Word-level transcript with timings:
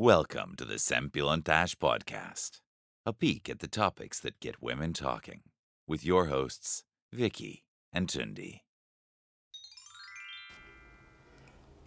Welcome 0.00 0.54
to 0.58 0.64
the 0.64 0.78
Sempilantash 0.78 1.74
podcast, 1.74 2.60
a 3.04 3.12
peek 3.12 3.48
at 3.48 3.58
the 3.58 3.66
topics 3.66 4.20
that 4.20 4.38
get 4.38 4.62
women 4.62 4.92
talking, 4.92 5.40
with 5.88 6.04
your 6.04 6.26
hosts, 6.26 6.84
Vicky 7.10 7.64
and 7.92 8.08
Tundi. 8.08 8.60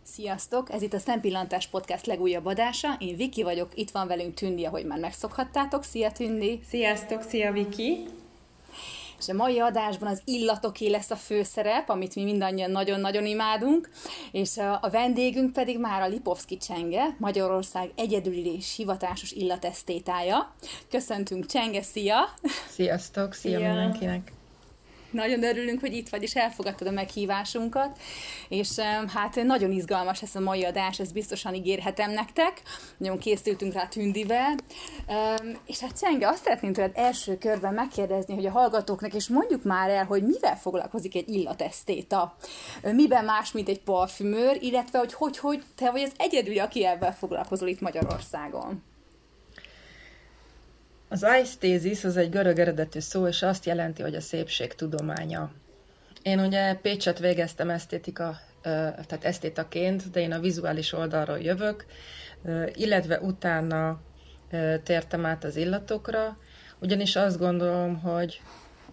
Sziasztok! 0.04 0.72
Ez 0.72 0.82
itt 0.82 0.94
a 0.94 1.00
Szempillantás 1.00 1.68
Podcast 1.68 2.06
legújabb 2.06 2.46
adása. 2.46 2.96
Én 3.00 3.16
Viki 3.16 3.44
vagyok, 3.44 3.78
itt 3.78 3.92
van 3.92 4.08
velünk 4.08 4.34
Tündi, 4.34 4.66
ahogy 4.66 4.86
már 4.86 5.00
megszokhattátok. 5.00 5.84
Szia 5.84 6.12
Tündi! 6.12 6.60
Sziasztok, 6.64 7.22
szia 7.22 7.52
Viki! 7.52 8.06
És 9.22 9.30
a 9.30 9.34
mai 9.34 9.60
adásban 9.60 10.10
az 10.10 10.22
illatoké 10.26 10.88
lesz 10.88 11.12
a 11.12 11.16
főszerep, 11.16 11.90
amit 11.90 12.16
mi 12.16 12.24
mindannyian 12.24 12.72
nagyon-nagyon 12.72 13.26
imádunk, 13.26 13.90
és 14.32 14.58
a 14.58 14.90
vendégünk 14.92 15.54
pedig 15.54 15.80
már 15.80 16.02
a 16.02 16.08
Lipovski 16.08 16.58
Csenge, 16.58 17.16
Magyarország 17.18 17.92
egyedüli 17.96 18.56
és 18.56 18.76
hivatásos 18.76 19.32
illatesztétája. 19.32 20.54
Köszöntünk 20.90 21.46
Csenge, 21.46 21.82
szia! 21.82 22.16
Sziasztok, 22.70 23.34
szia, 23.34 23.58
szia. 23.58 23.68
mindenkinek! 23.68 24.32
Nagyon 25.12 25.44
örülünk, 25.44 25.80
hogy 25.80 25.94
itt 25.94 26.10
vagy, 26.10 26.24
és 26.24 26.36
elfogadtad 26.36 26.88
a 26.88 26.92
meghívásunkat, 26.92 28.00
és 28.50 28.80
hát 29.14 29.44
nagyon 29.44 29.72
izgalmas 29.72 30.22
ez 30.22 30.36
a 30.36 30.40
mai 30.40 30.64
adás, 30.64 31.00
ezt 31.00 31.14
biztosan 31.14 31.54
ígérhetem 31.54 32.12
nektek. 32.12 32.62
Nagyon 32.98 33.18
készültünk 33.18 33.74
rá 33.74 33.86
Tündivel. 33.88 34.56
És 35.66 35.80
hát 35.80 36.00
Csenge, 36.00 36.28
azt 36.28 36.44
szeretném 36.44 36.74
tőled 36.74 36.92
első 36.96 37.38
körben 37.38 37.74
megkérdezni, 37.74 38.36
hogy 38.36 38.46
a 38.46 38.52
hallgatóknak, 38.52 39.14
és 39.14 39.28
mondjuk 39.28 39.64
már 39.64 39.90
el, 39.90 40.06
hogy 40.06 40.24
mivel 40.24 40.58
foglalkozik 40.58 41.16
egy 41.16 41.30
illatesztéta? 41.30 42.36
Miben 42.82 43.26
más, 43.26 43.52
mint 43.52 43.70
egy 43.70 43.82
parfümőr, 43.82 44.58
illetve 44.60 45.00
hogy, 45.00 45.14
hogy, 45.14 45.38
hogy 45.38 45.64
te 45.76 45.92
vagy 45.92 46.02
az 46.02 46.12
egyedüli, 46.18 46.60
aki 46.60 46.86
ebben 46.86 47.14
foglalkozol 47.14 47.68
itt 47.68 47.82
Magyarországon? 47.82 48.91
Az 51.12 51.24
aesthesis 51.24 52.04
az 52.04 52.18
egy 52.18 52.30
görög 52.30 52.60
eredetű 52.60 53.00
szó, 53.00 53.28
és 53.28 53.42
azt 53.42 53.66
jelenti, 53.66 54.02
hogy 54.02 54.16
a 54.16 54.22
szépség 54.22 54.74
tudománya. 54.74 55.52
Én 56.22 56.40
ugye 56.40 56.74
Pécset 56.76 57.20
végeztem 57.20 57.70
esztétika, 57.70 58.40
tehát 58.62 59.20
esztétaként, 59.24 60.12
de 60.12 60.20
én 60.20 60.32
a 60.32 60.40
vizuális 60.40 60.94
oldalról 60.94 61.40
jövök, 61.40 61.86
illetve 62.74 63.20
utána 63.20 64.02
tértem 64.84 65.26
át 65.26 65.44
az 65.44 65.56
illatokra, 65.56 66.38
ugyanis 66.80 67.16
azt 67.16 67.38
gondolom, 67.38 68.00
hogy 68.00 68.42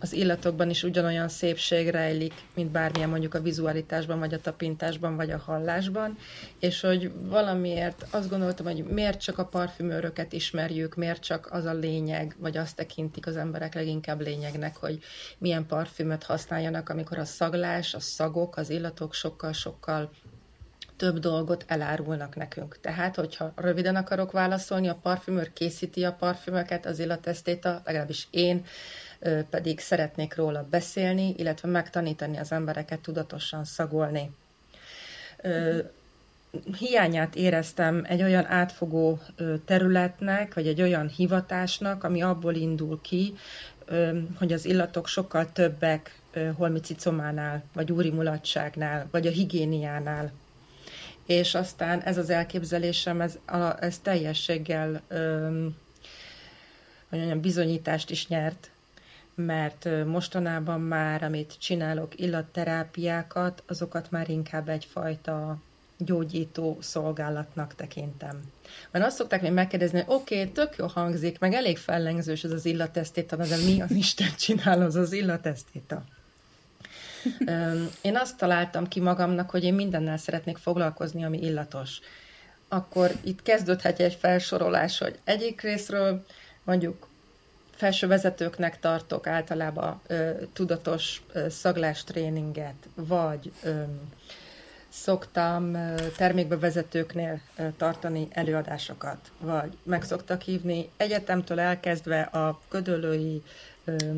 az 0.00 0.12
illatokban 0.12 0.70
is 0.70 0.82
ugyanolyan 0.82 1.28
szépség 1.28 1.88
rejlik, 1.88 2.32
mint 2.54 2.70
bármilyen 2.70 3.08
mondjuk 3.08 3.34
a 3.34 3.40
vizualitásban, 3.40 4.18
vagy 4.18 4.34
a 4.34 4.40
tapintásban, 4.40 5.16
vagy 5.16 5.30
a 5.30 5.38
hallásban, 5.38 6.16
és 6.58 6.80
hogy 6.80 7.12
valamiért 7.20 8.06
azt 8.10 8.28
gondoltam, 8.30 8.66
hogy 8.66 8.84
miért 8.84 9.20
csak 9.20 9.38
a 9.38 9.44
parfümőröket 9.44 10.32
ismerjük, 10.32 10.94
miért 10.94 11.22
csak 11.22 11.48
az 11.50 11.64
a 11.64 11.72
lényeg, 11.72 12.36
vagy 12.38 12.56
azt 12.56 12.76
tekintik 12.76 13.26
az 13.26 13.36
emberek 13.36 13.74
leginkább 13.74 14.20
lényegnek, 14.20 14.76
hogy 14.76 14.98
milyen 15.38 15.66
parfümöt 15.66 16.22
használjanak, 16.22 16.88
amikor 16.88 17.18
a 17.18 17.24
szaglás, 17.24 17.94
a 17.94 18.00
szagok, 18.00 18.56
az 18.56 18.70
illatok 18.70 19.14
sokkal-sokkal 19.14 20.10
több 20.98 21.18
dolgot 21.18 21.64
elárulnak 21.66 22.36
nekünk. 22.36 22.80
Tehát, 22.80 23.14
hogyha 23.14 23.52
röviden 23.56 23.96
akarok 23.96 24.32
válaszolni, 24.32 24.88
a 24.88 24.98
parfümőr 25.02 25.52
készíti 25.52 26.04
a 26.04 26.12
parfümöket, 26.12 26.86
az 26.86 26.98
illatesztéta, 26.98 27.82
legalábbis 27.84 28.26
én 28.30 28.64
pedig 29.50 29.80
szeretnék 29.80 30.34
róla 30.34 30.66
beszélni, 30.70 31.34
illetve 31.36 31.68
megtanítani 31.68 32.36
az 32.38 32.52
embereket 32.52 33.00
tudatosan 33.00 33.64
szagolni. 33.64 34.30
Hiányát 36.78 37.34
éreztem 37.34 38.04
egy 38.08 38.22
olyan 38.22 38.46
átfogó 38.46 39.18
területnek, 39.64 40.54
vagy 40.54 40.66
egy 40.66 40.82
olyan 40.82 41.08
hivatásnak, 41.08 42.04
ami 42.04 42.22
abból 42.22 42.54
indul 42.54 43.00
ki, 43.00 43.34
hogy 44.38 44.52
az 44.52 44.64
illatok 44.64 45.06
sokkal 45.06 45.52
többek 45.52 46.20
holmicicománál, 46.56 47.64
vagy 47.72 47.92
úri 47.92 48.10
mulatságnál, 48.10 49.08
vagy 49.10 49.26
a 49.26 49.30
higiéniánál. 49.30 50.32
És 51.28 51.54
aztán 51.54 52.00
ez 52.00 52.18
az 52.18 52.30
elképzelésem, 52.30 53.20
ez, 53.20 53.38
ez 53.80 53.98
teljességgel 53.98 55.02
hogy 57.08 57.18
mondjam, 57.18 57.40
bizonyítást 57.40 58.10
is 58.10 58.28
nyert 58.28 58.70
mert 59.34 59.88
mostanában 60.06 60.80
már, 60.80 61.22
amit 61.22 61.56
csinálok, 61.58 62.20
illatterápiákat, 62.20 63.62
azokat 63.66 64.10
már 64.10 64.28
inkább 64.28 64.68
egyfajta 64.68 65.58
gyógyító 65.98 66.78
szolgálatnak 66.80 67.74
tekintem. 67.74 68.40
Mert 68.90 69.04
azt 69.04 69.16
szokták 69.16 69.42
még 69.42 69.52
megkérdezni, 69.52 70.00
hogy 70.00 70.14
oké, 70.14 70.40
okay, 70.40 70.52
tök 70.52 70.76
jó 70.76 70.86
hangzik, 70.86 71.38
meg 71.38 71.52
elég 71.52 71.78
fellengzős 71.78 72.44
ez 72.44 72.50
az 72.50 72.64
illatesztéta, 72.64 73.36
de 73.36 73.56
mi 73.56 73.80
az 73.80 73.90
Isten 73.90 74.34
csinál 74.38 74.82
az 74.82 74.94
az 74.94 75.12
illatesztéta? 75.12 76.04
Én 78.08 78.16
azt 78.16 78.36
találtam 78.36 78.88
ki 78.88 79.00
magamnak, 79.00 79.50
hogy 79.50 79.64
én 79.64 79.74
mindennel 79.74 80.16
szeretnék 80.16 80.56
foglalkozni, 80.56 81.24
ami 81.24 81.38
illatos. 81.42 81.98
Akkor 82.68 83.10
itt 83.24 83.42
kezdődhet 83.42 84.00
egy 84.00 84.14
felsorolás, 84.14 84.98
hogy 84.98 85.18
egyik 85.24 85.60
részről 85.60 86.24
mondjuk 86.64 87.08
felső 87.78 88.06
vezetőknek 88.06 88.80
tartok 88.80 89.26
általában 89.26 90.00
ö, 90.06 90.30
tudatos 90.52 91.22
ö, 91.32 91.48
szaglástréninget, 91.48 92.74
vagy 92.94 93.52
ö, 93.62 93.82
szoktam 94.88 95.74
ö, 95.74 95.94
termékbevezetőknél 96.16 97.40
ö, 97.56 97.68
tartani 97.76 98.28
előadásokat, 98.30 99.30
vagy 99.40 99.76
meg 99.82 100.02
szoktak 100.02 100.42
hívni 100.42 100.88
egyetemtől 100.96 101.60
elkezdve 101.60 102.20
a 102.20 102.60
ködölői 102.68 103.42
ö, 103.84 103.92
ö, 104.02 104.14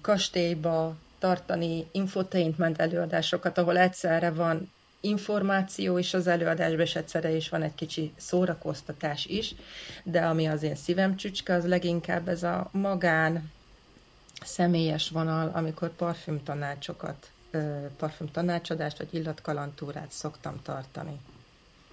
kastélyba 0.00 0.96
tartani 1.20 1.86
infotainment 1.92 2.80
előadásokat, 2.80 3.58
ahol 3.58 3.78
egyszerre 3.78 4.30
van 4.30 4.70
információ 5.00 5.98
is 5.98 6.14
az 6.14 6.26
előadásban, 6.26 6.80
és 6.80 6.96
egyszerre 6.96 7.30
is 7.30 7.48
van 7.48 7.62
egy 7.62 7.74
kicsi 7.74 8.12
szórakoztatás 8.16 9.26
is, 9.26 9.54
de 10.04 10.20
ami 10.20 10.46
az 10.46 10.62
én 10.62 10.74
szívem 10.74 11.16
csücske, 11.16 11.54
az 11.54 11.66
leginkább 11.66 12.28
ez 12.28 12.42
a 12.42 12.68
magán, 12.72 13.50
személyes 14.44 15.08
vonal, 15.08 15.50
amikor 15.54 15.88
parfüm 15.88 16.42
tanácsokat, 16.42 17.30
parfüm 17.96 18.30
tanácsadást, 18.30 18.98
vagy 18.98 19.14
illatkalantúrát 19.14 20.10
szoktam 20.10 20.62
tartani. 20.62 21.20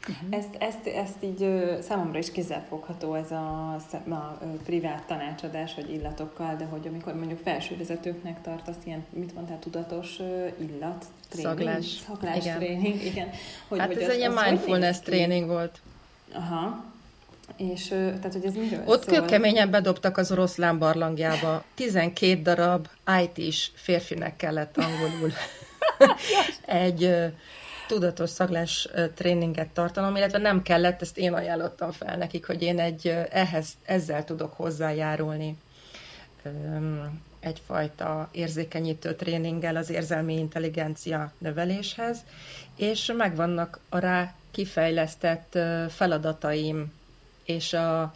Uh-huh. 0.10 0.38
Ezt, 0.38 0.56
ezt, 0.60 0.88
ezt 0.88 1.24
így 1.24 1.68
számomra 1.82 2.20
is 2.20 2.32
kézzelfogható 2.32 3.14
ez 3.14 3.32
a, 3.32 3.74
a 4.10 4.38
privát 4.66 5.04
tanácsadás, 5.04 5.74
vagy 5.76 5.94
illatokkal, 5.94 6.56
de 6.56 6.66
hogy 6.66 6.88
amikor 6.88 7.16
mondjuk 7.16 7.40
felsővezetőknek 7.44 8.42
tartasz 8.42 8.76
ilyen, 8.84 9.06
mit 9.10 9.34
mondtál, 9.34 9.60
tudatos 9.60 10.20
illat, 10.58 11.06
tréning, 11.30 11.58
szaglás, 11.58 11.86
szaglás 11.86 12.38
igen. 12.38 12.58
tréning, 12.58 13.04
igen. 13.04 13.30
Hogy, 13.68 13.80
hát 13.80 13.88
hogy 13.88 13.98
ez 13.98 14.04
az, 14.04 14.14
egy 14.14 14.20
ilyen 14.20 14.38
mindfulness 14.46 15.00
tréning 15.00 15.48
volt. 15.48 15.80
Aha. 16.34 16.84
És 17.58 17.88
tehát, 17.88 18.34
hogy 18.34 18.46
ez 18.46 18.54
miről 18.54 18.84
Ott 18.86 19.10
szól? 19.10 19.26
keményen 19.26 19.72
bedobtak 19.72 20.18
az 20.18 20.32
oroszlán 20.32 20.80
barlangjába. 20.80 21.64
12 21.76 22.42
darab 22.42 22.88
IT-s 23.24 23.72
férfinek 23.76 24.36
kellett 24.36 24.78
angolul 24.78 25.32
egy 26.66 27.16
tudatos 27.88 28.30
szaglás 28.30 28.88
tréninget 29.16 29.70
tartanom, 29.70 30.16
illetve 30.16 30.38
nem 30.38 30.62
kellett, 30.62 31.02
ezt 31.02 31.18
én 31.18 31.34
ajánlottam 31.34 31.92
fel 31.92 32.18
nekik, 32.18 32.46
hogy 32.46 32.62
én 32.62 32.80
egy 32.80 33.08
ehhez, 33.30 33.68
ezzel 33.86 34.24
tudok 34.24 34.54
hozzájárulni. 34.54 35.58
Egyfajta 37.40 38.30
érzékenyítő 38.32 39.16
tréninggel 39.16 39.76
az 39.76 39.90
érzelmi 39.90 40.34
intelligencia 40.38 41.32
növeléshez, 41.38 42.18
és 42.76 43.12
megvannak 43.18 43.80
a 43.90 43.98
rá 43.98 44.34
kifejlesztett 44.52 45.58
feladataim, 45.90 46.94
és 47.44 47.74
a, 47.74 48.14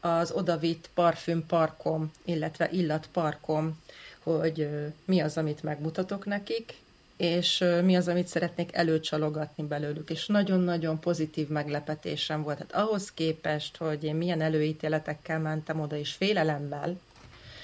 az 0.00 0.30
odavitt 0.30 0.90
parfümparkom, 0.94 2.10
illetve 2.24 2.68
illatparkom, 2.70 3.80
hogy 4.22 4.68
mi 5.04 5.20
az, 5.20 5.36
amit 5.36 5.62
megmutatok 5.62 6.24
nekik, 6.26 6.74
és 7.16 7.64
mi 7.84 7.96
az, 7.96 8.08
amit 8.08 8.26
szeretnék 8.26 8.76
előcsalogatni 8.76 9.64
belőlük, 9.64 10.10
és 10.10 10.26
nagyon-nagyon 10.26 11.00
pozitív 11.00 11.48
meglepetésem 11.48 12.42
volt. 12.42 12.58
Hát 12.58 12.74
ahhoz 12.74 13.12
képest, 13.12 13.76
hogy 13.76 14.04
én 14.04 14.14
milyen 14.14 14.40
előítéletekkel 14.40 15.38
mentem 15.38 15.80
oda, 15.80 15.96
és 15.96 16.12
félelemmel, 16.12 16.98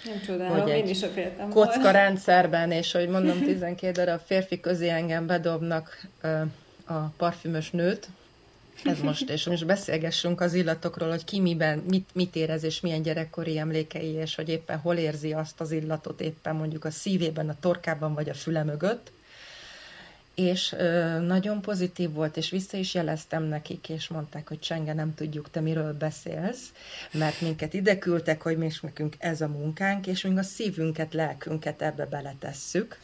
nem 0.04 0.20
csodálom, 0.26 0.60
hogy 0.60 0.70
én 0.70 0.88
is 0.88 1.02
a 1.02 1.08
féltem 1.08 1.49
kocka 1.49 1.90
rendszerben, 1.90 2.70
és 2.70 2.93
hogy 2.93 3.08
mondom, 3.08 3.38
12 3.44 3.90
darab 3.90 4.20
férfi 4.25 4.60
közé 4.60 4.88
engem 4.88 5.26
bedobnak 5.26 6.06
a 6.84 6.99
parfümös 6.99 7.70
nőt, 7.70 8.08
ez 8.84 9.00
most, 9.00 9.31
és 9.31 9.46
most 9.46 9.66
beszélgessünk 9.66 10.40
az 10.40 10.54
illatokról, 10.54 11.08
hogy 11.08 11.25
ki 11.25 11.40
miben, 11.40 11.78
mit, 11.78 12.08
mit 12.14 12.37
érez, 12.37 12.62
és 12.62 12.81
milyen 12.81 13.02
gyerekkori 13.02 13.58
emlékei, 13.58 14.12
és 14.12 14.34
hogy 14.34 14.49
éppen 14.49 14.78
hol 14.78 14.96
érzi 14.96 15.32
azt 15.32 15.60
az 15.60 15.70
illatot, 15.70 16.20
éppen 16.20 16.56
mondjuk 16.56 16.84
a 16.84 16.90
szívében, 16.90 17.49
a 17.49 17.56
torkában, 17.60 18.14
vagy 18.14 18.28
a 18.28 18.34
füle 18.34 18.62
mögött 18.62 19.10
és 20.34 20.73
ö, 20.73 21.19
nagyon 21.19 21.61
pozitív 21.61 22.12
volt, 22.12 22.37
és 22.37 22.50
vissza 22.50 22.76
is 22.76 22.94
jeleztem 22.94 23.43
nekik, 23.43 23.88
és 23.88 24.08
mondták, 24.08 24.49
hogy 24.49 24.58
Csenge, 24.58 24.93
nem 24.93 25.14
tudjuk, 25.14 25.50
te 25.50 25.61
miről 25.61 25.93
beszélsz, 25.93 26.73
mert 27.12 27.40
minket 27.40 27.75
ide 27.75 27.99
küldtek, 27.99 28.43
hogy 28.43 28.56
mi 28.58 28.67
is 28.67 28.81
nekünk 28.81 29.17
ez 29.19 29.40
a 29.40 29.49
munkánk, 29.49 30.06
és 30.06 30.23
még 30.23 30.38
a 30.38 30.43
szívünket, 30.43 31.14
lelkünket 31.14 31.82
ebbe 31.82 32.06
beletesszük, 32.06 32.99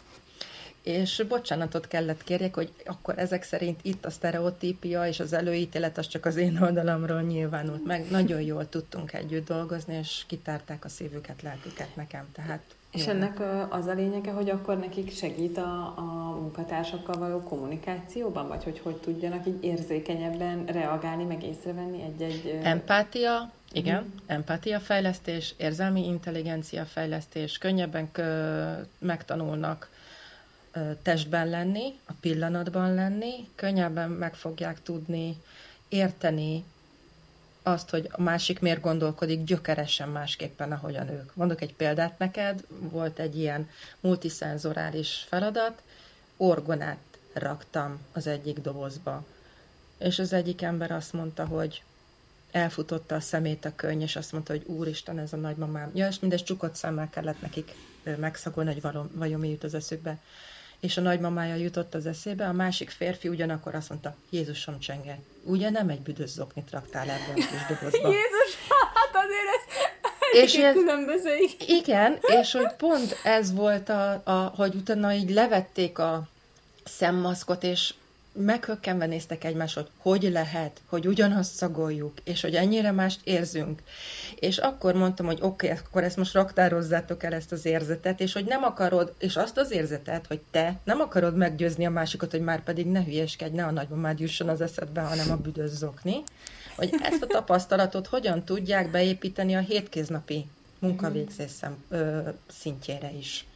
és 0.83 1.25
bocsánatot 1.29 1.87
kellett 1.89 2.25
kérjek, 2.25 2.55
hogy 2.55 2.73
akkor 2.85 3.19
ezek 3.19 3.43
szerint 3.43 3.81
itt 3.83 4.05
a 4.05 4.11
sztereotípia 4.11 5.07
és 5.07 5.21
az 5.21 5.33
előítélet 5.33 5.99
az 5.99 6.07
csak 6.09 6.25
az 6.25 6.37
én 6.37 6.63
oldalamról 6.63 7.23
nyilvánult 7.23 7.85
meg. 7.85 8.11
Nagyon 8.11 8.41
jól 8.41 8.69
tudtunk 8.69 9.13
együtt 9.13 9.47
dolgozni, 9.47 9.95
és 9.95 10.25
kitárták 10.27 10.85
a 10.85 10.89
szívüket, 10.89 11.43
lelküket 11.43 11.97
nekem, 11.97 12.27
tehát 12.33 12.63
és 12.93 13.07
jó. 13.07 13.13
ennek 13.13 13.41
az 13.69 13.87
a 13.87 13.93
lényege, 13.93 14.31
hogy 14.31 14.51
akkor 14.51 14.79
nekik 14.79 15.13
segít 15.13 15.59
a, 15.59 15.95
a 15.97 16.37
munkatársakkal 16.41 17.19
való 17.19 17.43
kommunikációban, 17.43 18.49
vagy 18.49 18.65
hogy 18.65 18.81
hogy 18.83 18.97
tudjanak 18.97 19.47
így 19.47 19.65
érzékenyebben 19.65 20.65
reagálni, 20.65 21.25
meg 21.25 21.43
észrevenni 21.43 22.03
egy-egy... 22.03 22.61
Empátia, 22.63 23.51
igen, 23.73 24.03
mm. 24.03 24.17
empátia 24.27 24.81
fejlesztés, 24.81 25.55
érzelmi 25.57 26.07
intelligencia 26.07 26.85
fejlesztés, 26.85 27.59
könnyebben 27.59 28.13
kö- 28.13 28.87
megtanulnak 28.99 29.91
testben 31.03 31.49
lenni, 31.49 31.99
a 32.07 32.13
pillanatban 32.21 32.95
lenni, 32.95 33.49
könnyebben 33.55 34.11
meg 34.11 34.35
fogják 34.35 34.83
tudni 34.83 35.37
érteni 35.89 36.65
azt, 37.73 37.91
hogy 37.91 38.09
a 38.11 38.23
másik 38.23 38.61
miért 38.61 38.81
gondolkodik 38.81 39.45
gyökeresen 39.45 40.09
másképpen, 40.09 40.73
ahogyan 40.73 41.09
ők. 41.09 41.35
Mondok 41.35 41.61
egy 41.61 41.75
példát 41.75 42.19
neked, 42.19 42.65
volt 42.69 43.19
egy 43.19 43.39
ilyen 43.39 43.69
multiszenzorális 44.01 45.25
feladat, 45.29 45.83
orgonát 46.37 46.99
raktam 47.33 47.99
az 48.13 48.27
egyik 48.27 48.59
dobozba, 48.59 49.25
és 49.99 50.19
az 50.19 50.33
egyik 50.33 50.63
ember 50.63 50.91
azt 50.91 51.13
mondta, 51.13 51.47
hogy 51.47 51.83
elfutotta 52.51 53.15
a 53.15 53.21
szemét 53.21 53.65
a 53.65 53.75
könny, 53.75 54.01
és 54.01 54.17
azt 54.17 54.33
mondta, 54.33 54.53
hogy 54.53 54.65
úristen, 54.67 55.19
ez 55.19 55.33
a 55.33 55.37
nagymamám. 55.37 55.91
Ja, 55.95 56.09
és 56.09 56.19
mindez 56.19 56.43
csukott 56.43 56.75
szemmel 56.75 57.09
kellett 57.11 57.41
nekik 57.41 57.75
megszagolni, 58.17 58.73
hogy 58.73 58.93
vajon 59.13 59.41
mi 59.41 59.49
jut 59.49 59.65
az 59.65 59.75
eszükbe 59.75 60.19
és 60.81 60.97
a 60.97 61.01
nagymamája 61.01 61.55
jutott 61.55 61.95
az 61.95 62.07
eszébe, 62.07 62.47
a 62.49 62.53
másik 62.53 62.91
férfi 62.91 63.29
ugyanakkor 63.29 63.75
azt 63.75 63.89
mondta, 63.89 64.17
Jézusom 64.31 64.79
csenge, 64.79 65.19
ugye 65.43 65.71
nem 65.71 65.89
egy 65.89 66.01
büdös 66.01 66.31
zoknit 66.31 66.71
raktál 66.71 67.09
ebben 67.09 67.31
a 67.31 67.35
kis 67.35 67.67
dobozba. 67.69 68.09
Jézus, 68.09 68.51
hát 68.95 69.25
azért 69.25 69.49
ez 69.57 69.89
és 70.33 70.55
ez, 70.55 70.75
különböző. 70.75 71.37
Igen, 71.67 72.19
és 72.41 72.53
hogy 72.53 72.73
pont 72.77 73.21
ez 73.25 73.53
volt, 73.55 73.89
a, 73.89 74.23
a, 74.25 74.53
hogy 74.57 74.75
utána 74.75 75.13
így 75.13 75.31
levették 75.31 75.99
a 75.99 76.29
szemmaszkot, 76.85 77.63
és 77.63 77.95
meghökkenve 78.39 79.07
néztek 79.07 79.45
egymást, 79.45 79.75
hogy 79.75 79.89
hogy 79.99 80.23
lehet, 80.23 80.81
hogy 80.87 81.07
ugyanazt 81.07 81.55
szagoljuk, 81.55 82.13
és 82.25 82.41
hogy 82.41 82.55
ennyire 82.55 82.91
mást 82.91 83.21
érzünk. 83.25 83.83
És 84.39 84.59
akkor 84.59 84.95
mondtam, 84.95 85.27
hogy 85.27 85.39
oké, 85.41 85.67
okay, 85.67 85.79
akkor 85.85 86.05
ezt 86.05 86.17
most 86.17 86.33
raktározzátok 86.33 87.23
el 87.23 87.33
ezt 87.33 87.53
az 87.53 87.65
érzetet, 87.65 88.21
és 88.21 88.33
hogy 88.33 88.45
nem 88.45 88.63
akarod, 88.63 89.15
és 89.19 89.37
azt 89.37 89.59
az 89.59 89.71
érzetet, 89.71 90.27
hogy 90.27 90.41
te 90.51 90.81
nem 90.85 91.01
akarod 91.01 91.37
meggyőzni 91.37 91.87
a 91.87 91.91
másikat, 91.91 92.31
hogy 92.31 92.41
már 92.41 92.63
pedig 92.63 92.87
ne 92.87 93.05
hülyeskedj, 93.05 93.55
ne 93.55 93.65
a 93.65 93.71
nagymamád 93.71 94.21
jusson 94.21 94.49
az 94.49 94.61
eszedbe, 94.61 95.01
hanem 95.01 95.31
a 95.31 95.37
büdös 95.37 95.71
zokni, 95.71 96.23
hogy 96.77 96.95
ezt 97.03 97.23
a 97.23 97.27
tapasztalatot 97.27 98.07
hogyan 98.07 98.45
tudják 98.45 98.91
beépíteni 98.91 99.55
a 99.55 99.61
hétköznapi 99.61 100.47
munkavégzés 100.79 101.51
szintjére 102.47 103.13
is. 103.19 103.47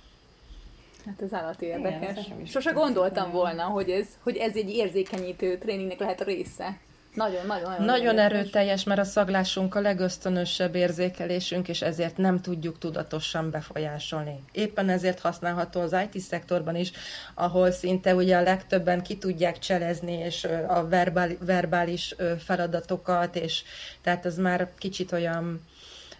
Hát 1.06 1.22
ez 1.22 1.32
állati 1.32 1.66
érdekes. 1.66 2.26
Igen, 2.26 2.46
Sose 2.46 2.70
gondoltam 2.70 3.30
volna, 3.30 3.62
hogy 3.62 3.90
ez, 3.90 4.06
hogy 4.22 4.36
ez 4.36 4.56
egy 4.56 4.70
érzékenyítő 4.70 5.58
tréningnek 5.58 5.98
lehet 5.98 6.20
a 6.20 6.24
része. 6.24 6.78
Nagyon, 7.14 7.46
nagyon, 7.46 7.70
nagyon, 7.70 7.84
nagyon 7.84 8.18
erőteljes, 8.18 8.84
mert 8.84 9.00
a 9.00 9.04
szaglásunk 9.04 9.74
a 9.74 9.80
legösztönösebb 9.80 10.74
érzékelésünk, 10.74 11.68
és 11.68 11.82
ezért 11.82 12.16
nem 12.16 12.40
tudjuk 12.40 12.78
tudatosan 12.78 13.50
befolyásolni. 13.50 14.44
Éppen 14.52 14.88
ezért 14.88 15.20
használható 15.20 15.80
az 15.80 15.96
IT 16.10 16.20
szektorban 16.20 16.76
is, 16.76 16.92
ahol 17.34 17.70
szinte 17.70 18.14
ugye 18.14 18.36
a 18.36 18.42
legtöbben 18.42 19.02
ki 19.02 19.18
tudják 19.18 19.58
cselezni, 19.58 20.12
és 20.12 20.44
a 20.68 20.88
verbál, 20.88 21.30
verbális 21.40 22.14
feladatokat, 22.44 23.36
és 23.36 23.62
tehát 24.02 24.24
az 24.24 24.36
már 24.36 24.70
kicsit 24.78 25.12
olyan, 25.12 25.62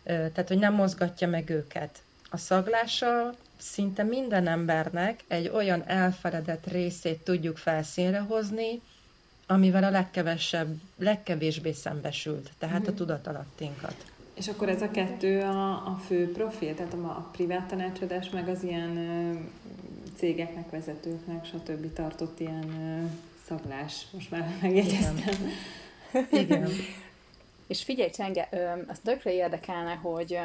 tehát 0.04 0.48
hogy 0.48 0.58
nem 0.58 0.74
mozgatja 0.74 1.28
meg 1.28 1.50
őket. 1.50 1.98
A 2.30 2.36
szaglással 2.36 3.34
szinte 3.62 4.02
minden 4.02 4.46
embernek 4.46 5.24
egy 5.28 5.48
olyan 5.48 5.82
elfeledett 5.86 6.66
részét 6.66 7.24
tudjuk 7.24 7.56
felszínre 7.56 8.18
hozni, 8.18 8.80
amivel 9.46 9.84
a 9.84 9.90
legkevesebb, 9.90 10.76
legkevésbé 10.98 11.72
szembesült, 11.72 12.50
tehát 12.58 12.86
a 12.86 12.90
mhm. 12.90 12.94
tudatalattinkat. 12.94 13.94
És 14.34 14.48
akkor 14.48 14.68
ez 14.68 14.82
a 14.82 14.90
kettő 14.90 15.40
a, 15.40 15.70
a 15.70 16.00
fő 16.06 16.32
profil, 16.32 16.74
tehát 16.74 16.92
a, 16.92 16.96
a 16.96 17.28
privát 17.32 17.68
tanácsadás, 17.68 18.30
meg 18.30 18.48
az 18.48 18.62
ilyen 18.62 18.96
ö, 18.96 19.38
cégeknek, 20.16 20.70
vezetőknek, 20.70 21.44
stb. 21.44 21.92
tartott 21.92 22.40
ilyen 22.40 22.68
ö, 22.68 23.06
szaglás. 23.46 24.06
Most 24.10 24.30
már 24.30 24.56
megjegyeztem. 24.62 25.52
Igen. 26.12 26.42
Igen. 26.42 26.68
És 27.66 27.82
figyelj, 27.82 28.10
Csenge, 28.10 28.48
azt 28.86 29.02
tökre 29.02 29.32
érdekelne, 29.32 29.94
hogy 29.94 30.38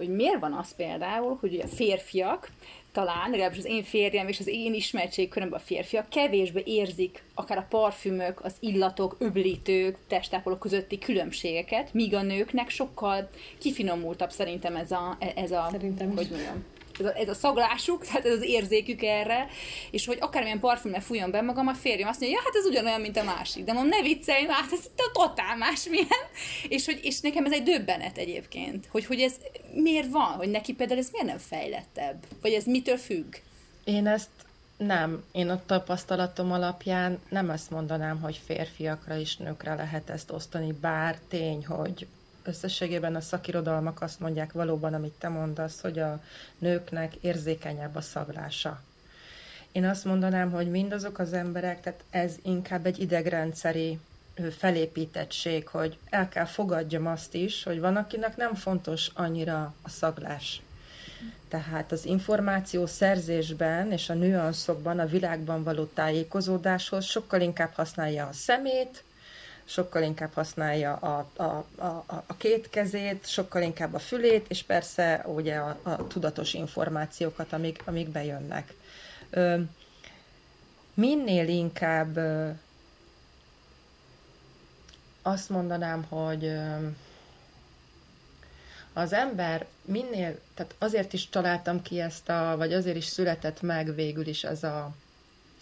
hogy 0.00 0.14
miért 0.14 0.40
van 0.40 0.52
az 0.52 0.74
például, 0.74 1.36
hogy 1.40 1.52
ugye 1.52 1.62
a 1.62 1.68
férfiak, 1.68 2.50
talán, 2.92 3.30
legalábbis 3.30 3.58
az 3.58 3.64
én 3.64 3.82
férjem 3.82 4.28
és 4.28 4.38
az 4.38 4.46
én 4.46 4.74
ismertségkörömben 4.74 5.58
a 5.58 5.62
férfiak 5.62 6.08
kevésbé 6.08 6.62
érzik 6.64 7.22
akár 7.34 7.58
a 7.58 7.66
parfümök, 7.68 8.44
az 8.44 8.54
illatok, 8.60 9.16
öblítők, 9.18 9.96
testápolók 10.08 10.58
közötti 10.58 10.98
különbségeket, 10.98 11.94
míg 11.94 12.14
a 12.14 12.22
nőknek 12.22 12.68
sokkal 12.68 13.28
kifinomultabb 13.58 14.30
szerintem 14.30 14.76
ez 14.76 14.90
a, 14.90 15.16
ez 15.34 15.50
a 15.50 15.68
szerintem 15.70 16.16
hogy 16.16 16.28
mondjam, 16.30 16.64
ez 17.00 17.06
a, 17.06 17.16
ez 17.16 17.28
a 17.28 17.34
szaglásuk, 17.34 18.04
tehát 18.06 18.26
ez 18.26 18.32
az 18.32 18.42
érzékük 18.42 19.02
erre, 19.02 19.46
és 19.90 20.06
hogy 20.06 20.18
akármilyen 20.20 20.60
parfümmel 20.60 21.00
fújjon 21.00 21.30
be 21.30 21.40
magam, 21.40 21.66
a 21.66 21.74
férjem 21.74 22.08
azt 22.08 22.20
mondja, 22.20 22.38
ja, 22.38 22.44
hát 22.44 22.54
ez 22.54 22.70
ugyanolyan, 22.70 23.00
mint 23.00 23.16
a 23.16 23.24
másik. 23.24 23.64
De 23.64 23.72
mondom, 23.72 23.98
ne 23.98 24.02
viccelj, 24.02 24.46
hát 24.46 24.72
ez 24.72 24.90
totál 25.12 25.56
másmilyen. 25.56 26.06
És, 26.68 26.84
hogy, 26.84 27.00
és 27.02 27.20
nekem 27.20 27.44
ez 27.44 27.52
egy 27.52 27.62
döbbenet 27.62 28.18
egyébként, 28.18 28.86
hogy, 28.90 29.04
hogy 29.04 29.20
ez 29.20 29.34
miért 29.74 30.10
van, 30.10 30.32
hogy 30.32 30.48
neki 30.48 30.74
például 30.74 30.98
ez 30.98 31.10
miért 31.12 31.26
nem 31.26 31.38
fejlettebb? 31.38 32.24
Vagy 32.42 32.52
ez 32.52 32.64
mitől 32.64 32.96
függ? 32.96 33.34
Én 33.84 34.06
ezt 34.06 34.28
nem, 34.76 35.24
én 35.32 35.48
a 35.48 35.62
tapasztalatom 35.66 36.52
alapján 36.52 37.18
nem 37.28 37.50
ezt 37.50 37.70
mondanám, 37.70 38.20
hogy 38.20 38.40
férfiakra 38.44 39.18
és 39.18 39.36
nőkre 39.36 39.74
lehet 39.74 40.10
ezt 40.10 40.30
osztani, 40.30 40.72
bár 40.80 41.18
tény, 41.28 41.66
hogy 41.66 42.06
összességében 42.42 43.14
a 43.14 43.20
szakirodalmak 43.20 44.00
azt 44.02 44.20
mondják 44.20 44.52
valóban, 44.52 44.94
amit 44.94 45.12
te 45.18 45.28
mondasz, 45.28 45.80
hogy 45.80 45.98
a 45.98 46.20
nőknek 46.58 47.14
érzékenyebb 47.14 47.94
a 47.96 48.00
szaglása. 48.00 48.82
Én 49.72 49.84
azt 49.84 50.04
mondanám, 50.04 50.50
hogy 50.50 50.70
mindazok 50.70 51.18
az 51.18 51.32
emberek, 51.32 51.80
tehát 51.80 52.04
ez 52.10 52.34
inkább 52.42 52.86
egy 52.86 52.98
idegrendszeri 53.00 53.98
felépítettség, 54.58 55.68
hogy 55.68 55.98
el 56.10 56.28
kell 56.28 56.44
fogadjam 56.44 57.06
azt 57.06 57.34
is, 57.34 57.62
hogy 57.62 57.80
van, 57.80 57.96
akinek 57.96 58.36
nem 58.36 58.54
fontos 58.54 59.10
annyira 59.14 59.74
a 59.82 59.88
szaglás. 59.88 60.60
Tehát 61.48 61.92
az 61.92 62.04
információ 62.04 62.86
szerzésben 62.86 63.92
és 63.92 64.08
a 64.08 64.14
nüanszokban, 64.14 64.98
a 64.98 65.06
világban 65.06 65.62
való 65.62 65.84
tájékozódáshoz 65.84 67.04
sokkal 67.04 67.40
inkább 67.40 67.72
használja 67.72 68.26
a 68.26 68.32
szemét, 68.32 69.04
sokkal 69.70 70.02
inkább 70.02 70.32
használja 70.32 70.94
a, 70.94 71.30
a, 71.36 71.64
a, 71.82 72.04
a 72.26 72.36
két 72.36 72.70
kezét, 72.70 73.26
sokkal 73.28 73.62
inkább 73.62 73.94
a 73.94 73.98
fülét, 73.98 74.46
és 74.48 74.62
persze 74.62 75.22
ugye 75.26 75.56
a, 75.56 75.78
a 75.82 76.06
tudatos 76.06 76.54
információkat, 76.54 77.52
amik, 77.52 77.82
amik 77.84 78.08
bejönnek. 78.08 78.74
Ö, 79.30 79.60
minél 80.94 81.48
inkább 81.48 82.16
ö, 82.16 82.50
azt 85.22 85.48
mondanám, 85.48 86.04
hogy 86.08 86.44
ö, 86.44 86.86
az 88.92 89.12
ember 89.12 89.66
minél, 89.84 90.38
tehát 90.54 90.74
azért 90.78 91.12
is 91.12 91.28
találtam 91.28 91.82
ki 91.82 92.00
ezt 92.00 92.28
a, 92.28 92.54
vagy 92.56 92.72
azért 92.72 92.96
is 92.96 93.04
született 93.06 93.60
meg 93.62 93.94
végül 93.94 94.26
is 94.26 94.44
ez 94.44 94.62
a 94.62 94.90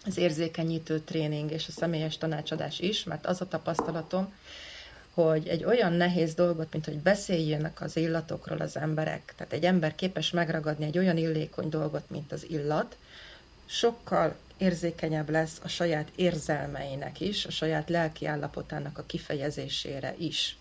az 0.08 0.16
érzékenyítő 0.16 1.00
tréning 1.00 1.50
és 1.50 1.68
a 1.68 1.72
személyes 1.72 2.18
tanácsadás 2.18 2.78
is, 2.78 3.04
mert 3.04 3.26
az 3.26 3.40
a 3.40 3.48
tapasztalatom, 3.48 4.32
hogy 5.14 5.48
egy 5.48 5.64
olyan 5.64 5.92
nehéz 5.92 6.34
dolgot, 6.34 6.72
mint 6.72 6.84
hogy 6.84 6.98
beszéljenek 6.98 7.80
az 7.80 7.96
illatokról 7.96 8.58
az 8.58 8.76
emberek, 8.76 9.34
tehát 9.36 9.52
egy 9.52 9.64
ember 9.64 9.94
képes 9.94 10.30
megragadni 10.30 10.84
egy 10.84 10.98
olyan 10.98 11.16
illékony 11.16 11.68
dolgot, 11.68 12.10
mint 12.10 12.32
az 12.32 12.46
illat, 12.50 12.96
sokkal 13.66 14.36
érzékenyebb 14.58 15.30
lesz 15.30 15.60
a 15.62 15.68
saját 15.68 16.08
érzelmeinek 16.16 17.20
is, 17.20 17.46
a 17.46 17.50
saját 17.50 17.88
lelki 17.88 18.26
állapotának 18.26 18.98
a 18.98 19.06
kifejezésére 19.06 20.14
is. 20.18 20.56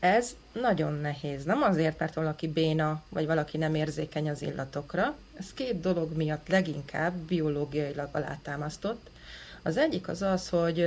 Ez 0.00 0.36
nagyon 0.52 0.92
nehéz. 0.92 1.44
Nem 1.44 1.62
azért, 1.62 1.98
mert 1.98 2.14
valaki 2.14 2.48
béna, 2.48 3.02
vagy 3.08 3.26
valaki 3.26 3.56
nem 3.56 3.74
érzékeny 3.74 4.30
az 4.30 4.42
illatokra. 4.42 5.16
Ez 5.38 5.54
két 5.54 5.80
dolog 5.80 6.16
miatt 6.16 6.48
leginkább 6.48 7.14
biológiailag 7.14 8.08
alátámasztott. 8.12 9.10
Az 9.62 9.76
egyik 9.76 10.08
az 10.08 10.22
az, 10.22 10.48
hogy 10.48 10.86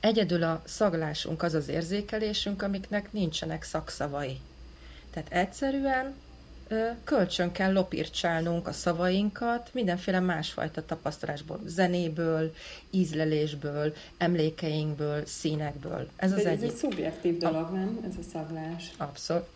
egyedül 0.00 0.42
a 0.42 0.62
szaglásunk 0.64 1.42
az 1.42 1.54
az 1.54 1.68
érzékelésünk, 1.68 2.62
amiknek 2.62 3.12
nincsenek 3.12 3.62
szakszavai. 3.62 4.40
Tehát 5.10 5.32
egyszerűen 5.32 6.14
kölcsön 7.04 7.52
kell 7.52 7.72
lopircsálnunk 7.72 8.68
a 8.68 8.72
szavainkat 8.72 9.70
mindenféle 9.72 10.20
másfajta 10.20 10.84
tapasztalásból, 10.84 11.60
zenéből, 11.64 12.54
ízlelésből, 12.90 13.94
emlékeinkből, 14.18 15.26
színekből. 15.26 16.08
Ez 16.16 16.32
az 16.32 16.38
ez 16.38 16.46
egyik. 16.46 16.70
egy 16.70 16.76
szubjektív 16.76 17.36
dolog, 17.38 17.72
nem? 17.72 18.00
Ez 18.08 18.14
a 18.20 18.22
szaglás. 18.32 18.90
Abszolút. 18.96 19.46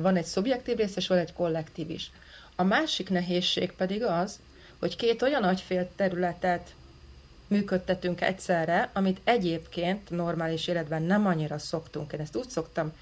Van 0.00 0.16
egy 0.16 0.24
szubjektív 0.24 0.76
rész, 0.76 0.96
és 0.96 1.06
van 1.06 1.18
egy 1.18 1.32
kollektív 1.32 1.90
is. 1.90 2.10
A 2.56 2.62
másik 2.62 3.10
nehézség 3.10 3.72
pedig 3.72 4.02
az, 4.02 4.38
hogy 4.78 4.96
két 4.96 5.22
olyan 5.22 5.40
nagyfél 5.40 5.88
területet 5.96 6.74
működtetünk 7.46 8.20
egyszerre, 8.20 8.90
amit 8.92 9.20
egyébként 9.24 10.10
normális 10.10 10.66
életben 10.66 11.02
nem 11.02 11.26
annyira 11.26 11.58
szoktunk. 11.58 12.12
Én 12.12 12.20
ezt 12.20 12.36
úgy 12.36 12.48
szoktam 12.48 12.92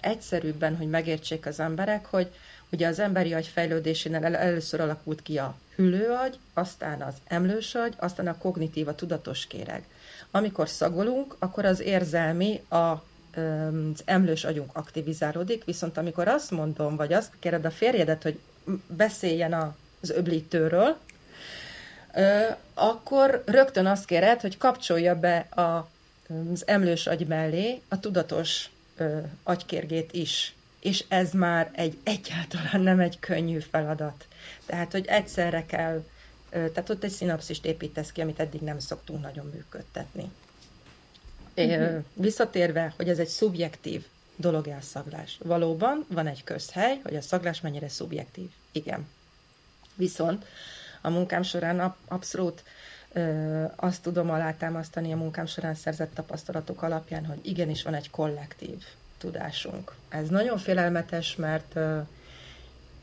egyszerűbben, 0.00 0.76
hogy 0.76 0.88
megértsék 0.88 1.46
az 1.46 1.60
emberek, 1.60 2.06
hogy 2.06 2.30
ugye 2.74 2.86
az 2.86 2.98
emberi 2.98 3.34
agy 3.34 3.46
fejlődésénél 3.46 4.24
el, 4.24 4.36
először 4.36 4.80
alakult 4.80 5.22
ki 5.22 5.38
a 5.38 5.54
hüllőagy, 5.76 6.38
aztán 6.54 7.02
az 7.02 7.14
emlős 7.26 7.74
agy, 7.74 7.94
aztán 7.96 8.26
a 8.26 8.38
kognitív, 8.38 8.88
a 8.88 8.94
tudatos 8.94 9.46
kéreg. 9.46 9.84
Amikor 10.30 10.68
szagolunk, 10.68 11.36
akkor 11.38 11.64
az 11.64 11.80
érzelmi, 11.80 12.62
a, 12.68 12.76
az 12.76 14.02
emlős 14.04 14.44
agyunk 14.44 14.70
aktivizálódik, 14.76 15.64
viszont 15.64 15.96
amikor 15.96 16.28
azt 16.28 16.50
mondom, 16.50 16.96
vagy 16.96 17.12
azt 17.12 17.32
kéred 17.38 17.64
a 17.64 17.70
férjedet, 17.70 18.22
hogy 18.22 18.38
beszéljen 18.86 19.74
az 20.00 20.10
öblítőről, 20.10 20.96
akkor 22.74 23.42
rögtön 23.46 23.86
azt 23.86 24.04
kéred, 24.04 24.40
hogy 24.40 24.56
kapcsolja 24.56 25.18
be 25.18 25.46
az 25.50 26.66
emlős 26.66 27.06
agy 27.06 27.26
mellé 27.26 27.80
a 27.88 28.00
tudatos 28.00 28.70
agykérgét 29.42 30.12
is. 30.12 30.54
És 30.84 31.04
ez 31.08 31.32
már 31.32 31.70
egy 31.74 31.98
egyáltalán 32.02 32.80
nem 32.80 33.00
egy 33.00 33.18
könnyű 33.18 33.58
feladat. 33.58 34.26
Tehát, 34.66 34.92
hogy 34.92 35.06
egyszerre 35.06 35.66
kell, 35.66 36.04
tehát 36.50 36.90
ott 36.90 37.04
egy 37.04 37.10
szinapszist 37.10 37.64
építesz 37.64 38.12
ki, 38.12 38.20
amit 38.20 38.40
eddig 38.40 38.60
nem 38.60 38.78
szoktunk 38.78 39.22
nagyon 39.22 39.50
működtetni. 39.54 40.30
Uh-huh. 41.56 42.04
Visszatérve, 42.14 42.92
hogy 42.96 43.08
ez 43.08 43.18
egy 43.18 43.28
szubjektív 43.28 44.04
dolog 44.36 44.68
elszaglás. 44.68 45.38
Valóban 45.44 46.04
van 46.08 46.26
egy 46.26 46.44
közhely, 46.44 47.00
hogy 47.02 47.16
a 47.16 47.20
szaglás 47.20 47.60
mennyire 47.60 47.88
szubjektív. 47.88 48.50
Igen. 48.72 49.08
Viszont 49.94 50.44
a 51.00 51.10
munkám 51.10 51.42
során 51.42 51.94
abszolút 52.08 52.64
azt 53.76 54.02
tudom 54.02 54.30
alátámasztani 54.30 55.12
a 55.12 55.16
munkám 55.16 55.46
során 55.46 55.74
szerzett 55.74 56.14
tapasztalatok 56.14 56.82
alapján, 56.82 57.26
hogy 57.26 57.38
igenis 57.42 57.82
van 57.82 57.94
egy 57.94 58.10
kollektív 58.10 58.84
tudásunk. 59.24 59.94
Ez 60.08 60.28
nagyon 60.28 60.58
félelmetes, 60.58 61.36
mert 61.36 61.78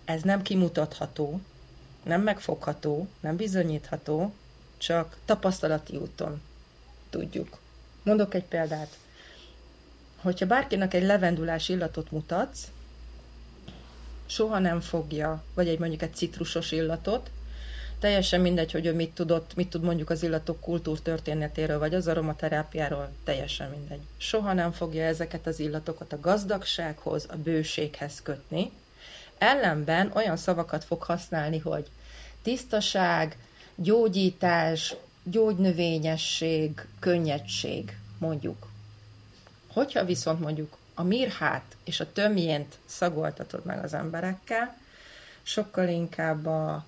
ez 0.05 0.21
nem 0.21 0.41
kimutatható, 0.41 1.39
nem 2.03 2.21
megfogható, 2.21 3.07
nem 3.19 3.35
bizonyítható, 3.35 4.33
csak 4.77 5.17
tapasztalati 5.25 5.97
úton 5.97 6.41
tudjuk. 7.09 7.59
Mondok 8.03 8.33
egy 8.33 8.43
példát. 8.43 8.97
Hogyha 10.21 10.45
bárkinek 10.45 10.93
egy 10.93 11.03
levendulás 11.03 11.69
illatot 11.69 12.11
mutatsz, 12.11 12.67
soha 14.25 14.59
nem 14.59 14.81
fogja, 14.81 15.43
vagy 15.53 15.67
egy 15.67 15.79
mondjuk 15.79 16.01
egy 16.01 16.13
citrusos 16.13 16.71
illatot, 16.71 17.29
teljesen 18.01 18.41
mindegy, 18.41 18.71
hogy 18.71 18.85
ő 18.85 18.93
mit 18.93 19.13
tudott, 19.13 19.55
mit 19.55 19.69
tud 19.69 19.83
mondjuk 19.83 20.09
az 20.09 20.23
illatok 20.23 20.59
kultúrtörténetéről, 20.61 21.79
vagy 21.79 21.93
az 21.93 22.07
aromaterápiáról, 22.07 23.11
teljesen 23.23 23.69
mindegy. 23.69 24.01
Soha 24.17 24.53
nem 24.53 24.71
fogja 24.71 25.03
ezeket 25.03 25.47
az 25.47 25.59
illatokat 25.59 26.13
a 26.13 26.19
gazdagsághoz, 26.19 27.25
a 27.29 27.35
bőséghez 27.35 28.21
kötni. 28.21 28.71
Ellenben 29.37 30.11
olyan 30.13 30.37
szavakat 30.37 30.83
fog 30.83 31.03
használni, 31.03 31.57
hogy 31.59 31.87
tisztaság, 32.41 33.37
gyógyítás, 33.75 34.95
gyógynövényesség, 35.23 36.85
könnyedség, 36.99 37.97
mondjuk. 38.17 38.67
Hogyha 39.67 40.05
viszont 40.05 40.39
mondjuk 40.39 40.77
a 40.93 41.03
mirhát 41.03 41.75
és 41.83 41.99
a 41.99 42.11
tömjént 42.11 42.77
szagoltatod 42.85 43.65
meg 43.65 43.83
az 43.83 43.93
emberekkel, 43.93 44.77
sokkal 45.43 45.87
inkább 45.87 46.45
a 46.45 46.85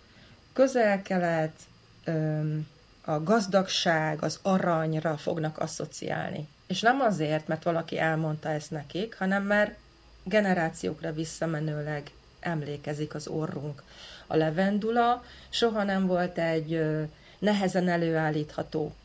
közel-kelet, 0.53 1.51
a 3.05 3.23
gazdagság, 3.23 4.23
az 4.23 4.39
aranyra 4.41 5.17
fognak 5.17 5.57
asszociálni. 5.57 6.47
És 6.67 6.81
nem 6.81 6.99
azért, 7.01 7.47
mert 7.47 7.63
valaki 7.63 7.99
elmondta 7.99 8.49
ezt 8.49 8.71
nekik, 8.71 9.17
hanem 9.17 9.43
mert 9.43 9.75
generációkra 10.23 11.13
visszamenőleg 11.13 12.11
emlékezik 12.39 13.13
az 13.13 13.27
orrunk. 13.27 13.83
A 14.27 14.35
levendula 14.35 15.23
soha 15.49 15.83
nem 15.83 16.07
volt 16.07 16.37
egy 16.37 16.83
nehezen 17.39 17.89
előállítható 17.89 18.95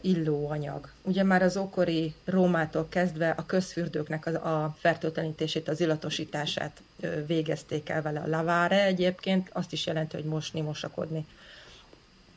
illóanyag. 0.00 0.90
Ugye 1.02 1.22
már 1.22 1.42
az 1.42 1.56
ókori 1.56 2.14
Rómától 2.24 2.86
kezdve 2.88 3.30
a 3.30 3.46
közfürdőknek 3.46 4.26
a, 4.26 4.76
fertőtlenítését, 4.78 5.68
az 5.68 5.80
illatosítását 5.80 6.82
végezték 7.26 7.88
el 7.88 8.02
vele. 8.02 8.20
A 8.20 8.28
laváre 8.28 8.84
egyébként 8.84 9.50
azt 9.52 9.72
is 9.72 9.86
jelenti, 9.86 10.16
hogy 10.16 10.24
mosni, 10.24 10.60
mosakodni. 10.60 11.26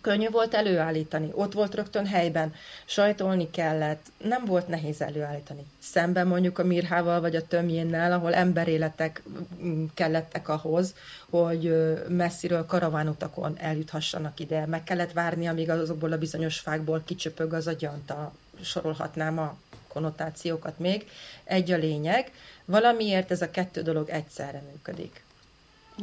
Könnyű 0.03 0.29
volt 0.29 0.53
előállítani, 0.53 1.29
ott 1.33 1.53
volt 1.53 1.75
rögtön 1.75 2.05
helyben, 2.05 2.53
sajtolni 2.85 3.49
kellett, 3.49 4.05
nem 4.17 4.45
volt 4.45 4.67
nehéz 4.67 5.01
előállítani. 5.01 5.65
Szemben 5.79 6.27
mondjuk 6.27 6.59
a 6.59 6.63
mirhával 6.63 7.21
vagy 7.21 7.35
a 7.35 7.47
tömjénnel, 7.47 8.11
ahol 8.11 8.33
emberéletek 8.33 9.23
mm, 9.63 9.85
kellettek 9.93 10.49
ahhoz, 10.49 10.95
hogy 11.29 11.75
messziről 12.07 12.65
karavánutakon 12.65 13.57
eljuthassanak 13.57 14.39
ide. 14.39 14.65
Meg 14.65 14.83
kellett 14.83 15.11
várni, 15.11 15.47
amíg 15.47 15.69
azokból 15.69 16.11
a 16.11 16.17
bizonyos 16.17 16.59
fákból 16.59 17.01
kicsöpög 17.05 17.53
az 17.53 17.67
a 17.67 17.73
gyanta, 17.73 18.33
sorolhatnám 18.61 19.39
a 19.39 19.57
konnotációkat 19.87 20.79
még. 20.79 21.09
Egy 21.43 21.71
a 21.71 21.77
lényeg, 21.77 22.31
valamiért 22.65 23.31
ez 23.31 23.41
a 23.41 23.51
kettő 23.51 23.81
dolog 23.81 24.09
egyszerre 24.09 24.63
működik. 24.71 25.23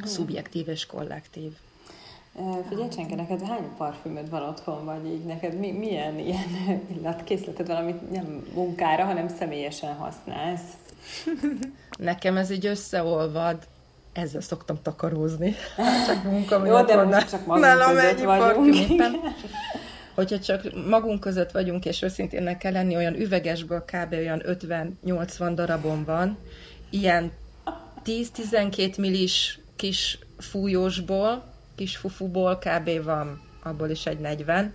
Szubjektív 0.04 0.68
és 0.68 0.86
kollektív. 0.86 1.52
Figyelj, 2.68 2.88
Csenke, 2.88 3.14
neked 3.14 3.42
hány 3.42 3.68
parfümöd 3.76 4.30
van 4.30 4.42
otthon, 4.42 4.84
vagy 4.84 5.06
így 5.06 5.24
neked 5.24 5.58
mi, 5.58 5.70
milyen 5.70 6.18
ilyen 6.18 6.48
illatkészleted 6.98 7.66
van, 7.66 7.76
amit 7.76 8.10
nem 8.10 8.46
munkára, 8.54 9.04
hanem 9.04 9.28
személyesen 9.28 9.94
használsz? 9.94 10.62
Nekem 11.98 12.36
ez 12.36 12.50
így 12.50 12.66
összeolvad, 12.66 13.66
ezzel 14.12 14.40
szoktam 14.40 14.78
takarózni. 14.82 15.54
Csak 16.06 16.24
munka 16.24 16.66
Jó, 16.66 16.82
de 16.82 17.04
most 17.04 17.30
csak 17.30 17.46
magunk 17.46 17.86
között 17.86 18.24
vagyunk. 18.24 18.74
Hogyha 20.14 20.38
csak 20.38 20.86
magunk 20.88 21.20
között 21.20 21.50
vagyunk, 21.50 21.84
és 21.84 22.02
őszintén 22.02 22.58
kell 22.58 22.72
lenni, 22.72 22.96
olyan 22.96 23.14
üvegesből 23.14 23.84
kb. 23.84 24.12
olyan 24.12 24.42
50-80 24.46 25.52
darabon 25.54 26.04
van, 26.04 26.38
ilyen 26.90 27.32
10-12 28.04 28.98
millis 28.98 29.58
kis 29.76 30.18
fújósból, 30.38 31.49
kis 31.80 31.96
fufuból 31.96 32.58
kb. 32.58 33.04
van 33.04 33.40
abból 33.62 33.88
is 33.88 34.06
egy 34.06 34.18
40. 34.18 34.72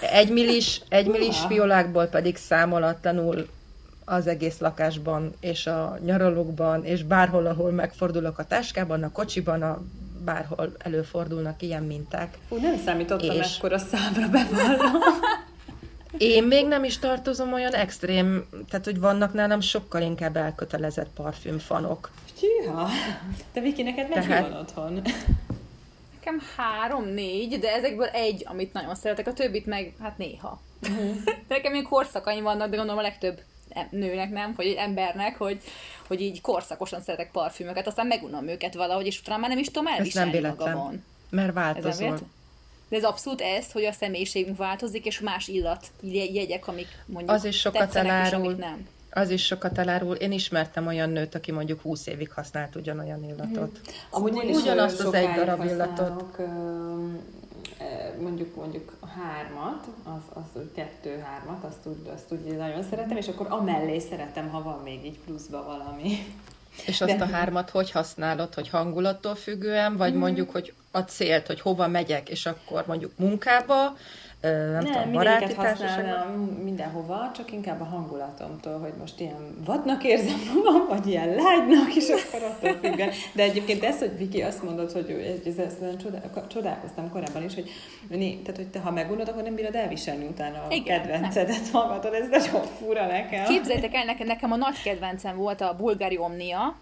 Egy 0.00 0.30
millis, 0.30 0.80
egy 0.88 1.06
millis 1.06 1.38
fiolákból 1.38 2.06
pedig 2.06 2.36
számolatlanul 2.36 3.48
az 4.04 4.26
egész 4.26 4.58
lakásban, 4.58 5.32
és 5.40 5.66
a 5.66 5.98
nyaralókban, 6.04 6.84
és 6.84 7.02
bárhol, 7.02 7.46
ahol 7.46 7.70
megfordulok 7.70 8.38
a 8.38 8.44
táskában, 8.44 9.02
a 9.02 9.12
kocsiban, 9.12 9.62
a 9.62 9.82
bárhol 10.24 10.72
előfordulnak 10.78 11.62
ilyen 11.62 11.82
minták. 11.82 12.38
Ú, 12.48 12.56
nem 12.56 12.78
számítottam 12.84 13.36
és... 13.36 13.56
ekkora 13.56 13.78
számra 13.78 14.28
bevallom. 14.28 15.02
Én 16.18 16.44
még 16.44 16.66
nem 16.66 16.84
is 16.84 16.98
tartozom 16.98 17.52
olyan 17.52 17.74
extrém, 17.74 18.46
tehát 18.68 18.84
hogy 18.84 19.00
vannak 19.00 19.32
nálam 19.32 19.60
sokkal 19.60 20.02
inkább 20.02 20.36
elkötelezett 20.36 21.10
parfümfanok. 21.14 22.10
Hűha! 22.40 22.88
Te 23.52 23.60
Viki, 23.60 23.82
neked 23.82 24.08
mennyi 24.08 24.26
Tehát... 24.26 24.48
van 24.48 24.60
otthon? 24.60 25.02
Nekem 26.24 26.42
három, 26.56 27.04
négy, 27.04 27.58
de 27.58 27.72
ezekből 27.72 28.06
egy, 28.06 28.42
amit 28.46 28.72
nagyon 28.72 28.94
szeretek, 28.94 29.26
a 29.26 29.32
többit 29.32 29.66
meg 29.66 29.92
hát 30.00 30.18
néha. 30.18 30.60
Uh-huh. 30.88 31.16
nekem 31.48 31.72
még 31.72 31.82
korszakaim 31.82 32.42
vannak, 32.42 32.70
de 32.70 32.76
gondolom 32.76 32.98
a 32.98 33.02
legtöbb 33.02 33.40
nőnek, 33.90 34.30
nem, 34.30 34.52
vagy 34.56 34.66
egy 34.66 34.74
embernek, 34.74 35.36
hogy, 35.36 35.60
hogy 36.06 36.20
így 36.20 36.40
korszakosan 36.40 37.00
szeretek 37.00 37.30
parfümöket, 37.30 37.86
aztán 37.86 38.06
megunom 38.06 38.48
őket 38.48 38.74
valahogy, 38.74 39.06
és 39.06 39.20
utána 39.20 39.38
már 39.38 39.48
nem 39.48 39.58
is 39.58 39.66
tudom 39.66 39.86
elviselni 39.86 40.36
Ez 40.36 40.42
nem 40.42 40.54
magamon. 40.56 41.04
Mert 41.30 41.52
változol. 41.52 42.12
Ez 42.12 42.20
de 42.88 42.96
ez 42.96 43.04
abszolút 43.04 43.40
ez, 43.40 43.72
hogy 43.72 43.84
a 43.84 43.92
személyiségünk 43.92 44.56
változik, 44.56 45.06
és 45.06 45.20
más 45.20 45.48
illat 45.48 45.86
jegyek, 46.00 46.68
amik 46.68 46.88
mondjuk 47.06 47.30
Az 47.30 47.44
is 47.44 47.58
sokat 47.58 47.94
elárul. 47.94 48.52
nem. 48.52 48.88
Az 49.10 49.30
is 49.30 49.44
sokat 49.44 49.78
elárul. 49.78 50.14
Én 50.14 50.32
ismertem 50.32 50.86
olyan 50.86 51.10
nőt, 51.10 51.34
aki 51.34 51.52
mondjuk 51.52 51.80
20 51.80 52.06
évig 52.06 52.32
használt 52.32 52.76
ugyanolyan 52.76 53.24
illatot. 53.24 53.78
Mm. 53.78 53.92
Amúgy 54.10 54.44
én 54.44 54.54
Ugyanazt 54.54 55.00
az 55.00 55.14
egy 55.14 55.34
darab 55.34 55.64
illatot. 55.64 56.38
mondjuk 58.20 58.54
mondjuk 58.54 58.92
hármat, 59.16 59.86
az, 60.04 60.42
az 60.42 60.60
kettő-hármat, 60.74 61.64
azt 61.64 61.86
úgy, 61.86 62.10
azt 62.14 62.32
úgy 62.32 62.56
nagyon 62.56 62.82
szeretem, 62.82 63.16
és 63.16 63.28
akkor 63.28 63.46
amellé 63.50 63.98
szeretem, 63.98 64.48
ha 64.48 64.62
van 64.62 64.80
még 64.84 65.04
így 65.04 65.18
pluszba 65.18 65.64
valami. 65.64 66.18
És 66.86 67.00
azt 67.00 67.16
De... 67.16 67.24
a 67.24 67.26
hármat 67.26 67.70
hogy 67.70 67.90
használod, 67.90 68.54
hogy 68.54 68.68
hangulattól 68.68 69.34
függően, 69.34 69.96
vagy 69.96 70.14
mm. 70.14 70.18
mondjuk, 70.18 70.50
hogy 70.50 70.74
a 70.90 70.98
célt, 70.98 71.46
hogy 71.46 71.60
hova 71.60 71.88
megyek, 71.88 72.28
és 72.28 72.46
akkor 72.46 72.84
mondjuk 72.86 73.12
munkába, 73.16 73.96
nem, 74.40 74.72
nem 74.72 74.84
tudom, 74.84 75.12
baráti 75.12 75.54
használnám 75.54 76.30
mindenhova, 76.62 77.30
csak 77.36 77.52
inkább 77.52 77.80
a 77.80 77.84
hangulatomtól, 77.84 78.78
hogy 78.78 78.92
most 78.98 79.20
ilyen 79.20 79.56
vadnak 79.64 80.04
érzem 80.04 80.40
magam, 80.54 80.86
vagy 80.88 81.06
ilyen 81.06 81.28
lágynak, 81.28 81.94
és 81.94 82.08
akkor 82.08 82.48
attól 82.48 82.78
függen. 82.82 83.10
De 83.32 83.42
egyébként 83.42 83.84
ez, 83.84 83.98
hogy 83.98 84.16
Viki 84.16 84.42
azt 84.42 84.62
mondod, 84.62 84.92
hogy 84.92 85.40
ez, 85.46 85.56
ez, 85.56 85.76
ez 85.82 85.96
csodálkoztam 86.48 87.10
korábban 87.10 87.42
is, 87.42 87.54
hogy, 87.54 87.70
tehát, 88.08 88.56
hogy 88.56 88.68
te 88.68 88.78
ha 88.78 88.90
megunod, 88.90 89.28
akkor 89.28 89.42
nem 89.42 89.54
bírod 89.54 89.74
elviselni 89.74 90.24
utána 90.24 90.58
a 90.68 90.72
Igen, 90.72 91.00
kedvencedet 91.00 91.72
nem. 91.72 91.82
magadon, 91.82 92.14
ez 92.14 92.28
nagyon 92.28 92.62
fura 92.62 93.06
nekem. 93.06 93.44
Képzeljétek 93.44 93.94
el, 93.94 94.04
nekem, 94.04 94.26
nekem 94.26 94.52
a 94.52 94.56
nagy 94.56 94.82
kedvencem 94.82 95.36
volt 95.36 95.60
a 95.60 95.74
bulgári 95.78 96.18
omnia, 96.18 96.76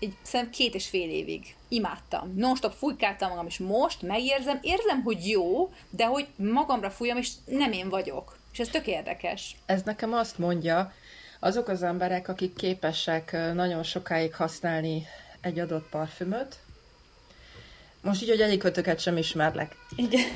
egy 0.00 0.16
szerintem 0.22 0.54
két 0.54 0.74
és 0.74 0.88
fél 0.88 1.10
évig 1.10 1.54
imádtam. 1.68 2.32
Non-stop 2.36 2.72
fújkáltam 2.72 3.28
magam, 3.28 3.46
és 3.46 3.58
most 3.58 4.02
megérzem, 4.02 4.58
érzem, 4.62 5.02
hogy 5.02 5.28
jó, 5.28 5.72
de 5.90 6.04
hogy 6.04 6.26
magamra 6.36 6.90
fújjam, 6.90 7.16
és 7.16 7.30
nem 7.44 7.72
én 7.72 7.88
vagyok. 7.88 8.36
És 8.52 8.58
ez 8.58 8.68
tök 8.68 8.86
érdekes. 8.86 9.56
Ez 9.66 9.82
nekem 9.82 10.12
azt 10.12 10.38
mondja, 10.38 10.92
azok 11.40 11.68
az 11.68 11.82
emberek, 11.82 12.28
akik 12.28 12.54
képesek 12.54 13.32
nagyon 13.54 13.82
sokáig 13.82 14.34
használni 14.34 15.06
egy 15.40 15.58
adott 15.58 15.88
parfümöt, 15.88 16.56
most 18.02 18.22
így, 18.22 18.28
hogy 18.28 18.40
egyikötöket 18.40 19.00
sem 19.00 19.16
ismerlek. 19.16 19.76
Igen. 19.96 20.26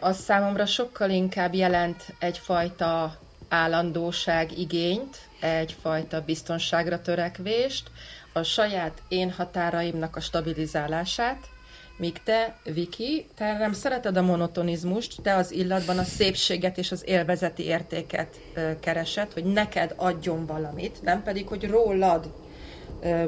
Az 0.00 0.18
számomra 0.18 0.66
sokkal 0.66 1.10
inkább 1.10 1.54
jelent 1.54 2.04
egyfajta 2.18 3.20
állandóság 3.48 4.58
igényt, 4.58 5.16
egyfajta 5.40 6.24
biztonságra 6.24 7.00
törekvést, 7.00 7.90
a 8.32 8.42
saját 8.42 9.02
én 9.08 9.30
határaimnak 9.30 10.16
a 10.16 10.20
stabilizálását, 10.20 11.48
míg 11.96 12.22
te, 12.22 12.56
Viki, 12.64 13.26
te 13.34 13.58
nem 13.58 13.72
szereted 13.72 14.16
a 14.16 14.22
monotonizmust, 14.22 15.22
te 15.22 15.34
az 15.34 15.50
illatban 15.50 15.98
a 15.98 16.02
szépséget 16.04 16.78
és 16.78 16.92
az 16.92 17.08
élvezeti 17.08 17.62
értéket 17.64 18.36
keresed, 18.80 19.32
hogy 19.32 19.44
neked 19.44 19.92
adjon 19.96 20.46
valamit, 20.46 20.98
nem 21.02 21.22
pedig, 21.22 21.48
hogy 21.48 21.64
rólad 21.64 22.32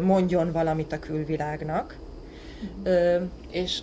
mondjon 0.01 0.53
valamit 0.53 0.93
a 0.93 0.99
külvilágnak. 0.99 2.01
Ö, 2.83 3.23
és 3.51 3.83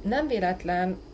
nem 0.00 0.26
véletlen 0.26 1.05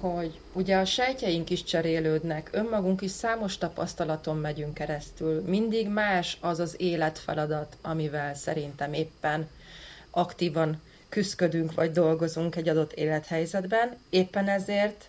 hogy 0.00 0.40
ugye 0.52 0.76
a 0.76 0.84
sejtjeink 0.84 1.50
is 1.50 1.64
cserélődnek, 1.64 2.48
önmagunk 2.52 3.00
is 3.00 3.10
számos 3.10 3.58
tapasztalaton 3.58 4.36
megyünk 4.36 4.74
keresztül. 4.74 5.40
Mindig 5.40 5.88
más 5.88 6.38
az 6.40 6.58
az 6.58 6.74
életfeladat, 6.78 7.76
amivel 7.82 8.34
szerintem 8.34 8.92
éppen 8.92 9.48
aktívan 10.10 10.80
küzdködünk 11.08 11.74
vagy 11.74 11.90
dolgozunk 11.90 12.56
egy 12.56 12.68
adott 12.68 12.92
élethelyzetben. 12.92 13.96
Éppen 14.10 14.48
ezért 14.48 15.08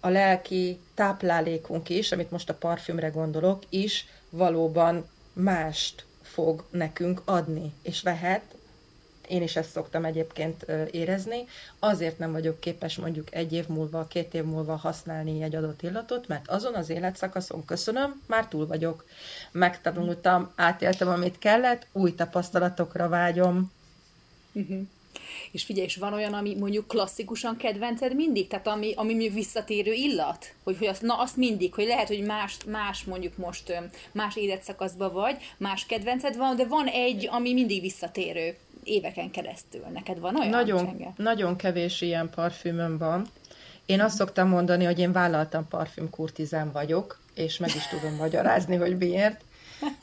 a 0.00 0.08
lelki 0.08 0.78
táplálékunk 0.94 1.88
is, 1.88 2.12
amit 2.12 2.30
most 2.30 2.48
a 2.48 2.54
parfümre 2.54 3.08
gondolok, 3.08 3.62
is 3.68 4.06
valóban 4.30 5.08
mást 5.32 6.04
fog 6.22 6.64
nekünk 6.70 7.22
adni, 7.24 7.72
és 7.82 8.02
vehet 8.02 8.42
én 9.30 9.42
is 9.42 9.56
ezt 9.56 9.70
szoktam 9.70 10.04
egyébként 10.04 10.66
érezni, 10.90 11.44
azért 11.78 12.18
nem 12.18 12.32
vagyok 12.32 12.60
képes 12.60 12.96
mondjuk 12.96 13.34
egy 13.34 13.52
év 13.52 13.68
múlva, 13.68 14.06
két 14.06 14.34
év 14.34 14.44
múlva 14.44 14.76
használni 14.76 15.42
egy 15.42 15.54
adott 15.54 15.82
illatot, 15.82 16.28
mert 16.28 16.48
azon 16.48 16.74
az 16.74 16.90
életszakaszon 16.90 17.64
köszönöm, 17.64 18.22
már 18.26 18.48
túl 18.48 18.66
vagyok. 18.66 19.04
Megtanultam, 19.50 20.52
átéltem, 20.56 21.08
amit 21.08 21.38
kellett, 21.38 21.86
új 21.92 22.14
tapasztalatokra 22.14 23.08
vágyom. 23.08 23.72
Uh-huh. 24.52 24.80
És 25.52 25.64
figyelj, 25.64 25.86
és 25.86 25.96
van 25.96 26.12
olyan, 26.12 26.32
ami 26.32 26.54
mondjuk 26.54 26.88
klasszikusan 26.88 27.56
kedvenced 27.56 28.14
mindig? 28.14 28.48
Tehát 28.48 28.66
ami, 28.66 28.92
ami 28.96 29.12
mondjuk 29.12 29.34
visszatérő 29.34 29.92
illat? 29.92 30.54
Hogy, 30.62 30.78
hogy 30.78 30.86
azt, 30.86 31.02
na 31.02 31.18
azt 31.18 31.36
mindig, 31.36 31.74
hogy 31.74 31.86
lehet, 31.86 32.08
hogy 32.08 32.22
más, 32.22 32.56
más 32.66 33.04
mondjuk 33.04 33.36
most 33.36 33.72
más 34.12 34.36
életszakaszban 34.36 35.12
vagy, 35.12 35.36
más 35.56 35.86
kedvenced 35.86 36.36
van, 36.36 36.56
de 36.56 36.66
van 36.66 36.86
egy, 36.86 37.28
ami 37.30 37.52
mindig 37.52 37.80
visszatérő 37.80 38.56
éveken 38.84 39.30
keresztül. 39.30 39.84
Neked 39.92 40.18
van 40.18 40.36
olyan? 40.36 40.50
Nagyon, 40.50 41.14
nagyon 41.16 41.56
kevés 41.56 42.00
ilyen 42.00 42.30
parfümöm 42.30 42.98
van. 42.98 43.26
Én 43.86 44.00
azt 44.00 44.16
szoktam 44.16 44.48
mondani, 44.48 44.84
hogy 44.84 44.98
én 44.98 45.12
vállaltam 45.12 45.68
parfümkurtizán 45.68 46.72
vagyok, 46.72 47.20
és 47.34 47.58
meg 47.58 47.70
is 47.74 47.86
tudom 47.86 48.14
magyarázni, 48.14 48.76
hogy 48.76 48.96
miért. 48.96 49.44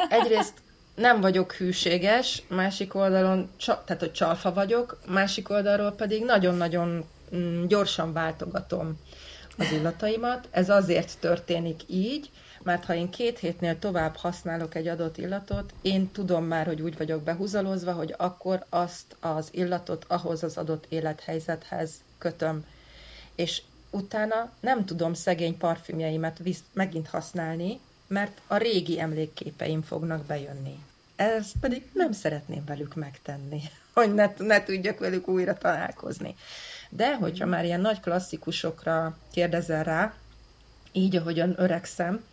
Egyrészt 0.09 0.53
nem 0.95 1.21
vagyok 1.21 1.53
hűséges, 1.53 2.43
másik 2.47 2.95
oldalon, 2.95 3.49
tehát 3.65 3.99
hogy 3.99 4.11
csalfa 4.11 4.53
vagyok, 4.53 4.99
másik 5.07 5.49
oldalról 5.49 5.91
pedig 5.91 6.23
nagyon-nagyon 6.23 7.05
mm, 7.35 7.65
gyorsan 7.65 8.13
váltogatom 8.13 8.99
az 9.57 9.71
illataimat. 9.71 10.47
Ez 10.51 10.69
azért 10.69 11.19
történik 11.19 11.81
így, 11.87 12.29
mert 12.67 12.85
ha 12.85 12.95
én 12.95 13.09
két 13.09 13.39
hétnél 13.39 13.79
tovább 13.79 14.15
használok 14.15 14.75
egy 14.75 14.87
adott 14.87 15.17
illatot, 15.17 15.73
én 15.81 16.11
tudom 16.11 16.45
már, 16.45 16.65
hogy 16.65 16.81
úgy 16.81 16.97
vagyok 16.97 17.23
behúzalozva, 17.23 17.91
hogy 17.91 18.13
akkor 18.17 18.65
azt 18.69 19.15
az 19.19 19.47
illatot 19.51 20.05
ahhoz 20.07 20.43
az 20.43 20.57
adott 20.57 20.85
élethelyzethez 20.89 21.91
kötöm. 22.17 22.65
És 23.35 23.61
utána 23.89 24.51
nem 24.59 24.85
tudom 24.85 25.13
szegény 25.13 25.57
parfümjeimet 25.57 26.37
visz, 26.37 26.63
megint 26.73 27.07
használni, 27.07 27.79
mert 28.07 28.41
a 28.47 28.57
régi 28.57 28.99
emlékképeim 28.99 29.81
fognak 29.81 30.25
bejönni. 30.25 30.79
Ezt 31.15 31.55
pedig 31.59 31.89
nem 31.93 32.11
szeretném 32.11 32.65
velük 32.65 32.95
megtenni, 32.95 33.61
hogy 33.93 34.13
ne, 34.13 34.33
ne 34.37 34.63
tudjak 34.63 34.99
velük 34.99 35.27
újra 35.27 35.57
találkozni. 35.57 36.35
De 36.89 37.15
hogyha 37.15 37.45
már 37.45 37.65
ilyen 37.65 37.81
nagy 37.81 37.99
klasszikusokra 37.99 39.17
kérdezel 39.31 39.83
rá, 39.83 40.13
így, 40.91 41.15
ahogyan 41.15 41.53
öregszem, 41.57 42.23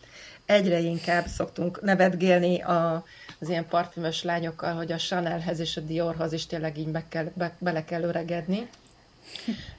egyre 0.46 0.78
inkább 0.78 1.26
szoktunk 1.26 1.82
nevetgélni 1.82 2.60
a, 2.62 3.04
az 3.40 3.48
ilyen 3.48 3.68
parfümös 3.68 4.22
lányokkal, 4.22 4.74
hogy 4.74 4.92
a 4.92 4.96
Chanelhez 4.96 5.58
és 5.58 5.76
a 5.76 5.80
Diorhoz 5.80 6.32
is 6.32 6.46
tényleg 6.46 6.78
így 6.78 6.88
be 6.88 7.04
kell, 7.08 7.30
be, 7.34 7.56
bele 7.58 7.84
kell 7.84 8.02
öregedni. 8.02 8.68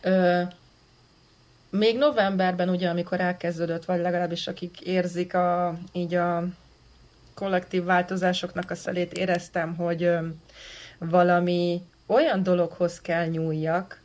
Ö, 0.02 0.42
még 1.70 1.98
novemberben, 1.98 2.70
ugye, 2.70 2.90
amikor 2.90 3.20
elkezdődött, 3.20 3.86
vagy 3.86 4.00
legalábbis 4.00 4.48
akik 4.48 4.82
érzik 4.82 5.34
a, 5.34 5.78
így 5.92 6.16
a 6.16 6.44
kollektív 7.34 7.84
változásoknak 7.84 8.72
a 8.72 8.76
szelét, 8.76 9.14
éreztem, 9.14 9.76
hogy 9.76 10.04
ö, 10.04 10.28
valami 10.98 11.82
olyan 12.06 12.44
dologhoz 12.44 13.02
kell 13.02 13.26
nyúljak, 13.26 14.04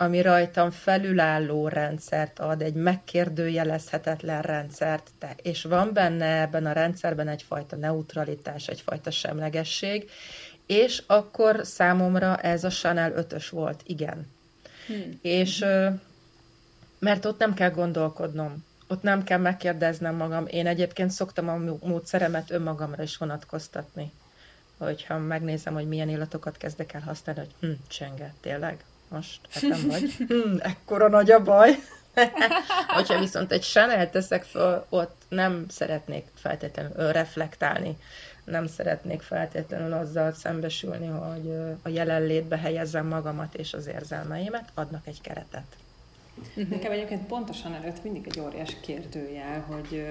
ami 0.00 0.20
rajtam 0.20 0.70
felülálló 0.70 1.68
rendszert 1.68 2.38
ad, 2.38 2.62
egy 2.62 2.74
megkérdőjelezhetetlen 2.74 4.42
rendszert, 4.42 5.10
te, 5.18 5.34
és 5.42 5.62
van 5.62 5.92
benne 5.92 6.40
ebben 6.40 6.66
a 6.66 6.72
rendszerben 6.72 7.28
egyfajta 7.28 7.76
neutralitás, 7.76 8.68
egyfajta 8.68 9.10
semlegesség, 9.10 10.10
és 10.66 11.02
akkor 11.06 11.60
számomra 11.62 12.36
ez 12.36 12.64
a 12.64 12.68
Chanel 12.68 13.12
5-ös 13.16 13.46
volt, 13.50 13.80
igen. 13.84 14.26
Hmm. 14.86 15.18
És 15.22 15.64
mert 16.98 17.24
ott 17.24 17.38
nem 17.38 17.54
kell 17.54 17.70
gondolkodnom, 17.70 18.64
ott 18.88 19.02
nem 19.02 19.24
kell 19.24 19.38
megkérdeznem 19.38 20.14
magam. 20.14 20.46
Én 20.46 20.66
egyébként 20.66 21.10
szoktam 21.10 21.48
a 21.48 21.56
módszeremet 21.86 22.50
önmagamra 22.50 23.02
is 23.02 23.16
vonatkoztatni. 23.16 24.12
Hogyha 24.76 25.18
megnézem, 25.18 25.74
hogy 25.74 25.88
milyen 25.88 26.08
illatokat 26.08 26.56
kezdek 26.56 26.92
el 26.92 27.00
használni, 27.00 27.40
hogy 27.40 27.54
hm, 27.60 27.74
csenge, 27.88 28.34
tényleg? 28.40 28.84
Most 29.08 29.40
etem 29.54 29.88
vagy. 29.88 30.12
Hmm, 30.28 30.56
ekkora 30.60 31.08
nagy 31.08 31.30
a 31.30 31.42
baj. 31.42 31.78
Hogyha 32.96 33.18
viszont 33.18 33.52
egy 33.52 33.62
Chanel 33.62 34.10
teszek 34.10 34.44
föl, 34.44 34.86
ott 34.88 35.22
nem 35.28 35.64
szeretnék 35.68 36.26
feltétlenül 36.34 37.12
reflektálni, 37.12 37.96
nem 38.44 38.66
szeretnék 38.66 39.22
feltétlenül 39.22 39.92
azzal 39.92 40.32
szembesülni, 40.32 41.06
hogy 41.06 41.52
a 41.82 41.88
jelenlétbe 41.88 42.58
helyezzem 42.58 43.06
magamat 43.06 43.54
és 43.54 43.72
az 43.74 43.86
érzelmeimet, 43.86 44.68
adnak 44.74 45.06
egy 45.06 45.20
keretet. 45.20 45.76
Nekem 46.54 46.92
egyébként 46.92 47.26
pontosan 47.26 47.74
előtt 47.74 48.02
mindig 48.02 48.26
egy 48.26 48.40
óriás 48.40 48.76
kérdőjel, 48.80 49.60
hogy 49.60 50.06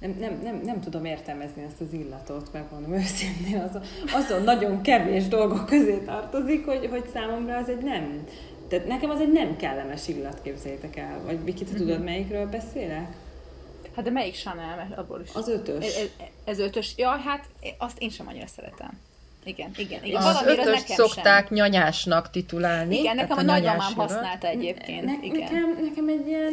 nem, 0.00 0.16
nem, 0.20 0.40
nem, 0.42 0.60
nem 0.64 0.80
tudom 0.80 1.04
értelmezni 1.04 1.62
ezt 1.62 1.80
az 1.80 1.92
illatot, 1.92 2.52
megmondom 2.52 2.92
őszintén, 2.94 3.60
azon, 3.60 3.82
azon 4.12 4.42
nagyon 4.42 4.82
kevés 4.82 5.28
dolgok 5.28 5.66
közé 5.66 5.96
tartozik, 5.96 6.64
hogy, 6.64 6.86
hogy 6.90 7.04
számomra 7.12 7.56
az 7.56 7.68
egy 7.68 7.82
nem, 7.82 8.26
tehát 8.68 8.86
nekem 8.86 9.10
az 9.10 9.20
egy 9.20 9.32
nem 9.32 9.56
kellemes 9.56 10.08
illat, 10.08 10.42
képzeljétek 10.42 10.96
el. 10.96 11.20
Vagy 11.24 11.44
Viki, 11.44 11.64
te 11.64 11.74
tudod, 11.74 11.96
mhm. 11.96 12.04
melyikről 12.04 12.46
beszélek? 12.46 13.16
Hát 13.96 14.04
de 14.04 14.10
melyik 14.10 14.34
Chanel, 14.34 14.76
mert 14.76 14.98
abból 14.98 15.20
is. 15.20 15.30
Az 15.34 15.48
ötös. 15.48 15.84
Ez, 15.84 16.08
ez 16.44 16.58
ötös. 16.58 16.92
Ja, 16.96 17.08
hát 17.08 17.48
azt 17.78 17.98
én 17.98 18.10
sem 18.10 18.26
annyira 18.28 18.46
szeretem. 18.46 18.98
igen, 19.44 19.70
igen. 19.76 20.04
igen. 20.04 20.22
Az 20.22 20.42
ötöst 20.46 20.88
szokták 20.88 21.46
sem. 21.46 21.56
nyanyásnak 21.56 22.30
titulálni. 22.30 22.98
Igen, 22.98 23.16
nekem 23.16 23.36
a, 23.36 23.40
a 23.40 23.44
nagymamám 23.44 23.94
használta 23.94 24.46
egyébként. 24.46 25.04
Ne, 25.04 25.12
igen. 25.22 25.40
Nekem, 25.40 25.78
nekem 25.82 26.08
egy 26.08 26.26
ilyen, 26.26 26.52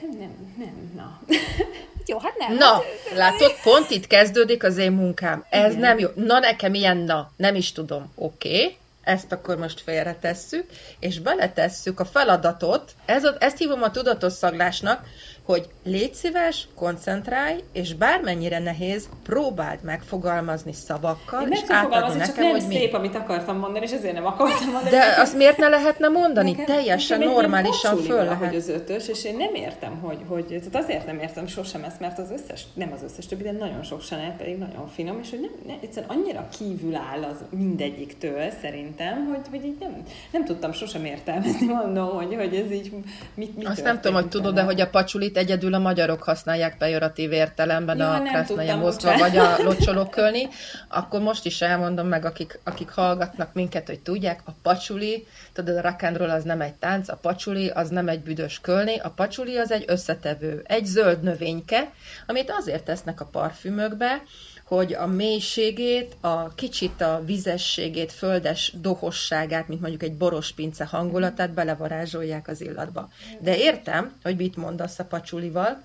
nem, 0.00 0.18
nem, 0.18 0.54
nem, 0.58 0.92
na. 0.94 1.20
Jó, 2.06 2.18
hát 2.18 2.36
nem. 2.38 2.54
Na, 2.54 2.72
hát, 2.72 2.84
látod, 3.14 3.52
pont 3.62 3.90
itt 3.90 4.06
kezdődik 4.06 4.64
az 4.64 4.76
én 4.76 4.92
munkám. 4.92 5.44
Ez 5.50 5.70
igen. 5.70 5.80
nem 5.80 5.98
jó. 5.98 6.08
Na, 6.14 6.38
nekem 6.38 6.74
ilyen 6.74 6.96
na, 6.96 7.30
nem 7.36 7.54
is 7.54 7.72
tudom. 7.72 8.12
Oké. 8.14 8.48
Okay 8.48 8.76
ezt 9.04 9.32
akkor 9.32 9.56
most 9.56 9.80
félretesszük, 9.80 10.66
és 10.98 11.18
beletesszük 11.18 12.00
a 12.00 12.04
feladatot, 12.04 12.92
ez, 13.04 13.24
ezt 13.38 13.58
hívom 13.58 13.82
a 13.82 13.90
tudatos 13.90 14.32
szaglásnak, 14.32 15.06
hogy 15.44 15.68
légy 15.84 16.14
szíves, 16.14 16.68
koncentrálj, 16.74 17.62
és 17.72 17.94
bármennyire 17.94 18.58
nehéz, 18.58 19.08
próbáld 19.22 19.78
megfogalmazni 19.82 20.72
szavakkal, 20.72 21.42
Én 21.42 21.52
és 21.52 21.60
átadni 21.68 22.18
nekem, 22.18 22.26
csak 22.26 22.36
nem 22.36 22.50
hogy 22.50 22.60
szép, 22.60 22.90
mi. 22.90 22.98
amit 22.98 23.14
akartam 23.14 23.58
mondani, 23.58 23.84
és 23.84 23.92
ezért 23.92 24.14
nem 24.14 24.26
akartam 24.26 24.70
mondani. 24.70 24.90
De 24.90 25.14
azt 25.18 25.36
miért 25.36 25.56
ne 25.56 25.68
lehetne 25.68 26.08
mondani? 26.08 26.50
Nekem, 26.50 26.64
Teljesen 26.64 27.18
nekem 27.18 27.34
normálisan 27.34 27.96
föl 27.96 28.24
lehet. 28.24 28.38
hogy 28.38 28.56
az 28.56 28.68
ötös, 28.68 29.08
és 29.08 29.24
én 29.24 29.36
nem 29.36 29.54
értem, 29.54 29.98
hogy, 30.00 30.18
hogy 30.28 30.44
tehát 30.44 30.76
azért 30.76 31.06
nem 31.06 31.18
értem 31.18 31.46
sosem 31.46 31.84
ezt, 31.84 32.00
mert 32.00 32.18
az 32.18 32.30
összes, 32.30 32.64
nem 32.74 32.92
az 32.92 33.02
összes 33.02 33.26
többi, 33.26 33.42
de 33.42 33.52
nagyon 33.52 33.82
sok 33.82 34.02
Chanel 34.02 34.34
pedig 34.36 34.58
nagyon 34.58 34.88
finom, 34.94 35.18
és 35.22 35.30
hogy 35.30 35.40
nem, 35.40 35.50
nem, 35.66 35.76
egyszerűen 35.82 36.12
annyira 36.12 36.48
kívül 36.58 36.94
áll 36.94 37.22
az 37.22 37.36
mindegyiktől 37.50 38.50
szerintem, 38.62 39.26
hogy, 39.26 39.46
hogy 39.50 39.64
így 39.64 39.76
nem, 39.80 40.02
nem 40.30 40.44
tudtam 40.44 40.72
sosem 40.72 41.04
értelmezni, 41.04 41.66
mondom, 41.66 42.08
hogy, 42.08 42.34
hogy 42.34 42.54
ez 42.54 42.70
így 42.70 42.92
mit, 43.34 43.56
mit 43.56 43.68
Azt 43.68 43.82
nem 43.82 44.00
tudom, 44.00 44.14
hogy 44.14 44.28
tudod, 44.28 44.54
de 44.54 44.62
hogy 44.62 44.80
a 44.80 44.88
pacsulit 44.88 45.33
egyedül 45.36 45.74
a 45.74 45.78
magyarok 45.78 46.22
használják 46.22 46.76
pejoratív 46.76 47.32
értelemben 47.32 47.98
ja, 47.98 48.14
a 48.14 48.22
krasznaja 48.22 48.76
mosztva, 48.76 49.18
vagy 49.18 49.36
a 49.36 49.56
locsolókölni, 49.62 50.48
akkor 50.88 51.20
most 51.20 51.44
is 51.44 51.60
elmondom 51.60 52.06
meg, 52.06 52.24
akik, 52.24 52.58
akik 52.64 52.90
hallgatnak 52.90 53.52
minket, 53.52 53.86
hogy 53.86 54.00
tudják, 54.00 54.40
a 54.44 54.52
pacsuli, 54.62 55.26
tudod, 55.52 55.76
a 55.76 55.80
rock 55.80 56.20
az 56.20 56.44
nem 56.44 56.60
egy 56.60 56.74
tánc, 56.74 57.08
a 57.08 57.16
pacsuli 57.16 57.68
az 57.68 57.88
nem 57.88 58.08
egy 58.08 58.20
büdös 58.20 58.60
kölni, 58.60 58.98
a 58.98 59.10
pacsuli 59.10 59.56
az 59.56 59.70
egy 59.70 59.84
összetevő, 59.86 60.62
egy 60.66 60.84
zöld 60.84 61.22
növényke, 61.22 61.90
amit 62.26 62.50
azért 62.50 62.84
tesznek 62.84 63.20
a 63.20 63.24
parfümökbe, 63.24 64.22
hogy 64.64 64.94
a 64.94 65.06
mélységét, 65.06 66.16
a 66.20 66.54
kicsit 66.54 67.00
a 67.00 67.22
vizességét, 67.24 68.12
földes 68.12 68.72
dohosságát, 68.80 69.68
mint 69.68 69.80
mondjuk 69.80 70.02
egy 70.02 70.16
boros 70.16 70.52
pince 70.52 70.84
hangulatát 70.84 71.52
belevarázsolják 71.52 72.48
az 72.48 72.60
illatba. 72.60 73.08
De 73.40 73.56
értem, 73.56 74.12
hogy 74.22 74.36
mit 74.36 74.56
mondasz 74.56 74.98
a 74.98 75.04
pacsulival, 75.04 75.82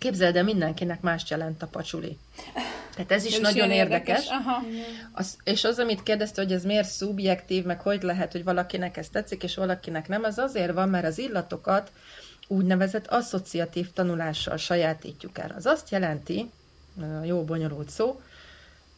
Képzeld 0.00 0.36
el, 0.36 0.44
mindenkinek 0.44 1.00
más 1.00 1.22
jelent 1.28 1.62
a 1.62 1.66
pacsuli. 1.66 2.18
Tehát 2.94 3.12
ez 3.12 3.24
is 3.24 3.34
ez 3.34 3.40
nagyon 3.40 3.70
érdekes. 3.70 4.24
érdekes. 4.24 4.28
Aha. 4.28 4.62
Az, 5.12 5.36
és 5.44 5.64
az, 5.64 5.78
amit 5.78 6.02
kérdezte, 6.02 6.42
hogy 6.42 6.52
ez 6.52 6.64
miért 6.64 6.88
szubjektív, 6.88 7.64
meg 7.64 7.80
hogy 7.80 8.02
lehet, 8.02 8.32
hogy 8.32 8.44
valakinek 8.44 8.96
ez 8.96 9.08
tetszik, 9.08 9.42
és 9.42 9.54
valakinek 9.54 10.08
nem, 10.08 10.22
az 10.22 10.38
azért 10.38 10.72
van, 10.72 10.88
mert 10.88 11.06
az 11.06 11.18
illatokat 11.18 11.92
úgynevezett 12.48 13.06
asszociatív 13.06 13.92
tanulással 13.92 14.56
sajátítjuk 14.56 15.38
el. 15.38 15.52
Az 15.56 15.66
azt 15.66 15.90
jelenti, 15.90 16.50
jó 17.24 17.44
bonyolult 17.44 17.90
szó, 17.90 18.20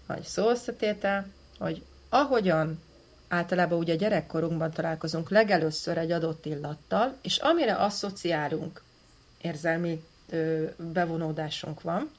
vagy 0.07 0.22
szó 0.22 0.50
összetétel, 0.50 1.26
hogy 1.59 1.83
ahogyan 2.09 2.81
általában 3.28 3.78
ugye 3.78 3.94
gyerekkorunkban 3.94 4.70
találkozunk 4.70 5.31
legelőször 5.31 5.98
egy 5.98 6.11
adott 6.11 6.46
illattal, 6.46 7.16
és 7.22 7.38
amire 7.38 7.74
asszociálunk 7.74 8.83
érzelmi 9.40 10.05
ö, 10.31 10.64
bevonódásunk 10.92 11.81
van, 11.81 12.11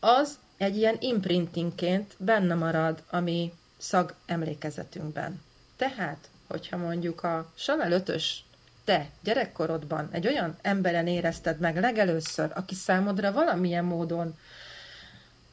az 0.00 0.38
egy 0.56 0.76
ilyen 0.76 0.96
imprintingként 1.00 2.14
benne 2.18 2.54
marad 2.54 3.02
a 3.10 3.20
mi 3.20 3.52
szag 3.76 4.14
emlékezetünkben. 4.26 5.42
Tehát, 5.76 6.28
hogyha 6.46 6.76
mondjuk 6.76 7.22
a 7.22 7.52
Chanel 7.54 7.92
5 7.92 8.22
te 8.84 9.08
gyerekkorodban 9.22 10.08
egy 10.10 10.26
olyan 10.26 10.56
emberen 10.62 11.06
érezted 11.06 11.58
meg 11.58 11.80
legelőször, 11.80 12.50
aki 12.54 12.74
számodra 12.74 13.32
valamilyen 13.32 13.84
módon 13.84 14.38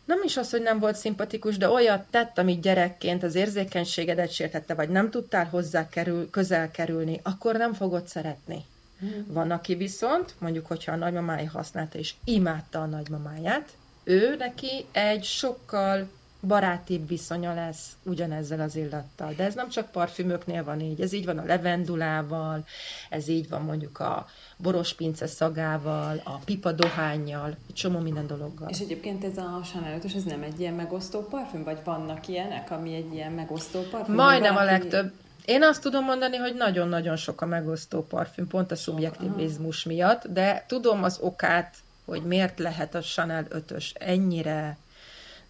nem 0.06 0.22
is 0.24 0.38
az, 0.38 0.52
hogy 0.52 0.62
nem 0.62 0.80
volt 0.80 0.96
szimpatikus, 0.96 1.58
de 1.58 1.70
olyat 1.70 2.06
tett, 2.10 2.38
amit 2.38 2.62
gyerekként 2.62 3.24
az 3.24 3.36
érzékenységedet 3.36 4.32
sértette, 4.32 4.74
vagy 4.74 4.90
nem 4.90 5.10
tudtál 5.10 5.46
hozzá 5.46 5.90
kerül, 5.90 6.30
közel 6.30 6.72
kerülni, 6.72 7.20
akkor 7.24 7.56
nem 7.56 7.74
fogod 7.74 8.08
szeretni. 8.08 8.66
Mm. 9.06 9.34
Van, 9.34 9.52
aki 9.52 9.76
viszont, 9.76 10.36
mondjuk, 10.40 10.68
hogyha 10.68 10.92
a 10.92 10.96
nagymamája 10.96 11.50
használta, 11.50 11.98
és 11.98 12.14
imádta 12.24 12.82
a 12.82 12.86
nagymamáját, 12.86 13.70
ő 14.04 14.36
neki 14.36 14.86
egy 14.92 15.24
sokkal 15.24 16.10
barátibb 16.48 17.08
viszonya 17.08 17.54
lesz 17.54 17.92
ugyanezzel 18.04 18.60
az 18.60 18.76
illattal. 18.76 19.34
De 19.34 19.44
ez 19.44 19.54
nem 19.54 19.70
csak 19.70 19.92
parfümöknél 19.92 20.64
van 20.64 20.80
így, 20.80 21.02
ez 21.02 21.14
így 21.14 21.26
van 21.26 21.38
a 21.38 21.44
levendulával, 21.44 22.66
ez 23.10 23.28
így 23.28 23.50
van 23.50 23.62
mondjuk 23.62 24.00
a 24.00 24.28
borospince 24.58 25.28
szagával, 25.28 26.22
a 26.24 26.38
pipa 26.38 26.72
dohányjal, 26.72 27.56
egy 27.68 27.76
csomó 27.76 28.00
minden 28.00 28.28
dologgal. 28.28 28.70
És 28.70 28.80
egyébként 28.80 29.24
ez 29.24 29.38
a 29.38 29.62
Chanel 29.64 30.00
ez 30.16 30.24
nem 30.24 30.42
egy 30.42 30.60
ilyen 30.60 30.74
megosztó 30.74 31.22
parfüm, 31.22 31.64
vagy 31.64 31.80
vannak 31.84 32.28
ilyenek, 32.28 32.72
ami 32.72 32.96
egy 32.96 33.14
ilyen 33.14 33.32
megosztó 33.32 33.82
parfüm? 33.82 34.16
Majdnem 34.16 34.54
valaki... 34.54 34.70
a 34.70 34.78
legtöbb. 34.78 35.12
Én 35.46 35.64
azt 35.64 35.82
tudom 35.82 36.04
mondani, 36.04 36.38
hogy 36.38 36.56
nagyon-nagyon 36.56 37.16
sok 37.16 37.42
a 37.42 37.46
megosztó 37.46 38.06
parfüm, 38.06 38.48
pont 38.48 38.72
a 38.72 38.76
szubjektivizmus 38.76 39.84
miatt, 39.84 40.28
de 40.28 40.66
tudom 40.68 41.04
az 41.04 41.20
okát, 41.22 41.76
hogy 42.06 42.24
miért 42.24 42.60
lehet 42.60 42.96
a 42.96 43.00
Chanel 43.00 43.48
5-ös 43.50 43.86
ennyire 43.94 44.78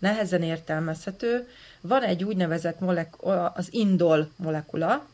nehezen 0.03 0.43
értelmezhető. 0.43 1.47
Van 1.81 2.03
egy 2.03 2.23
úgynevezett 2.23 2.79
molek- 2.79 3.21
az 3.53 3.67
indol 3.73 4.29
molekula, 4.35 5.05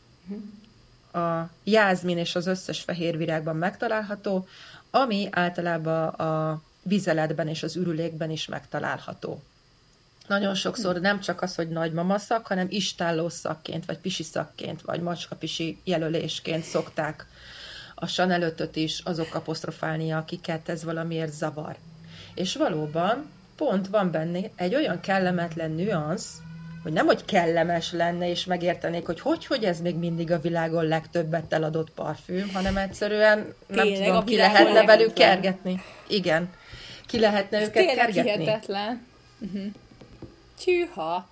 a 1.12 1.48
jázmin 1.64 2.18
és 2.18 2.34
az 2.34 2.46
összes 2.46 2.80
fehér 2.80 3.16
virágban 3.16 3.56
megtalálható, 3.56 4.46
ami 4.90 5.28
általában 5.30 6.08
a 6.08 6.62
vizeletben 6.82 7.48
és 7.48 7.62
az 7.62 7.76
ürülékben 7.76 8.30
is 8.30 8.46
megtalálható. 8.46 9.42
Nagyon 10.26 10.54
sokszor 10.54 11.00
nem 11.00 11.20
csak 11.20 11.42
az, 11.42 11.54
hogy 11.54 11.68
nagymama 11.68 12.18
szak, 12.18 12.46
hanem 12.46 12.66
istálló 12.70 13.28
szakként, 13.28 13.86
vagy 13.86 13.98
pisi 13.98 14.22
szakként, 14.22 14.82
vagy 14.82 15.00
macskapisi 15.00 15.80
jelölésként 15.84 16.64
szokták 16.64 17.26
a 17.94 18.06
Chanel 18.06 18.54
is 18.74 18.98
azok 18.98 19.34
apostrofálni, 19.34 20.12
akiket 20.12 20.68
ez 20.68 20.84
valamiért 20.84 21.32
zavar. 21.32 21.76
És 22.34 22.56
valóban 22.56 23.30
pont 23.60 23.88
van 23.88 24.10
benne 24.10 24.38
egy 24.56 24.74
olyan 24.74 25.00
kellemetlen 25.00 25.70
nüansz, 25.70 26.36
hogy 26.82 26.92
nem, 26.92 27.06
hogy 27.06 27.24
kellemes 27.24 27.92
lenne, 27.92 28.28
és 28.28 28.44
megértenék, 28.44 29.06
hogy 29.06 29.20
hogy, 29.20 29.46
hogy 29.46 29.64
ez 29.64 29.80
még 29.80 29.94
mindig 29.94 30.30
a 30.30 30.40
világon 30.40 30.84
legtöbbet 30.84 31.52
eladott 31.52 31.90
parfüm, 31.90 32.50
hanem 32.52 32.76
egyszerűen 32.76 33.54
nem 33.66 33.86
Tényleg, 33.86 34.06
tudom, 34.06 34.24
ki 34.24 34.36
lehetne 34.36 34.84
velük 34.84 35.12
kergetni. 35.12 35.80
Igen. 36.08 36.50
Ki 37.06 37.18
lehetne 37.18 37.58
ez 37.58 37.68
őket 37.68 37.94
kergetni. 37.94 38.30
hihetetlen. 38.30 39.06
Uh-huh. 39.40 39.62
Tűha. 40.64 41.28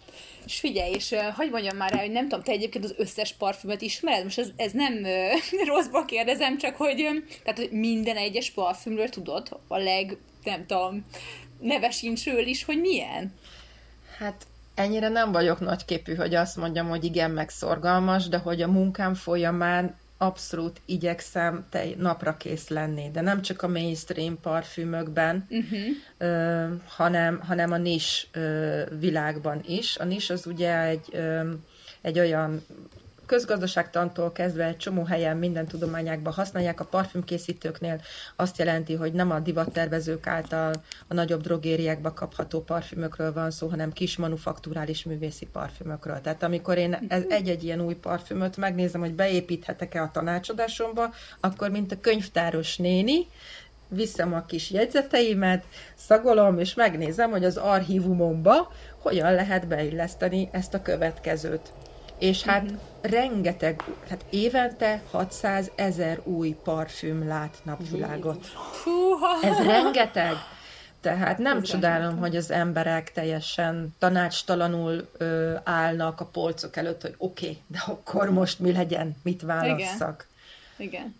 És 0.47 0.59
figyelj, 0.59 0.93
és 0.93 1.11
uh, 1.11 1.19
hogy 1.21 1.51
mondjam 1.51 1.77
már 1.77 1.93
el, 1.93 1.99
hogy 1.99 2.11
nem 2.11 2.29
tudom, 2.29 2.45
te 2.45 2.53
egyébként 2.53 2.85
az 2.85 2.95
összes 2.97 3.33
parfümöt 3.33 3.81
ismered? 3.81 4.25
Most 4.25 4.39
ez, 4.39 4.49
ez 4.57 4.73
nem 4.73 4.93
uh, 5.03 5.67
rosszba 5.75 6.05
kérdezem, 6.05 6.59
csak 6.59 6.77
hogy, 6.77 7.03
um, 7.03 7.25
tehát, 7.43 7.59
hogy 7.59 7.71
minden 7.71 8.17
egyes 8.17 8.51
parfümről 8.51 9.09
tudod 9.09 9.49
a 9.69 9.77
leg, 9.77 10.17
nem 10.45 10.67
tudom, 10.67 11.05
nevesincsről 11.61 12.47
is, 12.47 12.65
hogy 12.65 12.81
milyen? 12.81 13.33
Hát 14.19 14.47
ennyire 14.75 15.09
nem 15.09 15.33
vagyok 15.33 15.61
nagyképű, 15.61 16.15
hogy 16.15 16.35
azt 16.35 16.57
mondjam, 16.57 16.89
hogy 16.89 17.05
igen, 17.05 17.31
meg 17.31 17.49
szorgalmas, 17.49 18.29
de 18.29 18.39
hogy 18.39 18.63
a 18.63 18.69
munkám 18.69 19.15
folyamán 19.15 19.97
abszolút 20.19 20.81
igyekszem 20.85 21.67
te 21.71 21.85
napra 21.97 22.37
kész 22.37 22.69
lenni, 22.69 23.11
de 23.13 23.21
nem 23.21 23.43
csak 23.43 23.63
a 23.63 23.69
mainstream 23.69 24.41
parfümökben, 24.41 25.47
uh-huh. 25.51 25.81
ö, 26.19 26.67
hanem, 26.87 27.41
hanem 27.41 27.73
a 27.73 27.77
nis 27.77 28.29
ö, 28.33 28.83
világban 28.99 29.61
is. 29.67 29.97
A 29.97 30.05
nis 30.05 30.31
az 30.31 30.47
ugye 30.47 30.81
egy, 30.81 31.07
ö, 31.13 31.51
egy 32.01 32.19
olyan 32.19 32.65
közgazdaságtantól 33.29 34.33
kezdve 34.33 34.65
egy 34.65 34.77
csomó 34.77 35.05
helyen 35.05 35.37
minden 35.37 35.67
tudományákban 35.67 36.33
használják, 36.33 36.81
a 36.81 36.85
parfümkészítőknél 36.85 38.01
azt 38.37 38.59
jelenti, 38.59 38.95
hogy 38.95 39.13
nem 39.13 39.31
a 39.31 39.39
divattervezők 39.39 40.27
által 40.27 40.73
a 41.09 41.15
nagyobb 41.15 41.41
drogériákba 41.41 42.13
kapható 42.13 42.61
parfümökről 42.61 43.33
van 43.33 43.51
szó, 43.51 43.69
hanem 43.69 43.93
kis 43.93 44.17
manufakturális 44.17 45.05
művészi 45.05 45.47
parfümökről. 45.53 46.21
Tehát 46.21 46.43
amikor 46.43 46.79
én 46.79 46.95
egy-egy 47.29 47.65
ilyen 47.65 47.81
új 47.81 47.95
parfümöt 47.95 48.57
megnézem, 48.57 49.01
hogy 49.01 49.15
beépíthetek-e 49.15 50.03
a 50.03 50.11
tanácsadásomba, 50.11 51.15
akkor 51.41 51.71
mint 51.71 51.93
a 51.93 52.01
könyvtáros 52.01 52.77
néni, 52.77 53.27
viszem 53.89 54.35
a 54.35 54.45
kis 54.45 54.71
jegyzeteimet, 54.71 55.65
szagolom, 55.95 56.59
és 56.59 56.75
megnézem, 56.75 57.31
hogy 57.31 57.45
az 57.45 57.57
archívumomba 57.57 58.73
hogyan 58.99 59.35
lehet 59.35 59.67
beilleszteni 59.67 60.49
ezt 60.53 60.75
a 60.75 60.83
következőt 60.83 61.73
és 62.19 62.43
hát 62.43 62.63
uh-huh. 62.63 62.79
Rengeteg, 63.01 63.83
hát 64.09 64.25
évente 64.31 65.03
600 65.11 65.71
ezer 65.75 66.21
új 66.25 66.57
parfüm 66.65 67.29
lát 67.29 67.59
napvilágot. 67.63 68.47
Ez 69.43 69.67
rengeteg. 69.67 70.35
Tehát 71.01 71.39
nem 71.39 71.63
csodálom, 71.63 72.17
hogy 72.17 72.37
az 72.37 72.51
emberek 72.51 73.13
teljesen 73.13 73.95
tanácstalanul 73.99 75.09
ö, 75.17 75.55
állnak 75.65 76.21
a 76.21 76.25
polcok 76.25 76.77
előtt, 76.77 77.03
hogy 77.03 77.15
oké, 77.19 77.47
okay, 77.47 77.63
de 77.67 77.83
akkor 77.87 78.31
most 78.31 78.59
mi 78.59 78.73
legyen, 78.73 79.17
mit 79.23 79.43
válasszak. 79.43 80.27
Igen. 80.77 80.89
Igen. 80.89 81.17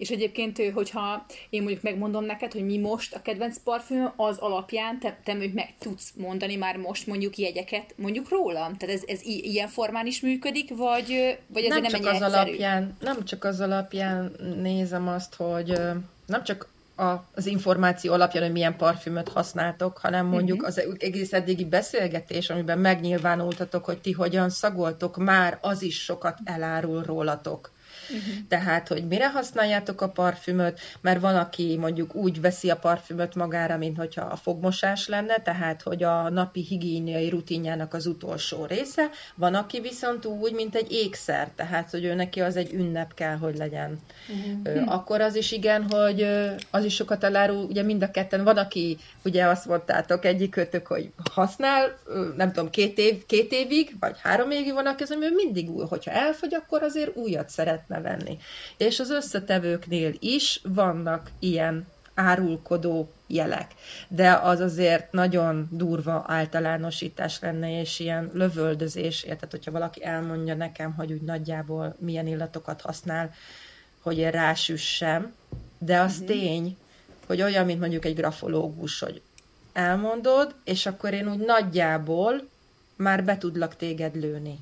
És 0.00 0.10
egyébként, 0.10 0.72
hogyha 0.74 1.26
én 1.50 1.62
mondjuk 1.62 1.82
megmondom 1.82 2.24
neked, 2.24 2.52
hogy 2.52 2.64
mi 2.64 2.78
most 2.78 3.14
a 3.14 3.22
kedvenc 3.22 3.58
parfüm, 3.64 4.12
az 4.16 4.38
alapján 4.38 4.98
te, 4.98 5.18
te 5.24 5.32
mondjuk 5.32 5.54
meg 5.54 5.74
tudsz 5.78 6.12
mondani 6.16 6.56
már 6.56 6.76
most 6.76 7.06
mondjuk 7.06 7.36
jegyeket 7.36 7.94
mondjuk 7.96 8.28
rólam? 8.28 8.76
Tehát 8.76 8.96
ez, 8.96 9.02
ez 9.06 9.20
ilyen 9.22 9.68
formán 9.68 10.06
is 10.06 10.20
működik, 10.20 10.76
vagy, 10.76 11.38
vagy 11.46 11.64
ez 11.64 11.68
nem, 11.68 11.80
nem 11.80 11.90
csak 11.90 12.00
az 12.00 12.06
egyszerű? 12.06 12.32
alapján, 12.32 12.96
Nem 13.00 13.24
csak 13.24 13.44
az 13.44 13.60
alapján 13.60 14.32
nézem 14.62 15.08
azt, 15.08 15.34
hogy 15.34 15.80
nem 16.26 16.44
csak 16.44 16.68
a, 16.96 17.24
az 17.34 17.46
információ 17.46 18.12
alapján, 18.12 18.42
hogy 18.42 18.52
milyen 18.52 18.76
parfümöt 18.76 19.28
használtok, 19.28 19.98
hanem 19.98 20.26
mondjuk 20.26 20.62
uh-huh. 20.62 20.76
az 20.76 20.96
egész 20.98 21.32
eddigi 21.32 21.64
beszélgetés, 21.64 22.50
amiben 22.50 22.78
megnyilvánultatok, 22.78 23.84
hogy 23.84 23.98
ti 23.98 24.12
hogyan 24.12 24.50
szagoltok, 24.50 25.16
már 25.16 25.58
az 25.60 25.82
is 25.82 26.02
sokat 26.02 26.38
elárul 26.44 27.02
rólatok. 27.02 27.70
Uh-huh. 28.10 28.34
Tehát, 28.48 28.88
hogy 28.88 29.06
mire 29.06 29.30
használjátok 29.30 30.00
a 30.00 30.08
parfümöt, 30.08 30.80
mert 31.00 31.20
van, 31.20 31.36
aki 31.36 31.76
mondjuk 31.76 32.14
úgy 32.14 32.40
veszi 32.40 32.70
a 32.70 32.76
parfümöt 32.76 33.34
magára, 33.34 33.76
mint 33.76 33.96
hogyha 33.96 34.24
a 34.24 34.36
fogmosás 34.36 35.08
lenne, 35.08 35.34
tehát, 35.42 35.82
hogy 35.82 36.02
a 36.02 36.28
napi 36.28 36.60
higiéniai 36.60 37.28
rutinjának 37.28 37.94
az 37.94 38.06
utolsó 38.06 38.64
része, 38.64 39.10
van, 39.34 39.54
aki 39.54 39.80
viszont 39.80 40.24
úgy, 40.24 40.52
mint 40.52 40.74
egy 40.74 40.92
ékszer, 40.92 41.48
tehát, 41.56 41.90
hogy 41.90 42.04
ő 42.04 42.14
neki 42.14 42.40
az 42.40 42.56
egy 42.56 42.72
ünnep 42.72 43.14
kell, 43.14 43.36
hogy 43.36 43.56
legyen. 43.56 44.00
Uh-huh. 44.64 44.92
Akkor 44.94 45.20
az 45.20 45.34
is 45.34 45.52
igen, 45.52 45.86
hogy 45.90 46.26
az 46.70 46.84
is 46.84 46.94
sokat 46.94 47.24
elárul, 47.24 47.64
ugye 47.64 47.82
mind 47.82 48.02
a 48.02 48.10
ketten, 48.10 48.44
van, 48.44 48.56
aki, 48.56 48.98
ugye 49.24 49.44
azt 49.44 49.66
mondtátok 49.66 50.24
egyikőtök, 50.24 50.86
hogy 50.86 51.10
használ, 51.30 51.98
nem 52.36 52.52
tudom, 52.52 52.70
két, 52.70 52.98
év, 52.98 53.26
két 53.26 53.52
évig, 53.52 53.96
vagy 54.00 54.16
három 54.22 54.50
évig 54.50 54.72
van, 54.72 54.86
aki 54.86 55.02
az, 55.02 55.08
hogy 55.08 55.32
mindig 55.34 55.70
új, 55.70 55.84
hogyha 55.88 56.10
elfogy, 56.10 56.54
akkor 56.54 56.82
azért 56.82 57.16
újat 57.16 57.48
szeretne 57.48 57.99
venni. 58.00 58.38
És 58.76 59.00
az 59.00 59.10
összetevőknél 59.10 60.12
is 60.18 60.60
vannak 60.62 61.30
ilyen 61.38 61.86
árulkodó 62.14 63.12
jelek. 63.26 63.74
De 64.08 64.32
az 64.32 64.60
azért 64.60 65.12
nagyon 65.12 65.68
durva 65.70 66.24
általánosítás 66.26 67.40
lenne, 67.40 67.80
és 67.80 67.98
ilyen 67.98 68.30
lövöldözés, 68.32 69.22
érted, 69.22 69.50
hogyha 69.50 69.70
valaki 69.70 70.04
elmondja 70.04 70.54
nekem, 70.54 70.94
hogy 70.94 71.12
úgy 71.12 71.22
nagyjából 71.22 71.96
milyen 71.98 72.26
illatokat 72.26 72.80
használ, 72.80 73.34
hogy 74.00 74.18
én 74.18 74.30
rásüssem, 74.30 75.34
de 75.78 76.00
az 76.00 76.12
uh-huh. 76.12 76.26
tény, 76.26 76.76
hogy 77.26 77.42
olyan, 77.42 77.66
mint 77.66 77.80
mondjuk 77.80 78.04
egy 78.04 78.14
grafológus, 78.14 79.00
hogy 79.00 79.22
elmondod, 79.72 80.54
és 80.64 80.86
akkor 80.86 81.12
én 81.12 81.30
úgy 81.30 81.38
nagyjából 81.38 82.48
már 82.96 83.24
be 83.24 83.38
tudlak 83.38 83.76
téged 83.76 84.14
lőni 84.14 84.58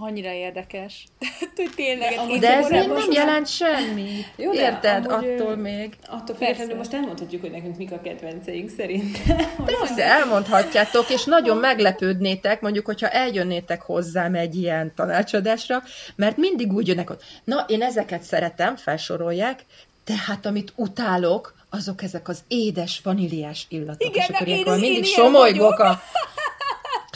annyira 0.00 0.32
érdekes. 0.32 1.04
hogy 1.56 1.70
tényleg. 1.76 2.14
De, 2.28 2.38
de 2.38 2.56
ez 2.56 2.68
még 2.68 2.88
nem 2.88 3.10
jelent 3.10 3.48
semmi. 3.48 4.10
Jó, 4.36 4.52
de 4.52 4.60
Érted? 4.60 5.06
Amúgy, 5.06 5.28
attól 5.28 5.56
még. 5.56 5.96
Attól 6.06 6.36
függetlenül 6.36 6.76
most 6.76 6.94
elmondhatjuk, 6.94 7.40
hogy 7.40 7.50
nekünk 7.50 7.76
mik 7.76 7.92
a 7.92 8.00
kedvenceink 8.00 8.70
szerintem. 8.76 9.36
Persze, 9.64 10.04
elmondhatjátok, 10.04 11.10
és 11.10 11.24
nagyon 11.24 11.56
meglepődnétek, 11.56 12.60
mondjuk, 12.60 12.86
hogyha 12.86 13.08
eljönnétek 13.08 13.82
hozzám 13.82 14.34
egy 14.34 14.54
ilyen 14.54 14.92
tanácsadásra, 14.94 15.82
mert 16.16 16.36
mindig 16.36 16.72
úgy 16.72 16.86
jönnek, 16.86 17.08
hogy 17.08 17.20
na, 17.44 17.64
én 17.68 17.82
ezeket 17.82 18.22
szeretem, 18.22 18.76
felsorolják, 18.76 19.64
tehát 20.04 20.46
amit 20.46 20.72
utálok, 20.76 21.56
azok 21.70 22.02
ezek 22.02 22.28
az 22.28 22.40
édes, 22.48 23.00
vaníliás 23.04 23.66
illatok. 23.68 24.08
Igen, 24.08 24.26
és 24.28 24.34
akkor 24.34 24.48
én, 24.48 24.66
én, 24.66 24.78
mindig 24.78 25.04
somolygok 25.04 25.78
a 25.78 26.02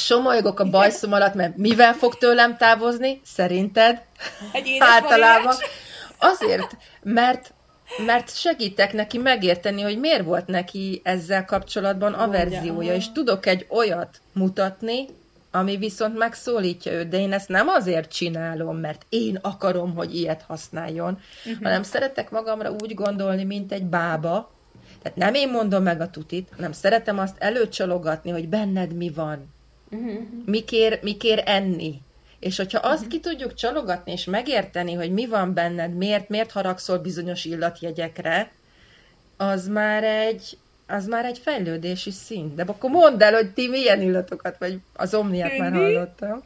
somolygok 0.05 0.61
a 0.61 0.65
bajszom 0.65 1.13
alatt, 1.13 1.35
mert 1.35 1.57
mivel 1.57 1.93
fog 1.93 2.19
tőlem 2.19 2.57
távozni? 2.57 3.21
Szerinted? 3.25 4.03
Egy 4.53 4.77
Általában. 4.79 5.55
Azért, 6.19 6.77
mert 7.03 7.53
mert 8.07 8.37
segítek 8.37 8.93
neki 8.93 9.19
megérteni, 9.19 9.83
hogy 9.83 9.99
miért 9.99 10.25
volt 10.25 10.47
neki 10.47 11.01
ezzel 11.05 11.45
kapcsolatban 11.45 12.13
averziója, 12.13 12.95
és 12.95 13.13
tudok 13.13 13.47
egy 13.47 13.67
olyat 13.69 14.21
mutatni, 14.33 15.07
ami 15.51 15.77
viszont 15.77 16.19
megszólítja 16.19 16.93
őt, 16.93 17.09
de 17.09 17.19
én 17.19 17.33
ezt 17.33 17.49
nem 17.49 17.69
azért 17.69 18.13
csinálom, 18.13 18.77
mert 18.77 19.07
én 19.09 19.39
akarom, 19.43 19.95
hogy 19.95 20.15
ilyet 20.15 20.45
használjon, 20.47 21.19
uh-huh. 21.45 21.63
hanem 21.63 21.83
szeretek 21.83 22.31
magamra 22.31 22.71
úgy 22.71 22.95
gondolni, 22.95 23.45
mint 23.45 23.73
egy 23.73 23.85
bába, 23.85 24.51
tehát 25.03 25.19
nem 25.19 25.35
én 25.35 25.51
mondom 25.51 25.83
meg 25.83 26.01
a 26.01 26.11
tutit, 26.11 26.49
hanem 26.57 26.73
szeretem 26.73 27.19
azt 27.19 27.37
előcsalogatni, 27.39 28.31
hogy 28.31 28.49
benned 28.49 28.93
mi 28.93 29.11
van. 29.11 29.52
Uh-huh. 29.93 30.21
Mikér, 30.45 30.99
mikér 31.03 31.43
enni. 31.47 32.01
És 32.39 32.57
hogyha 32.57 32.79
azt 32.79 32.95
uh-huh. 33.05 33.09
ki 33.09 33.21
tudjuk 33.21 33.55
csalogatni, 33.55 34.13
és 34.13 34.25
megérteni, 34.25 34.93
hogy 34.93 35.13
mi 35.13 35.27
van 35.27 35.55
benned, 35.55 35.95
miért, 35.95 36.29
miért 36.29 36.51
haragszol 36.51 36.99
bizonyos 36.99 37.45
illatjegyekre, 37.45 38.51
az 39.37 39.69
már 39.69 40.05
egy, 40.05 40.59
az 40.87 41.07
már 41.07 41.25
egy 41.25 41.39
fejlődési 41.39 42.11
szint. 42.11 42.55
De 42.55 42.65
akkor 42.67 42.91
mondd 42.91 43.23
el, 43.23 43.33
hogy 43.33 43.53
ti 43.53 43.69
milyen 43.69 44.01
illatokat, 44.01 44.59
vagy 44.59 44.79
az 44.93 45.15
omniát 45.15 45.59
már 45.59 45.73
hallottam. 45.73 46.43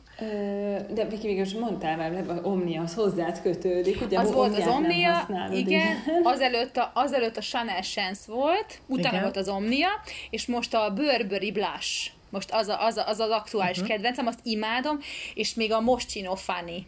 De 0.94 1.06
Viki, 1.08 1.26
végül 1.26 1.60
mondtál 1.60 1.96
már, 1.96 2.24
az 2.28 2.38
Omnia, 2.42 2.82
az 2.82 2.94
hozzád 2.94 3.42
kötődik. 3.42 4.00
Ugye 4.00 4.18
az 4.18 4.32
volt 4.32 4.58
az 4.58 4.66
Omnia, 4.66 5.28
igen, 5.52 5.96
azelőtt 6.22 6.76
a, 6.76 6.90
azelőtt 6.94 7.36
a 7.36 7.40
Chanel 7.40 7.82
Sense 7.82 8.22
volt, 8.26 8.80
utána 8.86 9.08
igen. 9.08 9.22
volt 9.22 9.36
az 9.36 9.48
Omnia, 9.48 9.88
és 10.30 10.46
most 10.46 10.74
a 10.74 10.92
Burberry 10.94 11.52
Blush 11.52 12.10
most 12.30 12.50
az 12.50 12.68
a, 12.68 12.84
az, 12.84 12.96
a, 12.96 13.08
az, 13.08 13.20
az 13.20 13.30
aktuális 13.30 13.76
uh-huh. 13.76 13.92
kedvencem, 13.92 14.26
azt 14.26 14.38
imádom, 14.42 14.98
és 15.34 15.54
még 15.54 15.72
a 15.72 15.80
Moschino 15.80 16.34
Fanny. 16.34 16.86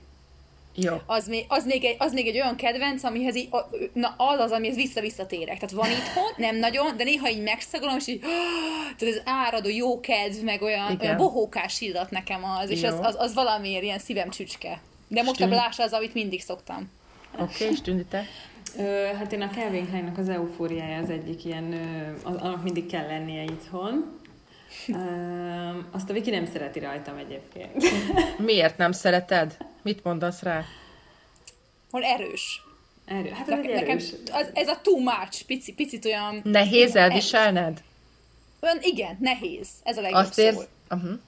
Jó. 0.81 0.95
Az 1.07 1.29
még, 1.29 1.45
az, 1.49 1.65
még 1.65 1.85
egy, 1.85 1.97
az 1.99 2.13
még 2.13 2.27
egy 2.27 2.35
olyan 2.35 2.57
kedvenc, 2.57 3.05
amihez 3.05 3.37
így, 3.37 3.49
na 3.93 4.15
az 4.17 4.39
az, 4.39 4.51
amihez 4.51 4.77
vissza-visszatérek. 4.77 5.59
Tehát 5.59 5.71
van 5.71 5.91
itthon, 5.91 6.33
nem 6.37 6.57
nagyon, 6.57 6.97
de 6.97 7.05
néha 7.05 7.31
így 7.31 7.43
megszagolom, 7.43 7.97
és 7.97 8.07
így, 8.07 8.21
tehát 8.99 9.15
ez 9.15 9.23
áradó 9.25 9.69
jó 9.69 10.01
kedv, 10.01 10.45
meg 10.45 10.63
olyan, 10.63 10.99
olyan 11.01 11.17
bohókás 11.17 11.81
illat 11.81 12.11
nekem 12.11 12.45
az, 12.45 12.71
és 12.71 12.83
az, 12.83 12.95
az, 13.01 13.15
az, 13.19 13.35
valamiért 13.35 13.83
ilyen 13.83 13.99
szívem 13.99 14.31
csücske. 14.31 14.81
De 15.09 15.23
most 15.23 15.35
Stünd... 15.35 15.53
a 15.53 15.55
blás 15.55 15.79
az, 15.79 15.93
amit 15.93 16.15
mindig 16.15 16.43
szoktam. 16.43 16.91
Oké, 17.41 17.65
okay, 17.65 17.77
Stündi, 17.77 18.05
te? 18.05 18.25
Ö, 18.79 19.05
hát 19.19 19.33
én 19.33 19.43
a 19.43 19.49
Calvin 19.49 19.87
Kleinnek 19.87 20.19
az 20.19 20.29
eufóriája 20.29 21.03
az 21.03 21.11
egyik 21.11 21.45
ilyen, 21.45 21.75
annak 22.23 22.63
mindig 22.63 22.87
kell 22.87 23.07
lennie 23.07 23.43
itthon. 23.43 24.18
Um, 24.89 25.89
azt 25.91 26.11
a 26.11 26.13
Viki 26.13 26.31
nem 26.31 26.47
szereti 26.47 26.79
rajtam 26.79 27.17
egyébként. 27.17 27.85
Miért 28.39 28.77
nem 28.77 28.93
szereted? 28.93 29.57
Mit 29.83 30.05
mondasz 30.05 30.43
rá? 30.43 30.65
Hol 31.91 32.05
erős. 32.05 32.63
Erő. 33.05 33.31
Hát 33.31 33.49
ez, 33.49 33.57
nekem, 33.57 33.89
erős. 33.89 34.13
Az, 34.33 34.51
ez 34.55 34.69
a 34.69 34.81
too 34.83 34.99
much, 34.99 35.45
pici, 35.47 35.73
picit 35.73 36.05
olyan... 36.05 36.41
Nehéz 36.45 36.97
elviselned? 36.97 37.83
Olyan, 38.61 38.79
igen, 38.81 39.17
nehéz. 39.21 39.69
Ez 39.83 39.97
a 39.97 40.01
legjobb 40.01 40.21
Azt 40.21 40.39
érz... 40.39 40.69
Uh-huh. 40.91 41.19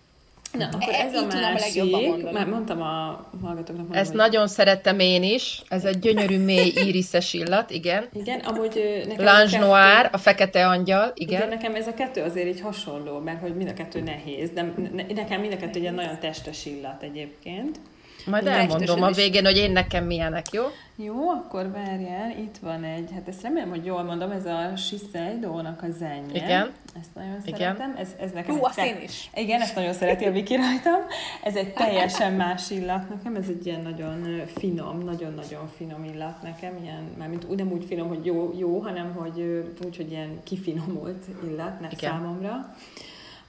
Na, 0.53 0.69
akkor 0.73 0.95
ez 0.95 1.15
a 1.15 1.27
másik, 1.27 2.33
már 2.33 2.47
mondtam 2.47 2.83
a 2.83 3.27
hallgatóknak. 3.43 3.77
Mondom, 3.77 3.97
Ezt 3.97 4.09
hogy... 4.09 4.19
nagyon 4.19 4.49
szerettem 4.49 4.99
én 4.99 5.23
is, 5.23 5.63
ez 5.69 5.85
egy 5.85 5.99
gyönyörű 5.99 6.39
mély 6.45 6.73
íriszes 6.87 7.33
illat, 7.33 7.71
igen. 7.71 8.09
Igen, 8.13 8.41
amúgy 8.41 9.03
nekem 9.09 9.25
Lange 9.25 9.59
a 9.59 9.61
Noir, 9.61 10.09
a 10.13 10.19
fekete 10.19 10.67
angyal, 10.67 11.13
igen. 11.15 11.39
igen. 11.39 11.49
nekem 11.49 11.75
ez 11.75 11.87
a 11.87 11.95
kettő 11.95 12.23
azért 12.23 12.47
így 12.47 12.61
hasonló, 12.61 13.19
mert 13.19 13.41
hogy 13.41 13.55
mind 13.55 13.69
a 13.69 13.73
kettő 13.73 14.01
nehéz, 14.01 14.51
de 14.51 14.75
nekem 15.15 15.41
mind 15.41 15.53
a 15.53 15.57
kettő 15.57 15.87
egy 15.87 15.93
nagyon 15.93 16.19
testes 16.19 16.67
illat 16.67 17.03
egyébként. 17.03 17.81
Majd 18.27 18.47
elmondom 18.47 19.03
a 19.03 19.11
végén, 19.11 19.45
hogy 19.45 19.57
én 19.57 19.71
nekem 19.71 20.05
milyenek, 20.05 20.47
jó? 20.53 20.63
Jó, 20.97 21.29
akkor 21.29 21.71
várjál, 21.71 22.31
itt 22.31 22.57
van 22.61 22.85
egy, 22.85 23.09
hát 23.13 23.29
ezt 23.29 23.43
remélem, 23.43 23.69
hogy 23.69 23.85
jól 23.85 24.03
mondom, 24.03 24.31
ez 24.31 24.47
a 24.47 24.77
Shiseido-nak 24.77 25.83
a 25.83 25.91
zenye. 25.99 26.45
Igen. 26.45 26.71
Ezt 27.01 27.15
nagyon 27.15 27.37
Igen. 27.45 27.59
szeretem. 27.59 27.95
Ez, 27.99 28.09
ez 28.21 28.31
nekem 28.31 28.57
Hú, 28.57 28.65
azt 28.65 28.77
te... 28.77 28.87
én 28.87 29.01
is. 29.03 29.31
Igen, 29.35 29.61
ezt 29.61 29.75
nagyon 29.75 29.93
szereti 29.93 30.25
a 30.25 30.31
Viki 30.31 30.57
rajtam. 30.57 31.01
Ez 31.43 31.57
egy 31.57 31.73
teljesen 31.73 32.33
más 32.33 32.71
illat 32.71 33.09
nekem, 33.09 33.35
ez 33.35 33.49
egy 33.49 33.67
ilyen 33.67 33.81
nagyon 33.81 34.47
finom, 34.57 35.05
nagyon-nagyon 35.05 35.71
finom 35.77 36.05
illat 36.05 36.43
nekem, 36.43 36.79
ilyen, 36.83 37.15
mármint 37.19 37.57
nem 37.57 37.73
úgy 37.73 37.85
finom, 37.85 38.09
hogy 38.09 38.25
jó, 38.25 38.55
jó 38.59 38.79
hanem 38.79 39.15
hogy 39.15 39.65
úgy, 39.85 39.97
hogy 39.97 40.11
ilyen 40.11 40.41
kifinomult 40.45 41.25
illat 41.49 41.81
Igen. 41.91 42.11
számomra. 42.11 42.75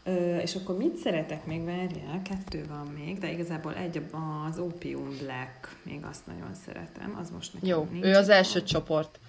Ö, 0.04 0.38
és 0.38 0.56
akkor 0.56 0.78
mit 0.78 0.96
szeretek 0.96 1.46
még, 1.46 1.66
várjál, 1.66 2.22
kettő 2.30 2.66
van 2.70 2.88
még, 2.88 3.20
de 3.20 3.32
igazából 3.32 3.76
egy 3.76 4.02
az 4.50 4.60
Opium 4.60 5.10
Black, 5.10 5.76
még 5.84 6.00
azt 6.10 6.26
nagyon 6.26 6.52
szeretem, 6.66 7.18
az 7.22 7.30
most 7.30 7.54
nekem 7.54 7.70
Jó, 7.70 7.88
nincs 7.92 8.06
ő 8.06 8.16
az 8.16 8.30
első 8.30 8.60
van. 8.60 8.68
csoport. 8.68 9.20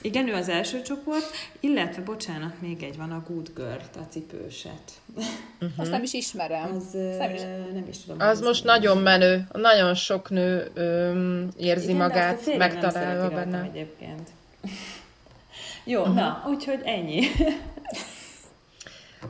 Igen, 0.00 0.28
ő 0.28 0.34
az 0.34 0.48
első 0.48 0.82
csoport, 0.82 1.24
illetve, 1.60 2.02
bocsánat, 2.02 2.60
még 2.60 2.82
egy 2.82 2.96
van, 2.96 3.10
a 3.10 3.22
Good 3.28 3.50
Girl, 3.54 3.98
a 3.98 4.02
cipőset. 4.08 4.92
Uh-huh. 5.14 5.70
Azt 5.76 5.90
nem 5.90 6.02
is 6.02 6.12
ismerem. 6.12 6.74
Az, 6.76 6.92
nem, 7.18 7.34
is. 7.34 7.40
nem 7.72 7.86
is 7.88 7.98
tudom. 7.98 8.20
Az 8.20 8.40
most 8.40 8.64
nagyon 8.64 8.98
menő, 8.98 9.46
nagyon 9.52 9.94
sok 9.94 10.30
nő 10.30 10.70
öm, 10.74 11.48
érzi 11.56 11.84
Igen, 11.84 11.96
magát 11.96 12.56
megtalálva 12.56 13.28
benne. 13.28 13.62
egyébként. 13.62 14.28
Jó, 15.84 16.00
uh-huh. 16.00 16.14
na, 16.14 16.44
úgyhogy 16.48 16.80
ennyi. 16.84 17.20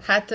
Hát, 0.07 0.33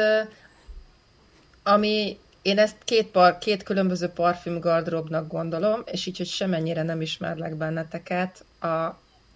ami 1.68 2.18
én 2.42 2.58
ezt 2.60 2.76
két, 2.84 3.08
par, 3.08 3.38
két 3.38 3.64
különböző 3.64 4.08
parfüm 4.08 4.60
gardróbnak 4.60 5.28
gondolom, 5.28 5.82
és 5.86 6.06
így, 6.06 6.18
hogy 6.18 6.28
semennyire 6.28 6.84
nem 6.84 7.02
ismerlek 7.02 7.56
benneteket. 7.56 8.46
A, 8.60 8.68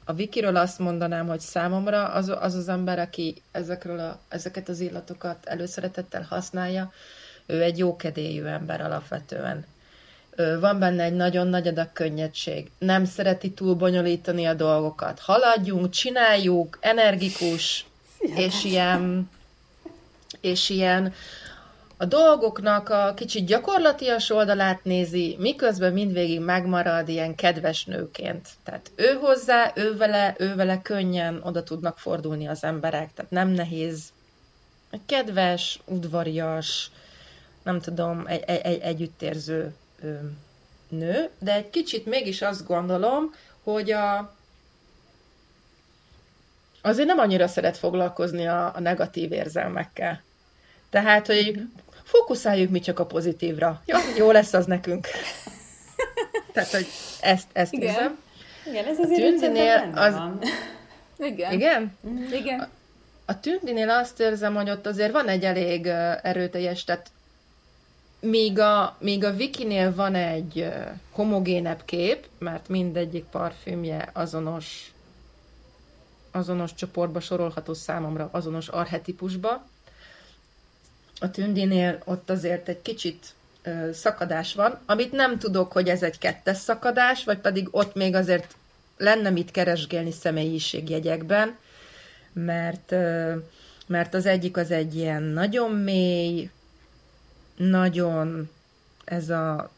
a 0.05 0.13
Vikiről 0.15 0.55
azt 0.55 0.79
mondanám, 0.79 1.27
hogy 1.27 1.39
számomra 1.39 2.07
az 2.07 2.29
az, 2.39 2.55
az 2.55 2.69
ember, 2.69 2.99
aki 2.99 3.41
ezekről 3.51 3.99
a, 3.99 4.19
ezeket 4.27 4.69
az 4.69 4.79
illatokat 4.79 5.45
előszeretettel 5.45 6.25
használja, 6.29 6.91
ő 7.45 7.61
egy 7.61 7.77
jókedélyű 7.77 8.43
ember 8.43 8.81
alapvetően. 8.81 9.65
Van 10.59 10.79
benne 10.79 11.03
egy 11.03 11.15
nagyon 11.15 11.47
nagy 11.47 11.67
adag 11.67 11.93
könnyedség. 11.93 12.71
Nem 12.77 13.05
szereti 13.05 13.51
túl 13.51 13.73
bonyolítani 13.75 14.45
a 14.45 14.53
dolgokat. 14.53 15.19
Haladjunk, 15.19 15.89
csináljuk, 15.89 16.77
energikus, 16.81 17.85
és 18.19 18.63
ilyen, 18.63 19.29
és 20.41 20.69
ilyen 20.69 21.13
a 22.01 22.05
dolgoknak 22.05 22.89
a 22.89 23.13
kicsit 23.15 23.45
gyakorlatias 23.45 24.29
oldalát 24.29 24.83
nézi, 24.83 25.35
miközben 25.39 25.93
mindvégig 25.93 26.39
megmarad 26.39 27.09
ilyen 27.09 27.35
kedves 27.35 27.85
nőként. 27.85 28.47
Tehát 28.63 28.91
ő 28.95 29.13
hozzá, 29.13 29.71
ő 29.75 29.97
vele, 29.97 30.35
ő 30.37 30.55
vele 30.55 30.81
könnyen 30.81 31.41
oda 31.43 31.63
tudnak 31.63 31.97
fordulni 31.97 32.47
az 32.47 32.63
emberek, 32.63 33.13
tehát 33.13 33.31
nem 33.31 33.47
nehéz. 33.47 34.11
Kedves, 35.05 35.79
udvarias, 35.85 36.91
nem 37.63 37.79
tudom, 37.79 38.23
egy, 38.27 38.43
egy, 38.45 38.61
egy 38.61 38.79
együttérző 38.79 39.75
nő, 40.89 41.29
de 41.39 41.53
egy 41.53 41.69
kicsit 41.69 42.05
mégis 42.05 42.41
azt 42.41 42.67
gondolom, 42.67 43.33
hogy 43.63 43.91
a, 43.91 44.35
azért 46.81 47.07
nem 47.07 47.19
annyira 47.19 47.47
szeret 47.47 47.77
foglalkozni 47.77 48.47
a, 48.47 48.75
a 48.75 48.79
negatív 48.79 49.31
érzelmekkel. 49.31 50.21
Tehát, 50.89 51.27
hogy 51.27 51.51
mhm. 51.55 51.63
Fókuszáljuk 52.09 52.69
mi 52.69 52.79
csak 52.79 52.99
a 52.99 53.05
pozitívra. 53.05 53.81
Jó, 53.85 53.97
jó 54.17 54.31
lesz 54.31 54.53
az 54.53 54.65
nekünk. 54.65 55.07
Tehát, 56.53 56.69
hogy 56.69 56.87
ezt, 57.21 57.47
ezt 57.53 57.73
Igen. 57.73 57.87
nézem. 57.87 58.19
Igen, 58.65 58.85
ez 58.85 58.99
azért 58.99 59.21
tündinél 59.21 59.91
az... 59.95 60.13
Van. 60.13 60.39
Igen. 61.17 61.51
Igen? 61.51 61.97
Mm, 62.07 62.23
igen. 62.31 62.59
A, 62.59 62.67
a 63.25 63.39
tündinél 63.39 63.89
azt 63.89 64.19
érzem, 64.19 64.55
hogy 64.55 64.69
ott 64.69 64.85
azért 64.85 65.11
van 65.11 65.27
egy 65.27 65.43
elég 65.43 65.85
erőteljes, 66.21 66.83
tehát 66.83 67.11
Míg 68.21 68.59
a, 68.59 68.95
míg 68.99 69.23
a 69.23 69.31
Wikinél 69.31 69.95
van 69.95 70.15
egy 70.15 70.69
homogénebb 71.11 71.81
kép, 71.85 72.27
mert 72.37 72.67
mindegyik 72.67 73.23
parfümje 73.23 74.09
azonos, 74.13 74.93
azonos 76.31 76.73
csoportba 76.73 77.19
sorolható 77.19 77.73
számomra, 77.73 78.29
azonos 78.31 78.67
arhetipusba. 78.67 79.65
A 81.19 81.31
Tündinél 81.31 82.01
ott 82.05 82.29
azért 82.29 82.67
egy 82.67 82.81
kicsit 82.81 83.33
ö, 83.63 83.89
szakadás 83.93 84.53
van, 84.53 84.79
amit 84.85 85.11
nem 85.11 85.39
tudok, 85.39 85.71
hogy 85.71 85.89
ez 85.89 86.03
egy 86.03 86.17
kettes 86.17 86.57
szakadás, 86.57 87.23
vagy 87.23 87.37
pedig 87.37 87.67
ott 87.71 87.95
még 87.95 88.15
azért 88.15 88.55
lenne 88.97 89.29
mit 89.29 89.51
keresgélni 89.51 90.11
személyiségjegyekben, 90.11 91.57
mert, 92.33 92.91
ö, 92.91 93.35
mert 93.87 94.13
az 94.13 94.25
egyik 94.25 94.57
az 94.57 94.71
egy 94.71 94.95
ilyen 94.95 95.23
nagyon 95.23 95.71
mély, 95.71 96.49
nagyon 97.55 98.49
ez 99.05 99.29
a, 99.29 99.71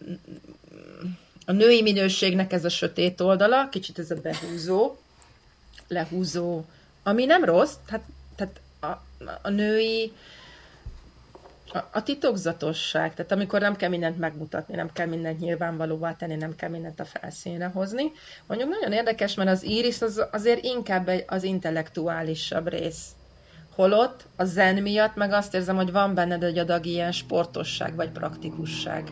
a 1.45 1.51
női 1.51 1.81
minőségnek 1.81 2.53
ez 2.53 2.65
a 2.65 2.69
sötét 2.69 3.21
oldala, 3.21 3.69
kicsit 3.69 3.99
ez 3.99 4.11
a 4.11 4.15
behúzó, 4.21 4.97
lehúzó, 5.87 6.65
ami 7.03 7.25
nem 7.25 7.43
rossz, 7.43 7.73
tehát, 7.85 8.05
tehát 8.35 8.59
a, 8.79 9.03
a 9.41 9.49
női 9.49 10.11
a, 11.73 11.89
a 11.91 12.03
titokzatosság, 12.03 13.13
tehát 13.13 13.31
amikor 13.31 13.59
nem 13.59 13.75
kell 13.75 13.89
mindent 13.89 14.19
megmutatni, 14.19 14.75
nem 14.75 14.91
kell 14.93 15.07
mindent 15.07 15.39
nyilvánvalóvá 15.39 16.15
tenni, 16.15 16.35
nem 16.35 16.55
kell 16.55 16.69
mindent 16.69 16.99
a 16.99 17.05
felszínre 17.05 17.65
hozni. 17.65 18.11
Mondjuk 18.47 18.69
nagyon 18.69 18.91
érdekes, 18.91 19.35
mert 19.35 19.49
az 19.49 19.65
íris 19.65 20.01
az 20.01 20.25
azért 20.31 20.63
inkább 20.63 21.07
egy, 21.07 21.25
az 21.27 21.43
intellektuálisabb 21.43 22.67
rész 22.67 23.05
Holott 23.75 24.25
a 24.35 24.43
zen 24.43 24.75
miatt 24.75 25.15
meg 25.15 25.31
azt 25.31 25.53
érzem, 25.53 25.75
hogy 25.75 25.91
van 25.91 26.13
benned 26.13 26.43
egy 26.43 26.57
adag 26.57 26.85
ilyen 26.85 27.11
sportosság 27.11 27.95
vagy 27.95 28.09
praktikusság, 28.09 29.11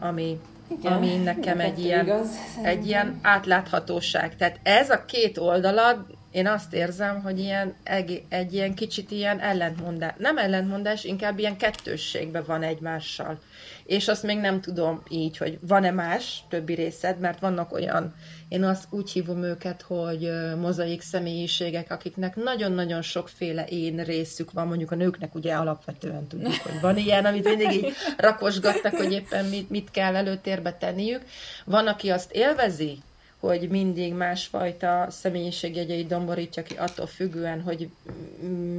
ami, 0.00 0.40
Igen, 0.68 0.92
ami 0.92 1.16
nekem 1.16 1.60
egy 1.60 1.78
ilyen, 1.78 2.04
igaz, 2.04 2.28
egy 2.62 2.86
ilyen 2.86 3.18
átláthatóság. 3.22 4.36
Tehát 4.36 4.60
ez 4.62 4.90
a 4.90 5.04
két 5.04 5.38
oldala, 5.38 6.06
én 6.32 6.46
azt 6.46 6.74
érzem, 6.74 7.22
hogy 7.22 7.38
ilyen, 7.38 7.74
egy, 7.82 8.22
egy 8.28 8.52
ilyen 8.52 8.74
kicsit 8.74 9.10
ilyen 9.10 9.40
ellentmondás, 9.40 10.14
nem 10.18 10.38
ellentmondás, 10.38 11.04
inkább 11.04 11.38
ilyen 11.38 11.56
kettősségben 11.56 12.44
van 12.46 12.62
egymással 12.62 13.38
és 13.86 14.08
azt 14.08 14.22
még 14.22 14.38
nem 14.38 14.60
tudom 14.60 15.02
így, 15.08 15.36
hogy 15.36 15.58
van-e 15.60 15.90
más 15.90 16.44
többi 16.48 16.74
részed, 16.74 17.18
mert 17.18 17.40
vannak 17.40 17.72
olyan, 17.72 18.14
én 18.48 18.64
azt 18.64 18.84
úgy 18.90 19.10
hívom 19.10 19.42
őket, 19.42 19.82
hogy 19.82 20.30
mozaik 20.60 21.00
személyiségek, 21.00 21.90
akiknek 21.90 22.36
nagyon-nagyon 22.36 23.02
sokféle 23.02 23.64
én 23.64 24.04
részük 24.04 24.52
van, 24.52 24.66
mondjuk 24.66 24.90
a 24.90 24.94
nőknek 24.94 25.34
ugye 25.34 25.54
alapvetően 25.54 26.26
tudjuk, 26.26 26.54
hogy 26.62 26.80
van 26.80 26.96
ilyen, 26.96 27.24
amit 27.24 27.44
mindig 27.44 27.72
így 27.72 27.92
rakosgattak, 28.16 28.94
hogy 28.94 29.12
éppen 29.12 29.44
mit, 29.44 29.70
mit 29.70 29.90
kell 29.90 30.16
előtérbe 30.16 30.72
tenniük. 30.72 31.22
Van, 31.64 31.86
aki 31.86 32.10
azt 32.10 32.32
élvezi, 32.32 32.98
hogy 33.42 33.68
mindig 33.68 34.14
másfajta 34.14 35.06
személyiségjegyeit 35.10 36.06
domborítja 36.06 36.62
ki 36.62 36.74
attól 36.74 37.06
függően, 37.06 37.62
hogy 37.62 37.90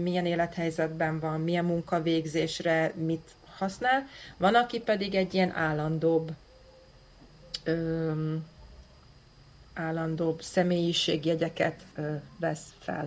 milyen 0.02 0.26
élethelyzetben 0.26 1.20
van, 1.20 1.42
milyen 1.42 1.66
munkavégzésre 1.66 2.94
mit 2.96 3.32
használ, 3.58 4.08
van, 4.38 4.56
aki 4.56 4.80
pedig 4.80 5.16
egy 5.16 5.34
ilyen 5.34 5.52
állandóbb 5.56 6.32
öm, 7.64 8.46
állandóbb 9.74 10.42
személyiségjegyeket 10.42 11.82
ö, 11.96 12.16
vesz 12.40 12.74
fel. 12.80 13.06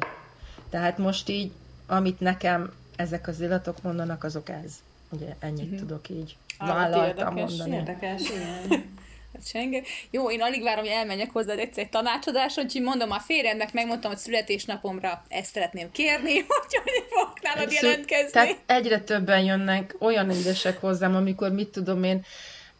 Tehát 0.71 0.99
most 0.99 1.29
így, 1.29 1.53
amit 1.87 2.21
nekem 2.21 2.73
ezek 2.97 3.29
az 3.29 3.41
illatok 3.41 3.83
mondanak, 3.83 4.25
azok 4.25 4.49
ez. 4.49 4.73
Ugye 5.09 5.35
ennyit 5.39 5.65
uh-huh. 5.65 5.79
tudok 5.79 6.09
így 6.09 6.37
vállaltam 6.59 7.37
érdekes, 7.37 7.57
mondani. 7.57 7.77
Érdekes, 7.77 8.23
igen. 8.31 8.83
Hát 9.37 9.47
senge. 9.47 9.83
Jó, 10.11 10.31
én 10.31 10.43
alig 10.43 10.63
várom, 10.63 10.85
hogy 10.85 10.93
elmenjek 10.93 11.31
hozzá 11.31 11.53
egyszer 11.53 11.83
egy 11.85 11.91
tanácsadásra, 11.91 12.63
úgyhogy 12.63 12.83
mondom 12.83 13.11
a 13.11 13.19
férjemnek, 13.19 13.73
megmondtam, 13.73 14.11
hogy 14.11 14.21
születésnapomra 14.21 15.25
ezt 15.29 15.53
szeretném 15.53 15.91
kérni, 15.91 16.33
hogy 16.49 17.05
fogok 17.09 17.41
nálad 17.43 17.73
jelentkezni. 17.73 18.31
Tehát 18.31 18.59
egyre 18.67 19.01
többen 19.01 19.45
jönnek 19.45 19.97
olyan 19.99 20.31
édesek 20.31 20.81
hozzám, 20.81 21.15
amikor 21.15 21.53
mit 21.53 21.69
tudom 21.69 22.05
én, 22.05 22.25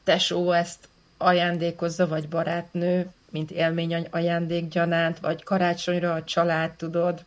tesó 0.05 0.53
ezt 0.53 0.89
ajándékozza, 1.19 2.09
vagy 2.09 2.29
barátnő, 2.29 3.07
mint 3.31 3.51
élmény 3.51 4.07
ajándékgyanánt, 4.11 5.19
vagy 5.19 5.45
karácsonyra 5.45 6.13
a 6.13 6.25
család, 6.25 6.71
tudod. 6.71 7.25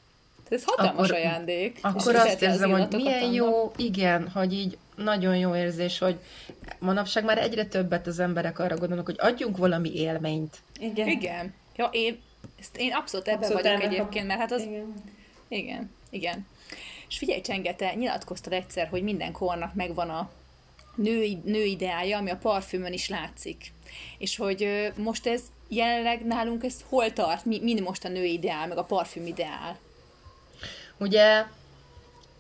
Ez 0.50 0.64
hatalmas 0.66 1.10
akkor, 1.10 1.20
ajándék. 1.20 1.78
Akkor 1.82 2.16
azt 2.16 2.42
érzem, 2.42 2.72
hogy 2.72 2.88
milyen 2.90 3.34
jó, 3.34 3.72
igen, 3.76 4.30
hogy 4.34 4.54
így 4.54 4.78
nagyon 5.04 5.38
jó 5.38 5.56
érzés, 5.56 5.98
hogy 5.98 6.20
manapság 6.80 7.24
már 7.24 7.38
egyre 7.38 7.66
többet 7.66 8.08
az 8.08 8.20
emberek 8.20 8.60
arra 8.60 8.76
gondolnak, 8.76 9.06
hogy 9.06 9.18
adjunk 9.20 9.58
valami 9.58 9.96
élményt. 9.96 10.58
Igen. 10.80 11.08
Igen. 11.08 11.54
Ja, 11.76 11.90
én, 11.92 12.20
ezt 12.60 12.78
én 12.78 12.94
abszolút 12.94 13.28
ebben 13.28 13.40
abszolút 13.40 13.62
vagyok 13.62 13.84
egyébként, 13.84 14.28
mert 14.28 14.40
hát 14.40 14.52
az... 14.52 14.62
Igen. 14.62 14.94
Igen, 15.48 15.92
igen. 16.10 16.48
És 17.08 17.18
figyelj, 17.18 17.42
Csenge, 17.42 17.74
te 17.74 17.94
nyilatkoztad 17.94 18.54
egyszer, 18.54 18.88
hogy 18.88 19.04
minden 19.04 19.32
kornak 19.32 19.74
megvan 19.74 20.10
a 20.10 20.30
nő, 20.96 21.42
nő 21.44 21.64
ideája, 21.64 22.18
ami 22.18 22.30
a 22.30 22.38
parfümön 22.38 22.94
is 22.94 23.10
látszik. 23.10 23.72
És 24.18 24.38
hogy 24.38 24.92
most 24.96 25.28
ez 25.28 25.42
jelenleg 25.68 26.26
nálunk 26.26 26.64
ez 26.64 26.76
hol 26.90 27.14
tart? 27.14 27.46
Mi, 27.46 27.60
mi 27.62 27.80
most 27.80 28.06
a 28.06 28.10
nő 28.10 28.24
ideál, 28.24 28.68
meg 28.68 28.78
a 28.78 28.84
parfüm 28.84 29.26
ideál? 29.26 29.78
Ugye 30.98 31.44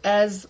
ez 0.01 0.47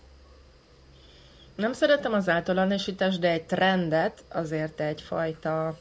nem 1.60 1.72
szeretem 1.72 2.12
az 2.12 2.28
általánosítást, 2.28 3.20
de 3.20 3.30
egy 3.30 3.42
trendet, 3.44 4.24
azért 4.28 4.80
egyfajta 4.80 5.78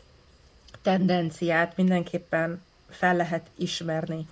tendenciát 0.81 1.77
mindenképpen 1.77 2.61
fel 2.89 3.15
lehet 3.15 3.47
ismerni. 3.55 4.27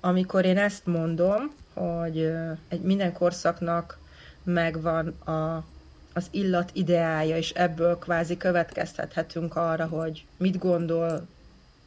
Amikor 0.00 0.44
én 0.44 0.58
ezt 0.58 0.86
mondom, 0.86 1.54
hogy 1.74 2.32
egy 2.68 2.80
minden 2.80 3.12
korszaknak 3.12 3.98
megvan 4.42 5.08
a, 5.08 5.64
az 6.12 6.26
illat 6.30 6.70
ideája, 6.72 7.36
és 7.36 7.50
ebből 7.50 7.98
kvázi 7.98 8.36
következtethetünk 8.36 9.56
arra, 9.56 9.86
hogy 9.86 10.24
mit 10.36 10.58
gondol, 10.58 11.26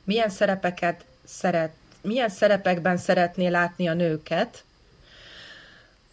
milyen 0.04 0.30
szerepeket 0.30 1.06
szeret, 1.24 1.74
milyen 2.02 2.30
szerepekben 2.30 2.98
szeretné 2.98 3.48
látni 3.48 3.88
a 3.88 3.94
nőket, 3.94 4.64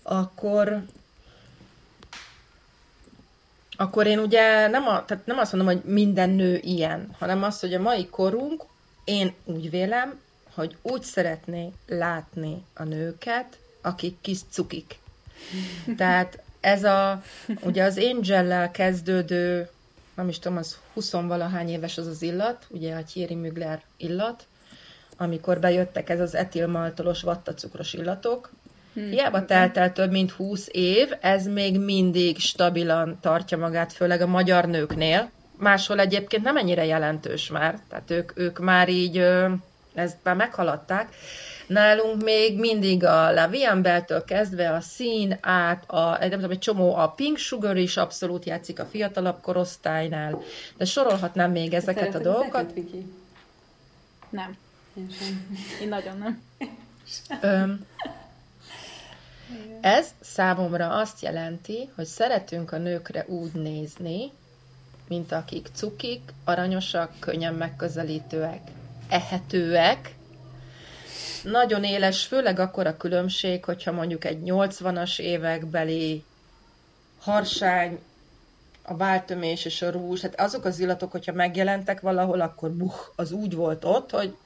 akkor 0.03 0.83
akkor 3.81 4.07
én 4.07 4.19
ugye 4.19 4.67
nem, 4.67 4.87
a, 4.87 5.05
tehát 5.05 5.27
nem 5.27 5.39
azt 5.39 5.53
mondom, 5.53 5.75
hogy 5.75 5.93
minden 5.93 6.31
nő 6.31 6.59
ilyen, 6.63 7.15
hanem 7.19 7.43
azt, 7.43 7.61
hogy 7.61 7.75
a 7.75 7.81
mai 7.81 8.09
korunk, 8.09 8.65
én 9.05 9.35
úgy 9.45 9.71
vélem, 9.71 10.21
hogy 10.55 10.77
úgy 10.83 11.03
szeretné 11.03 11.73
látni 11.87 12.65
a 12.75 12.83
nőket, 12.83 13.59
akik 13.81 14.21
kis 14.21 14.39
cukik. 14.51 14.99
Tehát 15.97 16.43
ez 16.61 16.85
a, 16.85 17.23
ugye 17.69 17.85
az 17.85 17.99
angel 17.99 18.71
kezdődő, 18.71 19.69
nem 20.15 20.29
is 20.29 20.39
tudom, 20.39 20.59
az 20.59 20.79
20 20.95 21.11
valahány 21.11 21.69
éves 21.69 21.99
az 21.99 22.07
az 22.07 22.23
illat, 22.23 22.67
ugye 22.69 22.95
a 22.95 23.05
Thierry 23.05 23.35
Mugler 23.35 23.83
illat, 23.97 24.47
amikor 25.17 25.61
bejöttek 25.61 26.09
ez 26.09 26.21
az 26.21 26.35
etilmaltolos 26.35 27.23
vattacukros 27.23 27.93
illatok, 27.93 28.51
Hmm. 29.01 29.11
Hiába 29.11 29.45
telt 29.45 29.77
el 29.77 29.93
több 29.93 30.11
mint 30.11 30.31
20 30.31 30.69
év, 30.71 31.13
ez 31.21 31.47
még 31.47 31.79
mindig 31.79 32.39
stabilan 32.39 33.19
tartja 33.21 33.59
magát, 33.59 33.93
főleg 33.93 34.21
a 34.21 34.27
magyar 34.27 34.65
nőknél. 34.65 35.31
Máshol 35.57 36.01
egyébként 36.01 36.43
nem 36.43 36.57
ennyire 36.57 36.85
jelentős 36.85 37.51
már, 37.51 37.79
tehát 37.89 38.11
ők, 38.11 38.39
ők 38.39 38.59
már 38.59 38.89
így 38.89 39.17
ezt 39.95 40.17
már 40.23 40.37
meghaladták. 40.37 41.15
Nálunk 41.67 42.23
még 42.23 42.59
mindig 42.59 43.05
a 43.05 43.33
La 43.33 43.49
Viambeltől 43.49 44.25
kezdve 44.25 44.71
a 44.73 44.81
szín 44.81 45.39
át, 45.41 45.91
a, 45.91 46.19
nem 46.19 46.31
tudom, 46.31 46.51
egy 46.51 46.59
csomó 46.59 46.95
a 46.95 47.09
Pink 47.09 47.37
Sugar 47.37 47.77
is 47.77 47.97
abszolút 47.97 48.45
játszik 48.45 48.81
a 48.81 48.85
fiatalabb 48.85 49.41
korosztálynál, 49.41 50.43
de 50.77 50.85
sorolhatnám 50.85 51.51
még 51.51 51.75
ezeket 51.75 52.03
Szereted 52.03 52.27
a 52.27 52.31
dolgokat. 52.33 52.65
Ezeket, 52.65 52.75
Viki? 52.75 53.13
Nem. 54.29 54.57
Én 54.95 55.11
sem. 55.19 55.57
Én 55.81 55.89
nagyon 55.89 56.19
nem. 56.19 56.43
Öm, 57.41 57.87
ez 59.81 60.09
számomra 60.21 60.89
azt 60.89 61.23
jelenti, 61.23 61.89
hogy 61.95 62.05
szeretünk 62.05 62.73
a 62.73 62.79
nőkre 62.79 63.25
úgy 63.29 63.53
nézni, 63.53 64.33
mint 65.09 65.33
akik 65.33 65.69
cukik, 65.75 66.21
aranyosak, 66.45 67.13
könnyen 67.19 67.55
megközelítőek, 67.55 68.61
ehetőek, 69.09 70.15
nagyon 71.43 71.85
éles, 71.85 72.25
főleg 72.25 72.59
akkor 72.59 72.87
a 72.87 72.97
különbség, 72.97 73.65
hogyha 73.65 73.93
mondjuk 73.93 74.25
egy 74.25 74.39
80-as 74.45 75.19
évekbeli 75.19 76.25
harsány, 77.19 77.99
a 78.83 78.97
váltömés 78.97 79.65
és 79.65 79.83
a 79.83 79.91
rúzs, 79.91 80.21
hát 80.21 80.41
azok 80.41 80.65
az 80.65 80.79
illatok, 80.79 81.11
hogyha 81.11 81.33
megjelentek 81.33 82.01
valahol, 82.01 82.41
akkor 82.41 82.71
buh, 82.71 82.95
az 83.17 83.33
úgy 83.33 83.55
volt 83.55 83.85
ott, 83.85 84.11
hogy 84.11 84.37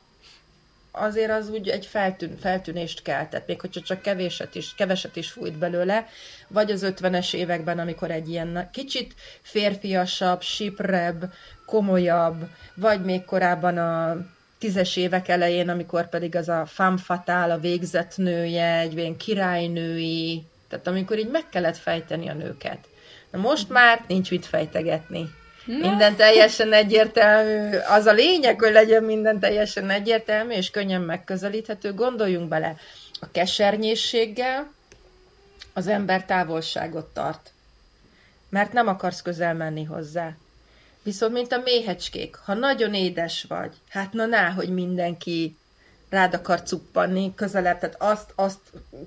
azért 0.97 1.31
az 1.31 1.49
úgy 1.49 1.69
egy 1.69 1.87
feltűn, 1.87 2.37
feltűnést 2.41 3.03
keltett, 3.03 3.47
még 3.47 3.61
hogyha 3.61 3.81
csak 3.81 4.03
kevéset 4.03 4.55
is, 4.55 4.75
keveset 4.75 5.17
is 5.17 5.31
fújt 5.31 5.59
belőle, 5.59 6.07
vagy 6.49 6.71
az 6.71 6.87
50-es 6.87 7.35
években, 7.35 7.79
amikor 7.79 8.11
egy 8.11 8.29
ilyen 8.29 8.69
kicsit 8.73 9.15
férfiasabb, 9.43 10.43
siprebb, 10.43 11.33
komolyabb, 11.67 12.49
vagy 12.75 13.05
még 13.05 13.25
korábban 13.25 13.79
a 13.79 14.17
tízes 14.59 14.97
évek 14.97 15.29
elején, 15.29 15.69
amikor 15.69 16.09
pedig 16.09 16.37
az 16.37 16.49
a 16.49 16.67
femme 16.67 16.99
fatale, 16.99 17.53
a 17.53 17.59
végzett 17.59 18.17
nője, 18.17 18.79
egy 18.79 18.97
ilyen 18.97 19.17
királynői, 19.17 20.45
tehát 20.69 20.87
amikor 20.87 21.19
így 21.19 21.31
meg 21.31 21.49
kellett 21.49 21.77
fejteni 21.77 22.29
a 22.29 22.35
nőket. 22.35 22.79
Na 23.31 23.39
most 23.39 23.69
már 23.69 24.05
nincs 24.09 24.31
mit 24.31 24.47
fejtegetni. 24.47 25.31
Minden 25.65 26.17
teljesen 26.17 26.73
egyértelmű. 26.73 27.77
Az 27.77 28.07
a 28.07 28.13
lényeg, 28.13 28.61
hogy 28.61 28.73
legyen 28.73 29.05
minden 29.05 29.39
teljesen 29.39 29.91
egyértelmű 29.91 30.53
és 30.53 30.71
könnyen 30.71 31.01
megközelíthető. 31.01 31.93
Gondoljunk 31.93 32.49
bele, 32.49 32.77
a 33.21 33.31
kesernyészséggel 33.33 34.73
az 35.73 35.87
ember 35.87 36.25
távolságot 36.25 37.07
tart. 37.07 37.53
Mert 38.49 38.73
nem 38.73 38.89
akarsz 38.89 39.23
közel 39.23 39.55
menni 39.55 39.85
hozzá. 39.85 40.33
Viszont, 41.03 41.33
mint 41.33 41.53
a 41.53 41.61
méhecskék, 41.65 42.37
ha 42.37 42.55
nagyon 42.55 42.95
édes 42.95 43.45
vagy, 43.49 43.73
hát 43.89 44.13
na 44.13 44.27
ná, 44.27 44.51
hogy 44.51 44.69
mindenki 44.69 45.57
rád 46.11 46.35
akar 46.35 46.63
cuppanni 46.63 47.35
közelebb, 47.35 47.79
tehát 47.79 47.97
azt, 47.99 48.33
azt 48.35 48.59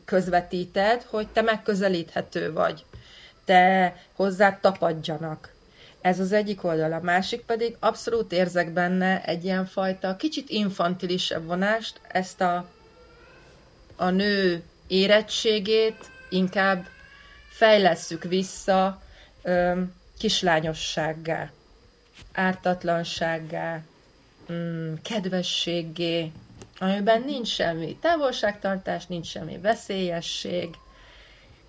közvetíted, 0.06 1.02
hogy 1.02 1.28
te 1.28 1.42
megközelíthető 1.42 2.54
vagy. 2.54 2.86
Te 3.46 3.96
hozzád 4.14 4.60
tapadjanak. 4.60 5.56
Ez 6.02 6.20
az 6.20 6.32
egyik 6.32 6.64
oldal. 6.64 6.94
A 6.94 7.00
másik 7.02 7.42
pedig 7.42 7.76
abszolút 7.80 8.32
érzek 8.32 8.72
benne 8.74 9.24
egy 9.24 9.44
ilyen 9.44 9.66
fajta 9.66 10.16
kicsit 10.16 10.50
infantilisebb 10.50 11.46
vonást, 11.46 12.00
ezt 12.08 12.42
a, 12.42 12.68
a 13.96 14.10
nő 14.10 14.64
érettségét 14.88 16.10
inkább 16.30 16.86
fejlesszük 17.50 18.24
vissza 18.24 19.02
ö, 19.44 19.82
kislányossággá 20.20 21.52
ártatlansággá, 22.34 23.82
mm, 24.52 24.94
kedvességé, 25.04 26.32
amiben 26.80 27.22
nincs 27.22 27.48
semmi 27.48 27.98
távolságtartás, 28.02 29.06
nincs 29.06 29.28
semmi 29.28 29.58
veszélyesség, 29.58 30.76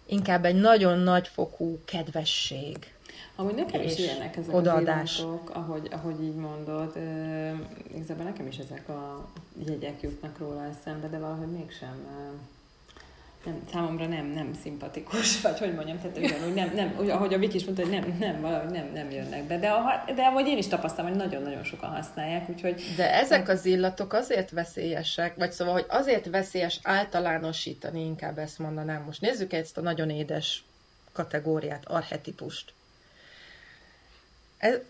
inkább 0.06 0.44
egy 0.44 0.54
nagyon 0.54 0.98
nagyfokú 0.98 1.78
kedvesség. 1.84 2.92
Amúgy 3.40 3.54
nekem 3.54 3.82
is 3.82 3.98
ilyenek 3.98 4.36
ezek 4.36 4.54
odaadás. 4.54 5.18
az 5.18 5.24
illatok, 5.24 5.50
ahogy, 5.50 5.88
ahogy 5.90 6.22
így 6.22 6.34
mondod. 6.34 6.92
Uh, 6.96 7.58
igazából 7.94 8.24
nekem 8.24 8.46
is 8.46 8.58
ezek 8.58 8.88
a 8.88 9.28
jegyek 9.66 10.00
jutnak 10.00 10.38
róla 10.38 10.64
eszembe, 10.64 11.08
de 11.08 11.18
valahogy 11.18 11.50
mégsem 11.50 12.06
nem, 13.44 13.62
számomra 13.72 14.06
nem, 14.06 14.26
nem 14.26 14.54
szimpatikus, 14.62 15.40
vagy 15.40 15.58
hogy 15.58 15.74
mondjam, 15.74 15.98
tehát 16.00 16.18
ugyanúgy 16.18 16.54
nem, 16.54 16.72
nem, 16.74 17.10
ahogy 17.10 17.34
a 17.34 17.38
Viki 17.38 17.56
is 17.56 17.64
mondta, 17.64 17.82
hogy 17.82 17.90
nem, 17.90 18.16
nem, 18.18 18.40
valahogy 18.40 18.70
nem, 18.70 18.90
nem 18.94 19.10
jönnek 19.10 19.44
be, 19.44 19.58
de, 19.58 19.68
a, 19.68 20.04
de 20.14 20.22
ahogy 20.22 20.46
én 20.46 20.58
is 20.58 20.66
tapasztalom, 20.66 21.10
hogy 21.10 21.20
nagyon-nagyon 21.20 21.64
sokan 21.64 21.90
használják, 21.90 22.48
úgyhogy... 22.48 22.82
De 22.96 23.14
ezek 23.14 23.48
az 23.48 23.64
illatok 23.64 24.12
azért 24.12 24.50
veszélyesek, 24.50 25.36
vagy 25.36 25.52
szóval, 25.52 25.72
hogy 25.72 25.86
azért 25.88 26.30
veszélyes 26.30 26.80
általánosítani, 26.82 28.04
inkább 28.04 28.38
ezt 28.38 28.58
mondanám. 28.58 29.02
Most 29.02 29.20
nézzük 29.20 29.52
ezt 29.52 29.78
a 29.78 29.80
nagyon 29.80 30.10
édes 30.10 30.64
kategóriát, 31.12 31.84
arhetipust. 31.86 32.72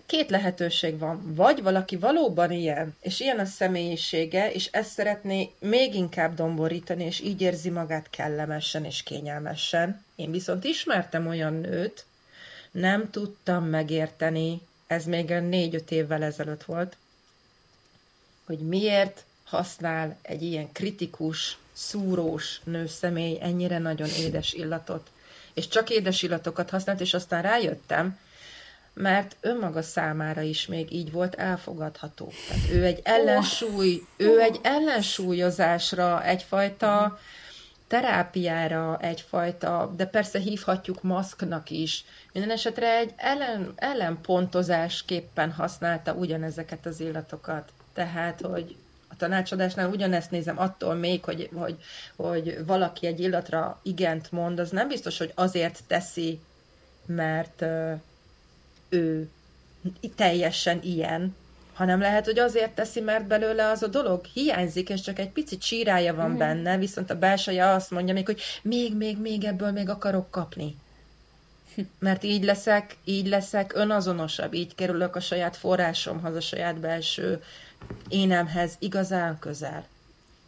Két 0.06 0.30
lehetőség 0.30 0.98
van. 0.98 1.34
Vagy 1.34 1.62
valaki 1.62 1.96
valóban 1.96 2.50
ilyen, 2.50 2.96
és 3.00 3.20
ilyen 3.20 3.38
a 3.38 3.44
személyisége, 3.44 4.52
és 4.52 4.66
ezt 4.66 4.90
szeretné 4.90 5.50
még 5.58 5.94
inkább 5.94 6.34
domborítani, 6.34 7.04
és 7.04 7.20
így 7.20 7.40
érzi 7.40 7.70
magát 7.70 8.10
kellemesen 8.10 8.84
és 8.84 9.02
kényelmesen. 9.02 10.04
Én 10.16 10.30
viszont 10.30 10.64
ismertem 10.64 11.26
olyan 11.26 11.52
nőt, 11.52 12.04
nem 12.70 13.10
tudtam 13.10 13.64
megérteni, 13.64 14.60
ez 14.86 15.04
még 15.04 15.28
négy-öt 15.28 15.90
évvel 15.90 16.22
ezelőtt 16.22 16.64
volt, 16.64 16.96
hogy 18.46 18.58
miért 18.58 19.24
használ 19.44 20.16
egy 20.22 20.42
ilyen 20.42 20.72
kritikus, 20.72 21.58
szúrós 21.72 22.60
nőszemély 22.64 23.38
ennyire 23.40 23.78
nagyon 23.78 24.08
édes 24.08 24.52
illatot. 24.52 25.10
És 25.54 25.68
csak 25.68 25.90
édes 25.90 26.22
illatokat 26.22 26.70
használt, 26.70 27.00
és 27.00 27.14
aztán 27.14 27.42
rájöttem, 27.42 28.18
mert 28.98 29.36
önmaga 29.40 29.82
számára 29.82 30.40
is 30.40 30.66
még 30.66 30.92
így 30.92 31.12
volt 31.12 31.34
elfogadható. 31.34 32.32
Tehát 32.48 32.70
ő 32.70 32.84
egy 32.84 33.00
ellensúly, 33.02 34.02
ő 34.16 34.40
egy 34.40 34.60
ellensúlyozásra, 34.62 36.24
egyfajta 36.24 37.18
terápiára, 37.86 38.98
egyfajta, 39.00 39.92
de 39.96 40.06
persze 40.06 40.38
hívhatjuk 40.38 41.02
maszknak 41.02 41.70
is. 41.70 42.04
Minden 42.32 42.50
esetre 42.50 42.96
egy 42.96 43.12
ellen, 43.16 43.72
ellenpontozásképpen 43.76 45.52
használta 45.52 46.12
ugyanezeket 46.12 46.86
az 46.86 47.00
illatokat. 47.00 47.72
Tehát, 47.94 48.40
hogy 48.40 48.76
a 49.08 49.16
tanácsadásnál 49.16 49.88
ugyanezt 49.88 50.30
nézem, 50.30 50.58
attól 50.58 50.94
még, 50.94 51.24
hogy, 51.24 51.50
hogy, 51.54 51.76
hogy 52.16 52.66
valaki 52.66 53.06
egy 53.06 53.20
illatra 53.20 53.80
igent 53.82 54.32
mond, 54.32 54.58
az 54.58 54.70
nem 54.70 54.88
biztos, 54.88 55.18
hogy 55.18 55.32
azért 55.34 55.80
teszi, 55.86 56.40
mert 57.06 57.64
ő 58.88 59.28
teljesen 60.16 60.78
ilyen, 60.82 61.36
hanem 61.78 62.00
lehet, 62.00 62.24
hogy 62.24 62.38
azért 62.38 62.74
teszi, 62.74 63.00
mert 63.00 63.26
belőle 63.26 63.68
az 63.70 63.82
a 63.82 63.86
dolog 63.86 64.24
hiányzik, 64.24 64.88
és 64.88 65.00
csak 65.00 65.18
egy 65.18 65.30
picit 65.30 65.62
sírája 65.62 66.14
van 66.14 66.30
mm. 66.30 66.36
benne, 66.36 66.76
viszont 66.76 67.10
a 67.10 67.18
belseje 67.18 67.68
azt 67.68 67.90
mondja 67.90 68.14
még, 68.14 68.26
hogy 68.26 68.40
még, 68.62 68.96
még, 68.96 69.18
még 69.18 69.44
ebből 69.44 69.70
még 69.70 69.88
akarok 69.88 70.30
kapni. 70.30 70.76
Mert 71.98 72.24
így 72.24 72.44
leszek, 72.44 72.96
így 73.04 73.26
leszek 73.26 73.72
önazonosabb, 73.74 74.54
így 74.54 74.74
kerülök 74.74 75.16
a 75.16 75.20
saját 75.20 75.56
forrásomhoz, 75.56 76.34
a 76.34 76.40
saját 76.40 76.76
belső 76.76 77.42
énemhez 78.08 78.76
igazán 78.78 79.38
közel. 79.38 79.86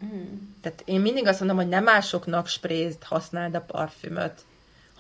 Mm. 0.05 0.39
Tehát 0.61 0.83
én 0.85 1.01
mindig 1.01 1.27
azt 1.27 1.39
mondom, 1.39 1.59
hogy 1.59 1.69
nem 1.69 1.85
másoknak 1.85 2.47
sprézt 2.47 3.03
használd 3.03 3.55
a 3.55 3.61
parfümöt, 3.61 4.45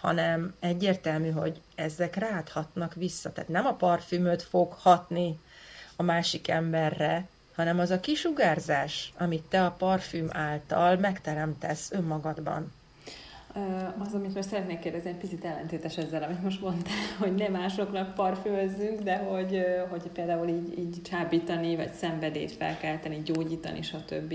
hanem 0.00 0.54
egyértelmű, 0.60 1.30
hogy 1.30 1.60
ezek 1.74 2.14
rád 2.16 2.48
hatnak 2.48 2.94
vissza. 2.94 3.32
Tehát 3.32 3.50
nem 3.50 3.66
a 3.66 3.74
parfümöt 3.74 4.42
fog 4.42 4.72
hatni 4.72 5.38
a 5.96 6.02
másik 6.02 6.48
emberre, 6.48 7.28
hanem 7.54 7.78
az 7.78 7.90
a 7.90 8.00
kisugárzás, 8.00 9.12
amit 9.18 9.42
te 9.42 9.64
a 9.64 9.70
parfüm 9.70 10.28
által 10.32 10.96
megteremtesz 10.96 11.90
önmagadban. 11.90 12.72
Az, 13.98 14.14
amit 14.14 14.34
most 14.34 14.48
szeretnék 14.48 14.78
kérdezni, 14.78 15.08
egy 15.08 15.16
picit 15.16 15.44
ellentétes 15.44 15.96
ezzel, 15.96 16.22
amit 16.22 16.42
most 16.42 16.60
mondtál, 16.60 16.92
hogy 17.18 17.34
nem 17.34 17.52
másoknak 17.52 18.14
parfümözzünk, 18.14 19.00
de 19.00 19.16
hogy, 19.16 19.64
hogy 19.90 20.02
például 20.12 20.48
így, 20.48 20.78
így 20.78 21.02
csábítani, 21.02 21.76
vagy 21.76 21.92
szenvedélyt 21.92 22.52
felkelteni, 22.52 23.22
gyógyítani, 23.24 23.82
stb. 23.82 24.34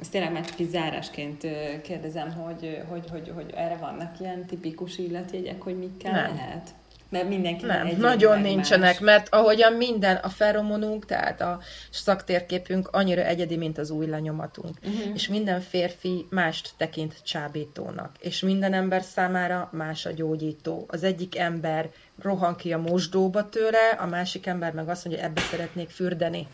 Ezt 0.00 0.10
tényleg 0.10 0.32
már 0.32 0.44
csak 0.44 0.68
zárásként 0.68 1.46
kérdezem, 1.82 2.32
hogy, 2.32 2.82
hogy, 2.88 3.10
hogy, 3.10 3.32
hogy 3.34 3.52
erre 3.54 3.76
vannak 3.76 4.20
ilyen 4.20 4.46
tipikus 4.46 4.98
illatjegyek, 4.98 5.62
hogy 5.62 5.78
mikkel 5.78 6.12
nem. 6.12 6.34
lehet? 6.34 6.74
Mert 7.12 7.28
mindenki 7.28 7.64
Nem, 7.64 7.86
egy 7.86 7.96
nagyon 7.96 8.40
nincsenek, 8.40 8.92
más. 8.92 8.98
mert 8.98 9.34
ahogyan 9.34 9.72
minden 9.72 10.16
a 10.16 10.28
feromonunk, 10.28 11.06
tehát 11.06 11.40
a 11.40 11.60
szaktérképünk 11.90 12.88
annyira 12.92 13.22
egyedi, 13.22 13.56
mint 13.56 13.78
az 13.78 13.90
új 13.90 14.06
lenyomatunk. 14.06 14.76
Uh-huh. 14.84 15.14
És 15.14 15.28
minden 15.28 15.60
férfi 15.60 16.26
mást 16.30 16.70
tekint 16.76 17.14
csábítónak. 17.24 18.10
És 18.20 18.40
minden 18.40 18.72
ember 18.72 19.02
számára 19.02 19.68
más 19.72 20.06
a 20.06 20.10
gyógyító. 20.10 20.84
Az 20.88 21.02
egyik 21.02 21.38
ember 21.38 21.88
rohan 22.22 22.56
ki 22.56 22.72
a 22.72 22.78
mosdóba 22.78 23.48
tőle, 23.48 23.88
a 23.98 24.06
másik 24.06 24.46
ember 24.46 24.72
meg 24.72 24.88
azt 24.88 25.04
mondja, 25.04 25.22
hogy 25.22 25.30
ebbe 25.30 25.46
szeretnék 25.50 25.90
fürdeni. 25.90 26.46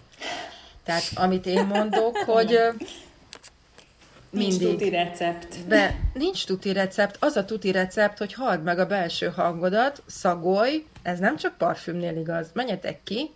Tehát 0.85 1.11
amit 1.15 1.47
én 1.47 1.67
mondok, 1.67 2.17
hogy 2.35 2.59
Nincs 4.31 4.59
mindig. 4.59 4.68
tuti 4.68 4.89
recept. 4.89 5.66
De 5.66 6.01
nincs 6.12 6.47
tuti 6.47 6.72
recept. 6.72 7.16
Az 7.20 7.37
a 7.37 7.45
tuti 7.45 7.70
recept, 7.70 8.18
hogy 8.18 8.33
halld 8.33 8.62
meg 8.62 8.79
a 8.79 8.87
belső 8.87 9.26
hangodat, 9.26 10.03
szagolj, 10.07 10.85
ez 11.03 11.18
nem 11.18 11.37
csak 11.37 11.59
parfümnél 11.59 12.16
igaz. 12.16 12.51
Menjetek 12.53 13.01
ki, 13.05 13.31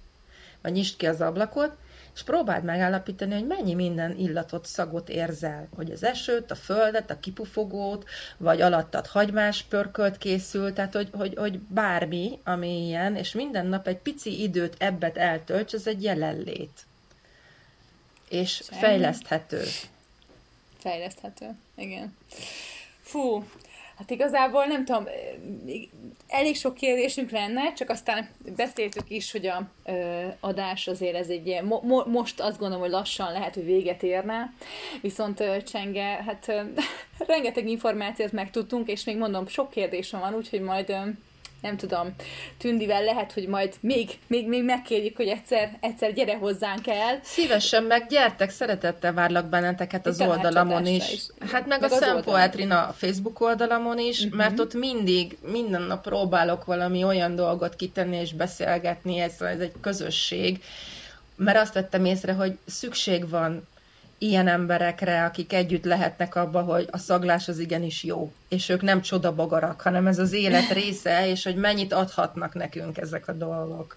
vagy 0.63 0.73
nyisd 0.73 0.97
ki 0.97 1.07
az 1.07 1.21
ablakot, 1.21 1.77
és 2.15 2.23
próbáld 2.23 2.65
megállapítani, 2.65 3.33
hogy 3.33 3.47
mennyi 3.47 3.75
minden 3.75 4.17
illatot, 4.19 4.67
szagot 4.67 5.09
érzel. 5.09 5.69
Hogy 5.75 5.91
az 5.91 6.05
esőt, 6.05 6.51
a 6.51 6.55
földet, 6.55 7.11
a 7.11 7.21
kipufogót, 7.21 8.09
vagy 8.37 8.61
alattad 8.61 9.07
hagymás 9.07 9.63
pörkölt 9.63 10.19
készül, 10.19 10.73
tehát 10.73 10.95
hogy, 10.95 11.09
hogy, 11.13 11.35
hogy 11.37 11.59
bármi, 11.59 12.39
ami 12.45 12.87
ilyen, 12.87 13.17
és 13.17 13.33
minden 13.33 13.67
nap 13.67 13.87
egy 13.87 13.99
pici 13.99 14.43
időt 14.43 14.75
ebbet 14.79 15.17
eltölts, 15.17 15.73
ez 15.73 15.87
egy 15.87 16.03
jelenlét. 16.03 16.81
És 18.29 18.63
Semmi. 18.65 18.81
fejleszthető 18.81 19.63
fejleszthető. 20.83 21.51
Igen. 21.77 22.17
Fú, 23.01 23.45
hát 23.97 24.11
igazából 24.11 24.65
nem 24.65 24.85
tudom, 24.85 25.05
elég 26.29 26.57
sok 26.57 26.75
kérdésünk 26.75 27.31
lenne, 27.31 27.73
csak 27.73 27.91
aztán 27.91 28.29
beszéltük 28.57 29.11
is, 29.11 29.33
hogy 29.33 29.47
a 29.47 29.69
ö, 29.85 30.27
adás 30.41 30.87
azért 30.87 31.17
ez 31.17 31.29
egy 31.29 31.47
ilyen, 31.47 31.65
mo, 31.65 31.81
mo, 31.83 32.05
most 32.05 32.41
azt 32.41 32.59
gondolom, 32.59 32.83
hogy 32.83 32.93
lassan 32.93 33.33
lehet, 33.33 33.55
hogy 33.55 33.65
véget 33.65 34.03
érne, 34.03 34.53
viszont 35.01 35.41
ö, 35.41 35.63
Csenge, 35.63 36.03
hát 36.03 36.49
ö, 36.49 36.63
rengeteg 37.27 37.69
információt 37.69 38.33
megtudtunk, 38.33 38.89
és 38.89 39.05
még 39.05 39.17
mondom, 39.17 39.47
sok 39.47 39.71
kérdésem 39.71 40.21
van, 40.21 40.35
úgyhogy 40.35 40.61
majd 40.61 40.91
ö, 40.91 41.01
nem 41.63 41.77
tudom, 41.77 42.15
Tündivel 42.59 43.03
lehet, 43.03 43.33
hogy 43.33 43.47
majd 43.47 43.75
még, 43.81 44.19
még, 44.27 44.49
még 44.49 44.65
megkérjük, 44.65 45.17
hogy 45.17 45.27
egyszer, 45.27 45.79
egyszer 45.81 46.13
gyere 46.13 46.37
hozzánk 46.37 46.87
el. 46.87 47.21
Szívesen 47.23 47.83
meg 47.83 48.07
gyertek, 48.09 48.51
szeretettel 48.51 49.13
várlak 49.13 49.49
benneteket 49.49 50.07
az 50.07 50.21
oldalamon 50.21 50.87
is. 50.87 51.13
is. 51.13 51.27
Hát 51.51 51.67
meg, 51.67 51.81
meg 51.81 51.93
a 51.93 51.97
Szempoetrina 51.97 52.93
Facebook 52.97 53.41
oldalamon 53.41 53.99
is, 53.99 54.21
uh-huh. 54.21 54.37
mert 54.37 54.61
ott 54.61 54.75
mindig, 54.75 55.39
minden 55.43 55.83
nap 55.83 56.03
próbálok 56.03 56.65
valami 56.65 57.05
olyan 57.05 57.35
dolgot 57.35 57.77
kitenni 57.77 58.17
és 58.17 58.33
beszélgetni, 58.33 59.19
ez, 59.19 59.41
ez 59.41 59.61
egy 59.61 59.73
közösség, 59.81 60.63
mert 61.37 61.59
azt 61.59 61.75
vettem 61.75 62.05
észre, 62.05 62.33
hogy 62.33 62.59
szükség 62.67 63.29
van 63.29 63.67
ilyen 64.23 64.49
emberekre, 64.49 65.25
akik 65.25 65.53
együtt 65.53 65.85
lehetnek 65.85 66.35
abba, 66.35 66.61
hogy 66.61 66.89
a 66.91 66.99
szaglás 66.99 67.49
az 67.49 67.59
igenis 67.59 68.05
jó, 68.05 68.33
és 68.49 68.69
ők 68.69 68.83
nem 68.83 69.01
csodabagarak, 69.01 69.81
hanem 69.81 70.07
ez 70.07 70.19
az 70.19 70.33
élet 70.33 70.73
része, 70.81 71.29
és 71.29 71.45
hogy 71.45 71.57
mennyit 71.57 71.93
adhatnak 71.93 72.55
nekünk 72.55 72.99
ezek 72.99 73.29
a 73.29 73.33
dolgok. 73.33 73.97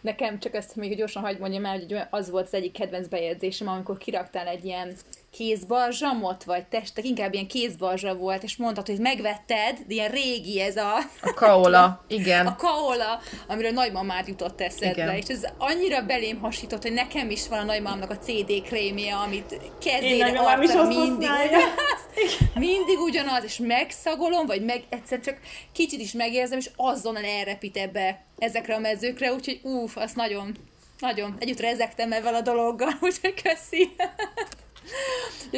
Nekem 0.00 0.38
csak 0.38 0.54
ezt 0.54 0.76
még 0.76 0.96
gyorsan 0.96 1.22
hagyd 1.22 1.40
mondjam 1.40 1.64
el, 1.64 1.78
hogy 1.78 1.96
az 2.10 2.30
volt 2.30 2.46
az 2.46 2.54
egyik 2.54 2.72
kedvenc 2.72 3.08
bejegyzésem, 3.08 3.68
amikor 3.68 3.98
kiraktál 3.98 4.46
egy 4.46 4.64
ilyen 4.64 4.94
kézbarzsamot, 5.36 6.44
vagy 6.44 6.66
testek, 6.66 7.04
inkább 7.04 7.32
ilyen 7.32 7.46
kézbarzsa 7.46 8.14
volt, 8.14 8.42
és 8.42 8.56
mondtad, 8.56 8.86
hogy 8.86 8.98
megvetted, 8.98 9.78
de 9.86 9.94
ilyen 9.94 10.10
régi 10.10 10.60
ez 10.60 10.76
a... 10.76 10.96
A 11.22 11.34
kaola, 11.34 12.04
igen. 12.08 12.46
A 12.46 12.56
kaola, 12.56 13.20
amiről 13.48 13.70
nagymamát 13.70 14.28
jutott 14.28 14.60
eszedbe, 14.60 15.02
igen. 15.02 15.16
és 15.16 15.26
ez 15.26 15.42
annyira 15.58 16.02
belém 16.02 16.40
hasított, 16.40 16.82
hogy 16.82 16.92
nekem 16.92 17.30
is 17.30 17.48
van 17.48 17.58
a 17.58 17.64
nagymámnak 17.64 18.10
a 18.10 18.18
CD 18.18 18.62
krémje, 18.62 19.14
amit 19.14 19.60
kezére 19.84 20.38
arcra 20.38 20.86
mindig 20.86 21.28
mindig 22.54 22.98
ugyanaz, 22.98 23.44
és 23.44 23.56
megszagolom, 23.56 24.46
vagy 24.46 24.64
meg 24.64 24.82
egyszer 24.88 25.20
csak 25.20 25.38
kicsit 25.72 26.00
is 26.00 26.12
megérzem, 26.12 26.58
és 26.58 26.70
azonnal 26.76 27.24
elrepít 27.24 27.76
ebbe 27.76 28.24
ezekre 28.38 28.74
a 28.74 28.78
mezőkre, 28.78 29.32
úgyhogy 29.32 29.60
uff, 29.62 29.96
azt 29.96 30.16
nagyon, 30.16 30.56
nagyon 30.98 31.36
együtt 31.38 31.60
rezektem 31.60 32.12
ezzel 32.12 32.34
a 32.34 32.40
dologgal, 32.40 32.92
úgyhogy 33.00 33.42
köszi. 33.42 33.90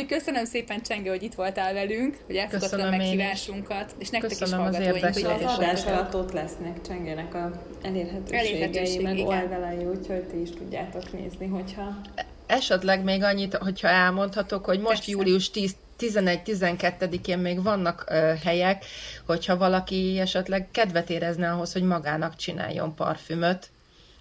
Köszönöm 0.08 0.44
szépen, 0.44 0.82
Csenge, 0.82 1.10
hogy 1.10 1.22
itt 1.22 1.34
voltál 1.34 1.72
velünk, 1.72 2.16
hogy 2.26 2.36
elfogadtad 2.36 2.80
a 2.80 2.90
meghívásunkat, 2.90 3.94
és 3.98 4.10
nektek 4.10 4.30
Köszönöm 4.30 4.68
is 4.68 4.76
hallgatóink. 4.76 5.04
Az, 5.04 5.16
az 5.16 5.56
adás 5.56 5.84
alatt 5.84 6.14
ott 6.14 6.32
lesznek 6.32 6.80
Csengenek 6.86 7.34
a 7.34 7.62
elérhetőségei, 7.82 8.38
elérhetőség, 8.38 9.02
meg 9.02 9.18
oldalai, 9.18 9.84
úgyhogy 9.84 10.22
ti 10.22 10.40
is 10.40 10.50
tudjátok 10.50 11.12
nézni, 11.12 11.46
hogyha... 11.46 12.00
Esetleg 12.46 13.04
még 13.04 13.22
annyit, 13.22 13.54
hogyha 13.54 13.88
elmondhatok, 13.88 14.64
hogy 14.64 14.78
most 14.78 14.94
Persze. 14.94 15.10
július 15.10 15.50
10 15.50 15.74
11-12-én 15.98 17.38
még 17.38 17.62
vannak 17.62 18.04
ö, 18.08 18.32
helyek, 18.44 18.84
hogyha 19.26 19.56
valaki 19.56 20.18
esetleg 20.18 20.68
kedvet 20.70 21.10
érezne 21.10 21.50
ahhoz, 21.50 21.72
hogy 21.72 21.82
magának 21.82 22.36
csináljon 22.36 22.94
parfümöt. 22.94 23.68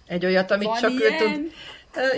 Egy 0.06 0.24
olyat, 0.24 0.50
amit 0.50 0.66
Van 0.66 0.80
csak 0.80 0.90
ilyen? 0.90 1.12
ő 1.12 1.16
tud 1.16 1.52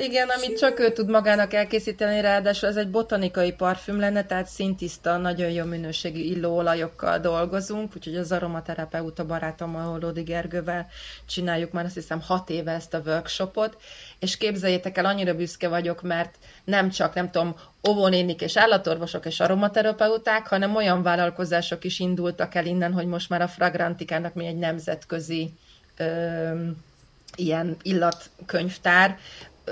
igen, 0.03 0.29
amit 0.29 0.59
csak 0.59 0.79
ő 0.79 0.93
tud 0.93 1.09
magának 1.09 1.53
elkészíteni, 1.53 2.21
ráadásul 2.21 2.69
ez 2.69 2.77
egy 2.77 2.91
botanikai 2.91 3.53
parfüm 3.53 3.99
lenne, 3.99 4.25
tehát 4.25 4.47
szintiszta, 4.47 5.17
nagyon 5.17 5.51
jó 5.51 5.65
minőségű 5.65 6.21
illóolajokkal 6.21 7.19
dolgozunk, 7.19 7.97
úgyhogy 7.97 8.17
az 8.17 8.33
aromaterapeuta 8.33 9.27
barátommal, 9.27 9.93
Holódi 9.93 10.23
Gergővel 10.23 10.87
csináljuk 11.27 11.73
már 11.73 11.85
azt 11.85 11.95
hiszem 11.95 12.21
hat 12.21 12.51
éve 12.51 12.73
ezt 12.73 12.95
a 12.95 13.03
workshopot, 13.07 13.77
és 14.19 14.37
képzeljétek 14.37 14.99
el, 14.99 15.05
annyira 15.05 15.35
büszke 15.35 15.69
vagyok, 15.69 16.03
mert 16.03 16.35
nem 16.65 16.91
csak, 16.91 17.15
nem 17.15 17.31
tudom, 17.31 17.57
óvónénik 17.89 18.41
és 18.41 18.57
állatorvosok 18.57 19.27
és 19.27 19.41
aromaterapeuták, 19.41 20.47
hanem 20.47 20.77
olyan 20.77 21.03
vállalkozások 21.03 21.85
is 21.85 21.99
indultak 21.99 22.55
el 22.55 22.67
innen, 22.67 22.93
hogy 22.93 23.07
most 23.07 23.29
már 23.29 23.43
a 23.43 23.49
Fragrantikának 23.49 24.35
mi 24.35 24.47
egy 24.47 24.59
nemzetközi 24.59 25.53
ö, 25.97 26.51
ilyen 27.37 27.77
illatkönyvtár, 27.83 29.19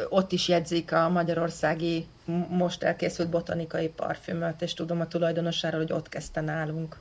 ott 0.09 0.32
is 0.32 0.49
jegyzik 0.49 0.92
a 0.92 1.09
magyarországi 1.09 2.07
most 2.49 2.82
elkészült 2.82 3.28
botanikai 3.28 3.88
parfümöt, 3.88 4.62
és 4.62 4.74
tudom 4.74 5.01
a 5.01 5.09
tulajdonosáról, 5.09 5.80
hogy 5.80 5.92
ott 5.92 6.09
kezdte 6.09 6.40
nálunk. 6.40 6.97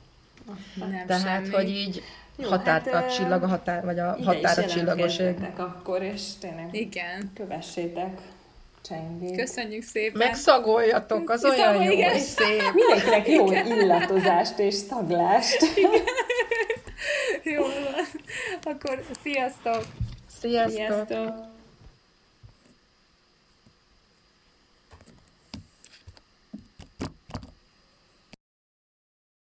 Nem 0.74 1.04
Tehát, 1.06 1.22
semmi. 1.22 1.48
hogy 1.54 1.68
így 1.68 2.02
jó, 2.36 2.48
határt 2.48 2.88
hát, 2.88 3.04
a 3.04 3.12
csillag 3.12 3.42
a 3.42 3.46
határ, 3.46 3.84
vagy 3.84 3.98
a 3.98 4.16
határ 4.24 4.58
a 4.58 4.66
csillagoség. 4.66 5.36
akkor, 5.56 6.02
és 6.02 6.22
tényleg 6.40 6.68
Igen. 6.74 7.30
kövessétek 7.34 8.20
csengét. 8.88 9.36
Köszönjük 9.36 9.82
szépen. 9.82 10.26
Megszagoljatok, 10.26 11.30
az 11.30 11.44
olyan 11.44 11.82
jó, 11.82 11.90
igen. 11.90 12.10
hogy 12.10 12.20
szép. 12.20 12.62
Mindenkinek 12.74 13.28
jó 13.28 13.52
illatozást 13.52 14.58
és 14.58 14.74
szaglást. 14.74 15.62
Igen. 15.76 15.90
jó 17.56 17.62
van. 17.62 18.74
Akkor 18.74 19.02
sziasztok! 19.22 19.84
Sziasztok! 20.40 20.76
sziasztok. 20.76 21.54